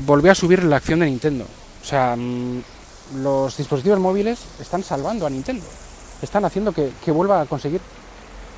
volvió 0.00 0.32
a 0.32 0.34
subir 0.34 0.64
la 0.64 0.76
acción 0.76 1.00
de 1.00 1.06
Nintendo. 1.06 1.44
O 1.82 1.84
sea, 1.84 2.16
mm, 2.16 2.62
los 3.16 3.56
dispositivos 3.56 3.98
móviles 3.98 4.38
están 4.60 4.82
salvando 4.82 5.26
a 5.26 5.30
Nintendo. 5.30 5.64
Están 6.20 6.44
haciendo 6.44 6.72
que, 6.72 7.10
vuelva 7.10 7.42
a 7.42 7.46
conseguir 7.46 7.80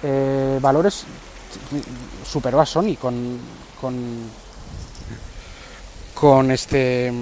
eh, 0.02 0.58
valores. 0.60 1.04
Superó 2.24 2.60
a 2.60 2.66
Sony 2.66 2.96
con, 3.00 3.38
con, 3.80 4.30
con 6.14 6.50
este. 6.50 7.12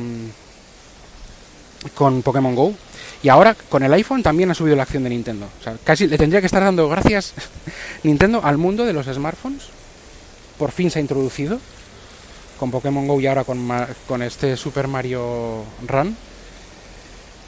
con 1.95 2.23
Pokémon 2.23 2.55
Go. 2.55 2.75
Y 3.23 3.29
ahora 3.29 3.55
con 3.55 3.83
el 3.83 3.93
iPhone 3.95 4.23
también 4.23 4.51
ha 4.51 4.55
subido 4.55 4.77
la 4.77 4.85
acción 4.85 5.03
de 5.03 5.11
Nintendo. 5.11 5.47
O 5.61 5.65
sea, 5.65 5.77
casi 5.83 6.07
le 6.07 6.19
tendría 6.19 6.41
que 6.41 6.47
estar 6.47 6.63
dando 6.63 6.89
gracias 6.89 7.35
Nintendo 8.05 8.41
al 8.45 8.59
mundo 8.59 8.85
de 8.85 8.93
los 8.93 9.07
smartphones. 9.07 9.65
Por 10.57 10.71
fin 10.71 10.91
se 10.91 10.99
ha 10.99 11.03
introducido 11.03 11.59
con 12.59 12.71
Pokémon 12.71 13.07
Go 13.07 13.21
y 13.21 13.27
ahora 13.27 13.45
con, 13.45 13.69
con 14.07 14.23
este 14.23 14.57
Super 14.57 14.89
Mario 14.89 15.65
Run. 15.87 16.17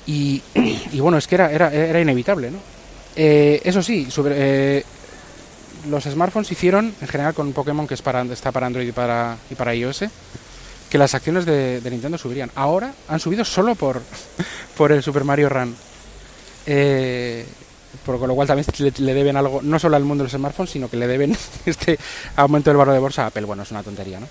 Y, 0.93 0.99
bueno, 0.99 1.19
es 1.19 1.29
que 1.29 1.37
era, 1.37 1.53
era, 1.53 1.73
era 1.73 2.01
inevitable, 2.01 2.51
¿no? 2.51 2.59
Eh, 3.15 3.61
eso 3.65 3.83
sí, 3.83 4.09
eh, 4.27 4.85
los 5.89 6.05
smartphones 6.05 6.51
hicieron, 6.51 6.95
en 7.01 7.09
general 7.09 7.35
con 7.35 7.53
Pokémon, 7.53 7.87
que 7.87 7.95
es 7.95 8.03
para, 8.03 8.23
está 8.23 8.53
para 8.53 8.67
Android 8.67 8.89
y 8.89 8.93
para, 8.93 9.37
y 9.51 9.55
para 9.55 9.75
iOS, 9.75 10.05
que 10.89 10.99
las 10.99 11.15
acciones 11.15 11.47
de, 11.47 11.81
Nintendo 11.91 12.19
subirían. 12.19 12.51
Ahora 12.55 12.93
han 13.09 13.21
subido 13.21 13.45
solo 13.45 13.75
por, 13.75 14.03
por 14.77 14.93
el 14.93 15.03
Super 15.03 15.25
Mario 15.25 15.49
Run. 15.49 15.75
Eh, 16.67 17.47
por 18.05 18.21
lo 18.21 18.35
cual 18.35 18.47
también 18.47 18.67
le, 18.99 19.15
deben 19.15 19.37
algo, 19.37 19.61
no 19.63 19.79
solo 19.79 19.97
al 19.97 20.05
mundo 20.05 20.23
de 20.23 20.27
los 20.27 20.33
smartphones, 20.33 20.71
sino 20.71 20.89
que 20.89 20.97
le 20.97 21.07
deben 21.07 21.37
este 21.67 21.99
aumento 22.37 22.71
del 22.71 22.77
barro 22.77 22.93
de 22.93 22.99
bolsa 22.99 23.25
a 23.25 23.27
Apple. 23.27 23.45
Bueno, 23.45 23.63
es 23.63 23.71
una 23.71 23.83
tontería, 23.83 24.21
¿no? 24.21 24.29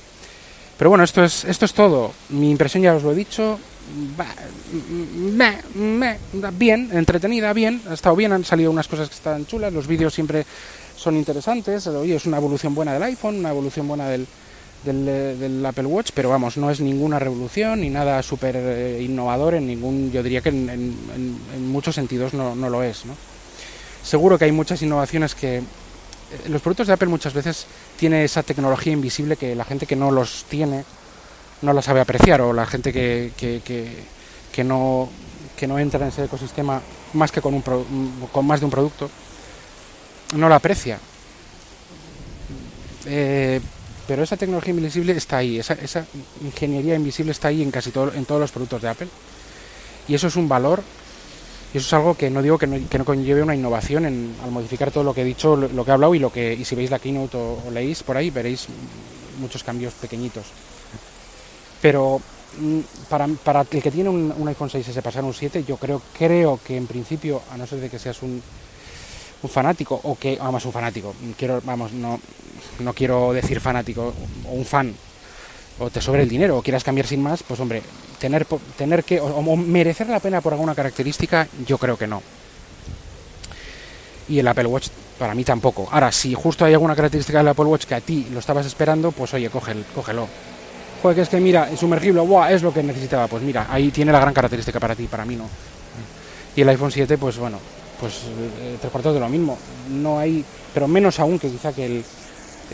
Pero 0.78 0.90
bueno, 0.90 1.04
esto 1.04 1.24
es, 1.24 1.44
esto 1.44 1.66
es 1.66 1.74
todo. 1.74 2.14
Mi 2.30 2.50
impresión 2.52 2.82
ya 2.82 2.96
os 2.96 3.04
lo 3.04 3.12
he 3.12 3.16
dicho. 3.16 3.60
Bien, 6.54 6.90
entretenida, 6.92 7.54
bien. 7.54 7.82
Ha 7.90 7.94
estado 7.94 8.16
bien, 8.16 8.32
han 8.32 8.46
salido 8.46 8.72
unas 8.72 8.88
cosas 8.88 9.10
que 9.10 9.16
están 9.16 9.46
chulas. 9.46 9.74
Los 9.74 9.88
vídeos 9.88 10.14
siempre 10.14 10.46
son 10.96 11.16
interesantes. 11.16 11.88
Oye, 11.88 12.16
es 12.16 12.26
una 12.26 12.38
evolución 12.38 12.76
buena 12.76 12.94
del 12.94 13.04
iPhone, 13.04 13.40
una 13.40 13.50
evolución 13.50 13.88
buena 13.88 14.08
del, 14.10 14.28
del, 14.84 15.66
Apple 15.66 15.86
Watch, 15.86 16.12
pero 16.14 16.30
vamos, 16.30 16.58
no 16.58 16.70
es 16.70 16.80
ninguna 16.80 17.20
revolución 17.20 17.82
ni 17.82 17.90
nada 17.90 18.22
súper 18.24 18.56
eh, 18.58 19.02
innovador 19.02 19.56
en 19.56 19.68
ningún, 19.68 20.12
yo 20.12 20.24
diría 20.24 20.42
que 20.42 20.50
en, 20.50 20.96
muchos 21.72 21.96
sentidos 21.96 22.34
no, 22.34 22.56
no, 22.56 22.70
lo 22.70 22.84
es. 22.84 23.06
¿no? 23.06 23.16
Seguro 24.04 24.38
que 24.38 24.46
hay 24.46 24.52
muchas 24.52 24.82
innovaciones 24.82 25.36
que... 25.36 25.58
Eh, 25.58 25.64
los 26.48 26.62
productos 26.62 26.88
de 26.88 26.94
Apple 26.94 27.10
muchas 27.10 27.34
veces 27.34 27.66
tiene 27.98 28.24
esa 28.24 28.44
tecnología 28.44 28.94
invisible 28.94 29.36
que 29.36 29.56
la 29.56 29.66
gente 29.66 29.86
que 29.86 29.96
no 29.96 30.12
los 30.12 30.46
tiene 30.50 30.84
no 31.62 31.74
la 31.74 31.82
sabe 31.82 32.00
apreciar 32.00 32.42
o 32.42 32.54
la 32.54 32.66
gente 32.66 32.94
que, 32.94 33.32
que, 33.38 33.62
que, 34.52 34.64
no, 34.64 35.10
que 35.58 35.68
no 35.68 35.80
entra 35.80 36.02
en 36.02 36.08
ese 36.08 36.26
ecosistema 36.26 36.82
más 37.14 37.32
que 37.32 37.42
con, 37.42 37.54
un 37.54 37.64
con 38.32 38.46
más 38.46 38.60
de 38.60 38.66
un 38.66 38.72
producto 38.72 39.10
no 40.36 40.50
la 40.50 40.56
aprecia. 40.56 41.00
Eh, 43.06 43.60
pero 44.08 44.24
esa 44.24 44.38
tecnología 44.38 44.74
invisible 44.74 45.14
está 45.14 45.38
ahí, 45.38 45.60
esa, 45.60 45.74
esa 45.74 46.06
ingeniería 46.42 46.96
invisible 46.96 47.32
está 47.32 47.50
ahí 47.50 47.62
en 47.62 47.72
casi 47.72 47.92
todo, 47.92 48.14
en 48.14 48.26
todos 48.26 48.42
los 48.42 48.52
productos 48.52 48.82
de 48.82 48.90
Apple. 48.90 49.08
Y 50.08 50.16
eso 50.16 50.28
es 50.28 50.36
un 50.36 50.50
valor, 50.50 50.82
y 51.74 51.78
eso 51.78 51.86
es 51.86 51.94
algo 51.94 52.16
que 52.16 52.30
no 52.30 52.42
digo 52.42 52.58
que 52.58 52.66
no, 52.66 52.90
que 52.90 52.98
no 52.98 53.06
conlleve 53.06 53.44
una 53.44 53.56
innovación 53.56 54.06
en, 54.06 54.36
al 54.44 54.52
modificar 54.52 54.90
todo 54.90 55.04
lo 55.04 55.14
que 55.14 55.22
he 55.22 55.26
dicho, 55.26 55.56
lo, 55.56 55.86
que 55.86 55.92
he 55.92 55.94
hablado 55.94 56.16
y 56.16 56.20
lo 56.20 56.32
que 56.32 56.54
y 56.54 56.66
si 56.66 56.76
veis 56.76 56.90
la 56.90 56.98
keynote 56.98 57.38
o, 57.38 57.70
leéis 57.72 58.02
por 58.02 58.18
ahí 58.18 58.32
veréis 58.32 58.68
muchos 59.40 59.64
cambios 59.64 59.94
pequeñitos. 59.94 60.46
Pero 61.82 62.22
mm, 62.60 62.80
para, 63.10 63.62
el 63.62 63.82
que 63.82 63.92
tiene 63.92 64.10
un, 64.10 64.48
iPhone 64.48 64.70
6S 64.70 65.02
pasar 65.02 65.24
un 65.24 65.34
7, 65.34 65.64
yo 65.64 65.78
creo, 65.78 66.02
creo 66.18 66.60
que 66.64 66.78
en 66.78 66.88
principio, 66.88 67.42
a 67.52 67.58
no 67.58 67.66
ser 67.66 67.80
de 67.80 67.90
que 67.90 68.00
seas 68.00 68.22
un, 68.22 68.42
un 69.42 69.50
fanático 69.50 70.00
o 70.04 70.18
que, 70.18 70.38
vamos, 70.38 70.66
un 70.66 70.74
fanático, 70.74 71.16
quiero, 71.38 71.62
vamos, 71.64 71.94
no, 71.94 72.20
no 72.80 72.94
quiero 72.94 73.34
decir 73.34 73.60
fanático 73.62 74.14
o 74.48 74.54
un 74.54 74.66
fan, 74.66 74.94
o 75.80 75.90
te 75.90 76.02
sobre 76.02 76.24
el 76.24 76.30
dinero 76.30 76.58
o 76.58 76.62
quieras 76.62 76.84
cambiar 76.84 77.08
sin 77.08 77.24
más, 77.24 77.44
pues 77.44 77.60
hombre, 77.60 77.82
tener, 78.20 78.46
tener 78.78 79.04
que, 79.04 79.20
o, 79.20 79.56
merecer 79.56 80.08
la 80.08 80.20
pena 80.20 80.42
por 80.42 80.54
alguna 80.54 80.76
característica, 80.76 81.48
yo 81.66 81.78
creo 81.78 81.98
que 81.98 82.08
no. 82.08 82.22
Y 84.28 84.40
el 84.40 84.48
Apple 84.48 84.68
Watch 84.68 84.90
para 85.18 85.34
mí 85.34 85.44
tampoco. 85.44 85.88
Ahora, 85.92 86.12
si 86.12 86.36
justo 86.36 86.64
hay 86.64 86.74
alguna 86.74 86.96
característica 86.96 87.40
del 87.40 87.48
Apple 87.48 87.66
Watch 87.66 87.86
que 87.86 87.96
a 87.96 88.02
ti 88.02 88.28
lo 88.32 88.40
estabas 88.40 88.66
esperando, 88.66 89.12
pues 89.12 89.34
oye, 89.34 89.50
cógelo. 89.50 89.84
cógelo. 89.96 90.28
Joder, 91.02 91.16
que 91.16 91.22
es 91.22 91.30
que 91.30 91.40
mira, 91.40 91.76
sumergible, 91.78 92.22
¡buah! 92.22 92.52
es 92.52 92.62
lo 92.62 92.74
que 92.74 92.84
necesitaba. 92.84 93.28
Pues 93.28 93.42
mira, 93.44 93.68
ahí 93.70 93.90
tiene 93.90 94.12
la 94.12 94.20
gran 94.20 94.34
característica 94.34 94.80
para 94.80 94.96
ti, 94.96 95.08
para 95.08 95.26
mí 95.26 95.36
no. 95.36 95.48
Y 96.56 96.62
el 96.62 96.70
iPhone 96.70 96.92
7, 96.92 97.18
pues 97.18 97.38
bueno, 97.38 97.60
pues 98.00 98.24
eh, 98.60 98.78
tres 98.80 98.92
cuartos 98.92 99.14
de 99.14 99.20
lo 99.20 99.30
mismo. 99.30 99.58
No 99.90 100.20
hay, 100.20 100.44
pero 100.74 100.88
menos 100.88 101.20
aún 101.20 101.40
que 101.40 101.50
quizá 101.50 101.72
que 101.72 101.86
el, 101.86 102.06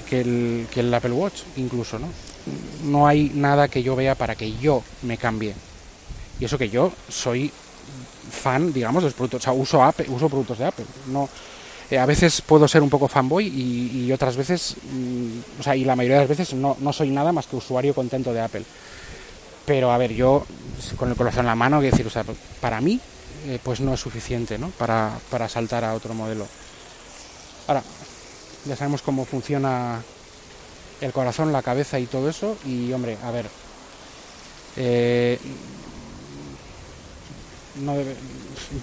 que 0.09 0.21
el, 0.21 0.67
que 0.71 0.79
el 0.79 0.93
Apple 0.93 1.11
Watch, 1.11 1.41
incluso, 1.57 1.99
¿no? 1.99 2.07
No 2.83 3.07
hay 3.07 3.31
nada 3.33 3.67
que 3.67 3.83
yo 3.83 3.95
vea 3.95 4.15
para 4.15 4.35
que 4.35 4.55
yo 4.57 4.83
me 5.03 5.17
cambie. 5.17 5.53
Y 6.39 6.45
eso 6.45 6.57
que 6.57 6.69
yo 6.69 6.91
soy 7.07 7.51
fan, 8.31 8.73
digamos, 8.73 9.03
de 9.03 9.09
los 9.09 9.13
productos, 9.13 9.41
o 9.41 9.43
sea, 9.43 9.53
uso, 9.53 9.83
Apple, 9.83 10.07
uso 10.09 10.29
productos 10.29 10.57
de 10.57 10.65
Apple. 10.65 10.85
No, 11.07 11.29
eh, 11.91 11.99
a 11.99 12.05
veces 12.05 12.41
puedo 12.41 12.67
ser 12.67 12.81
un 12.81 12.89
poco 12.89 13.07
fanboy 13.07 13.47
y, 13.47 14.11
otras 14.11 14.35
veces, 14.35 14.75
mm, 14.91 15.59
o 15.59 15.63
sea, 15.63 15.75
y 15.75 15.83
la 15.83 15.95
mayoría 15.95 16.17
de 16.17 16.27
las 16.27 16.37
veces 16.37 16.53
no, 16.53 16.77
no 16.79 16.93
soy 16.93 17.09
nada 17.09 17.31
más 17.31 17.47
que 17.47 17.55
usuario 17.55 17.93
contento 17.93 18.33
de 18.33 18.41
Apple. 18.41 18.63
Pero 19.65 19.91
a 19.91 19.97
ver, 19.97 20.13
yo 20.13 20.45
con 20.97 21.09
el 21.09 21.15
corazón 21.15 21.41
en 21.41 21.47
la 21.47 21.55
mano, 21.55 21.79
quiero 21.79 21.95
decir, 21.95 22.07
o 22.07 22.11
sea, 22.11 22.23
para 22.61 22.81
mí, 22.81 22.99
eh, 23.47 23.59
pues 23.63 23.79
no 23.79 23.93
es 23.93 23.99
suficiente, 23.99 24.57
¿no? 24.57 24.69
Para, 24.69 25.17
para 25.29 25.49
saltar 25.49 25.83
a 25.83 25.93
otro 25.93 26.13
modelo. 26.13 26.47
Ahora, 27.67 27.83
ya 28.65 28.75
sabemos 28.75 29.01
cómo 29.01 29.25
funciona 29.25 30.01
el 31.01 31.11
corazón, 31.11 31.51
la 31.51 31.61
cabeza 31.61 31.99
y 31.99 32.05
todo 32.05 32.29
eso. 32.29 32.57
Y 32.65 32.91
hombre, 32.93 33.17
a 33.23 33.31
ver, 33.31 33.47
eh, 34.77 35.39
no 37.83 37.93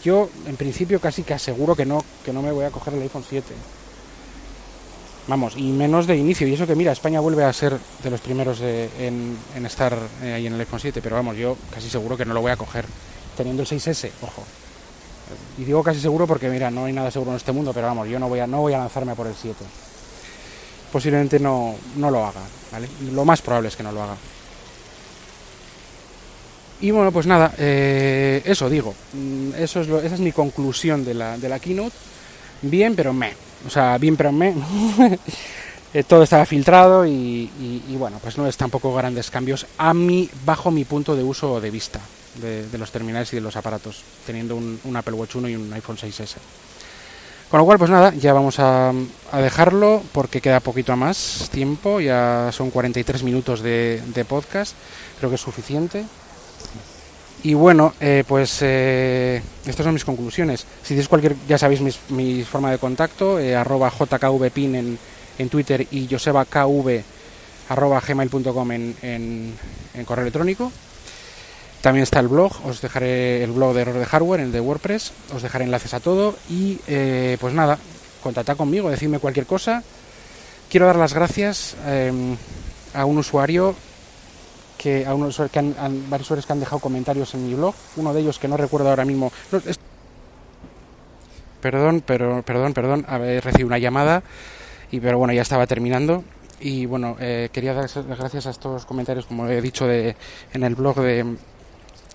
yo 0.04 0.28
en 0.46 0.56
principio 0.56 1.00
casi 1.00 1.22
que 1.22 1.34
aseguro 1.34 1.74
que 1.74 1.84
no, 1.84 2.02
que 2.24 2.32
no 2.32 2.42
me 2.42 2.52
voy 2.52 2.64
a 2.64 2.70
coger 2.70 2.94
el 2.94 3.02
iPhone 3.02 3.24
7. 3.28 3.54
Vamos, 5.28 5.54
y 5.56 5.70
menos 5.70 6.06
de 6.06 6.16
inicio. 6.16 6.48
Y 6.48 6.54
eso 6.54 6.66
que 6.66 6.74
mira, 6.74 6.92
España 6.92 7.20
vuelve 7.20 7.44
a 7.44 7.52
ser 7.52 7.78
de 8.02 8.10
los 8.10 8.20
primeros 8.20 8.60
en, 8.60 9.36
estar 9.64 9.96
eh, 10.22 10.34
ahí 10.34 10.46
en 10.46 10.54
el 10.54 10.60
iPhone 10.60 10.80
7, 10.80 11.00
pero 11.00 11.16
vamos, 11.16 11.36
yo 11.36 11.56
casi 11.72 11.88
seguro 11.88 12.16
que 12.16 12.24
no 12.24 12.34
lo 12.34 12.40
voy 12.40 12.50
a 12.50 12.56
coger. 12.56 12.84
Teniendo 13.36 13.62
el 13.62 13.68
6S, 13.68 14.10
ojo. 14.20 14.42
Y 15.58 15.64
digo 15.64 15.82
casi 15.82 16.00
seguro 16.00 16.26
porque, 16.26 16.48
mira, 16.48 16.70
no 16.70 16.86
hay 16.86 16.92
nada 16.92 17.10
seguro 17.10 17.30
en 17.30 17.36
este 17.36 17.52
mundo, 17.52 17.72
pero 17.72 17.86
vamos, 17.86 18.08
yo 18.08 18.18
no 18.18 18.28
voy 18.28 18.40
a, 18.40 18.46
no 18.46 18.60
voy 18.60 18.74
a 18.74 18.78
lanzarme 18.78 19.14
por 19.14 19.26
el 19.26 19.34
7. 19.34 19.56
Posiblemente 20.90 21.38
no, 21.38 21.76
no 21.96 22.10
lo 22.10 22.26
haga, 22.26 22.42
¿vale? 22.70 22.88
Lo 23.12 23.24
más 23.24 23.40
probable 23.40 23.68
es 23.68 23.76
que 23.76 23.82
no 23.82 23.92
lo 23.92 24.02
haga. 24.02 24.16
Y 26.82 26.90
bueno, 26.90 27.12
pues 27.12 27.26
nada, 27.26 27.54
eh, 27.58 28.42
eso 28.44 28.68
digo. 28.68 28.94
Mm, 29.14 29.54
eso 29.56 29.80
es 29.80 29.88
esa 29.88 30.14
es 30.14 30.20
mi 30.20 30.32
conclusión 30.32 31.04
de 31.04 31.14
la, 31.14 31.38
de 31.38 31.48
la 31.48 31.58
keynote. 31.58 31.96
Bien, 32.60 32.94
pero 32.94 33.12
me. 33.12 33.32
O 33.66 33.70
sea, 33.70 33.96
bien, 33.98 34.16
pero 34.16 34.32
me. 34.32 34.54
Eh, 35.94 36.04
todo 36.04 36.22
estaba 36.22 36.46
filtrado 36.46 37.04
y, 37.04 37.50
bueno, 37.98 38.18
pues 38.22 38.38
no 38.38 38.46
es 38.46 38.56
tampoco 38.56 38.94
grandes 38.94 39.30
cambios 39.30 39.66
a 39.76 39.92
mi, 39.92 40.26
bajo 40.46 40.70
mi 40.70 40.86
punto 40.86 41.14
de 41.14 41.22
uso 41.22 41.60
de 41.60 41.70
vista 41.70 42.00
de, 42.40 42.78
los 42.78 42.90
terminales 42.90 43.30
y 43.34 43.36
de 43.36 43.42
los 43.42 43.56
aparatos, 43.56 44.02
teniendo 44.24 44.56
un, 44.56 44.96
Apple 44.96 45.12
Watch 45.12 45.34
1 45.34 45.50
y 45.50 45.56
un 45.56 45.70
iPhone 45.74 45.98
6S. 45.98 46.36
Con 47.50 47.60
lo 47.60 47.66
cual, 47.66 47.76
pues 47.76 47.90
nada, 47.90 48.14
ya 48.14 48.32
vamos 48.32 48.58
a, 48.58 48.90
dejarlo 49.34 50.02
porque 50.12 50.40
queda 50.40 50.60
poquito 50.60 50.96
más 50.96 51.50
tiempo, 51.52 52.00
ya 52.00 52.48
son 52.52 52.70
43 52.70 53.22
minutos 53.22 53.60
de, 53.60 54.24
podcast, 54.26 54.74
creo 55.18 55.28
que 55.28 55.36
es 55.36 55.42
suficiente. 55.42 56.06
Y 57.44 57.54
bueno, 57.54 57.92
eh, 58.00 58.22
pues 58.26 58.58
eh, 58.62 59.42
estas 59.66 59.84
son 59.84 59.94
mis 59.94 60.04
conclusiones. 60.04 60.64
Si 60.82 60.90
tenéis 60.90 61.08
cualquier, 61.08 61.34
ya 61.48 61.58
sabéis 61.58 61.80
mi, 62.10 62.44
forma 62.44 62.70
de 62.70 62.78
contacto, 62.78 63.40
eh, 63.40 63.56
arroba 63.56 63.90
jkvpin 63.90 64.74
en, 64.76 64.98
en 65.38 65.48
Twitter 65.48 65.86
y 65.90 66.06
josebakv 66.08 67.02
arroba 67.68 68.00
gmail.com 68.00 68.72
en, 68.72 68.96
en, 69.02 69.54
en 69.94 70.04
correo 70.04 70.22
electrónico. 70.22 70.70
También 71.80 72.04
está 72.04 72.20
el 72.20 72.28
blog, 72.28 72.52
os 72.64 72.80
dejaré 72.80 73.42
el 73.42 73.50
blog 73.50 73.74
de 73.74 73.80
error 73.80 73.98
de 73.98 74.06
hardware, 74.06 74.40
el 74.40 74.52
de 74.52 74.60
WordPress, 74.60 75.12
os 75.34 75.42
dejaré 75.42 75.64
enlaces 75.64 75.94
a 75.94 76.00
todo 76.00 76.36
y 76.48 76.78
pues 77.40 77.54
nada, 77.54 77.76
contactad 78.22 78.56
conmigo, 78.56 78.88
decidme 78.88 79.18
cualquier 79.18 79.46
cosa. 79.46 79.82
Quiero 80.70 80.86
dar 80.86 80.94
las 80.94 81.12
gracias 81.12 81.74
em, 81.86 82.36
a 82.94 83.04
un 83.04 83.18
usuario 83.18 83.74
que 84.82 85.06
a 85.06 85.14
unos 85.14 85.40
que 85.50 85.58
han, 85.58 85.74
varios 86.10 86.26
usuarios 86.26 86.46
que 86.46 86.52
han 86.52 86.60
dejado 86.60 86.80
comentarios 86.80 87.34
en 87.34 87.46
mi 87.46 87.54
blog, 87.54 87.74
uno 87.96 88.12
de 88.12 88.20
ellos 88.20 88.38
que 88.38 88.48
no 88.48 88.56
recuerdo 88.56 88.88
ahora 88.90 89.04
mismo. 89.04 89.32
Perdón, 91.60 92.02
pero 92.04 92.42
perdón, 92.42 92.74
perdón, 92.74 93.06
recibido 93.08 93.68
una 93.68 93.78
llamada 93.78 94.22
y 94.90 94.98
pero 95.00 95.18
bueno 95.18 95.32
ya 95.32 95.42
estaba 95.42 95.66
terminando 95.66 96.24
y 96.60 96.86
bueno 96.86 97.16
eh, 97.20 97.48
quería 97.52 97.72
dar 97.72 97.88
gracias 98.18 98.46
a 98.46 98.50
estos 98.50 98.84
comentarios 98.84 99.26
como 99.26 99.48
he 99.48 99.60
dicho 99.62 99.86
de, 99.86 100.16
en 100.52 100.64
el 100.64 100.74
blog 100.74 101.00
de 101.00 101.24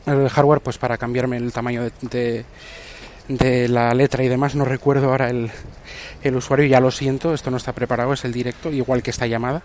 el 0.08 0.30
hardware 0.30 0.62
pues 0.62 0.78
para 0.78 0.98
cambiarme 0.98 1.38
el 1.38 1.52
tamaño 1.52 1.90
de, 2.02 2.46
de, 3.28 3.68
la 3.68 3.94
letra 3.94 4.24
y 4.24 4.28
demás. 4.28 4.56
No 4.56 4.66
recuerdo 4.66 5.10
ahora 5.10 5.30
el, 5.30 5.52
el, 6.24 6.36
usuario, 6.36 6.66
ya 6.66 6.80
lo 6.80 6.92
siento, 6.92 7.34
esto 7.34 7.52
no 7.52 7.58
está 7.58 7.74
preparado, 7.74 8.14
es 8.14 8.24
el 8.24 8.32
directo, 8.32 8.72
igual 8.72 9.04
que 9.04 9.12
esta 9.12 9.28
llamada. 9.28 9.62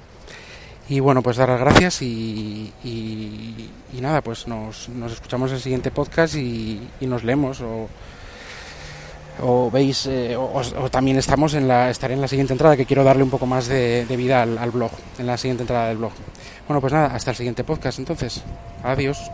Y 0.88 1.00
bueno, 1.00 1.22
pues 1.22 1.36
dar 1.36 1.48
las 1.48 1.60
gracias 1.60 2.02
y, 2.02 2.72
y, 2.84 4.00
nada, 4.00 4.20
pues 4.20 4.46
nos, 4.46 4.88
nos, 4.88 5.12
escuchamos 5.12 5.52
el 5.52 5.60
siguiente 5.60 5.90
podcast 5.90 6.34
y, 6.34 6.80
nos 7.00 7.24
leemos 7.24 7.62
o, 9.40 9.70
veis, 9.70 10.06
eh, 10.06 10.36
o, 10.36 10.90
también 10.90 11.16
estamos 11.16 11.54
en 11.54 11.66
la, 11.66 11.88
estaré 11.88 12.14
en 12.14 12.20
la 12.20 12.28
siguiente 12.28 12.52
entrada 12.52 12.76
que 12.76 12.84
quiero 12.84 13.04
darle 13.04 13.22
un 13.22 13.30
poco 13.30 13.46
más 13.46 13.68
de, 13.68 14.04
vida 14.10 14.42
al 14.42 14.70
blog, 14.70 14.90
en 15.18 15.26
la 15.26 15.36
siguiente 15.38 15.62
entrada 15.62 15.88
del 15.88 15.98
blog. 15.98 16.12
Bueno, 16.66 16.80
pues 16.80 16.92
nada, 16.92 17.14
hasta 17.14 17.30
el 17.30 17.36
siguiente 17.36 17.64
podcast 17.64 17.98
entonces. 17.98 18.42
Adiós. 18.82 19.32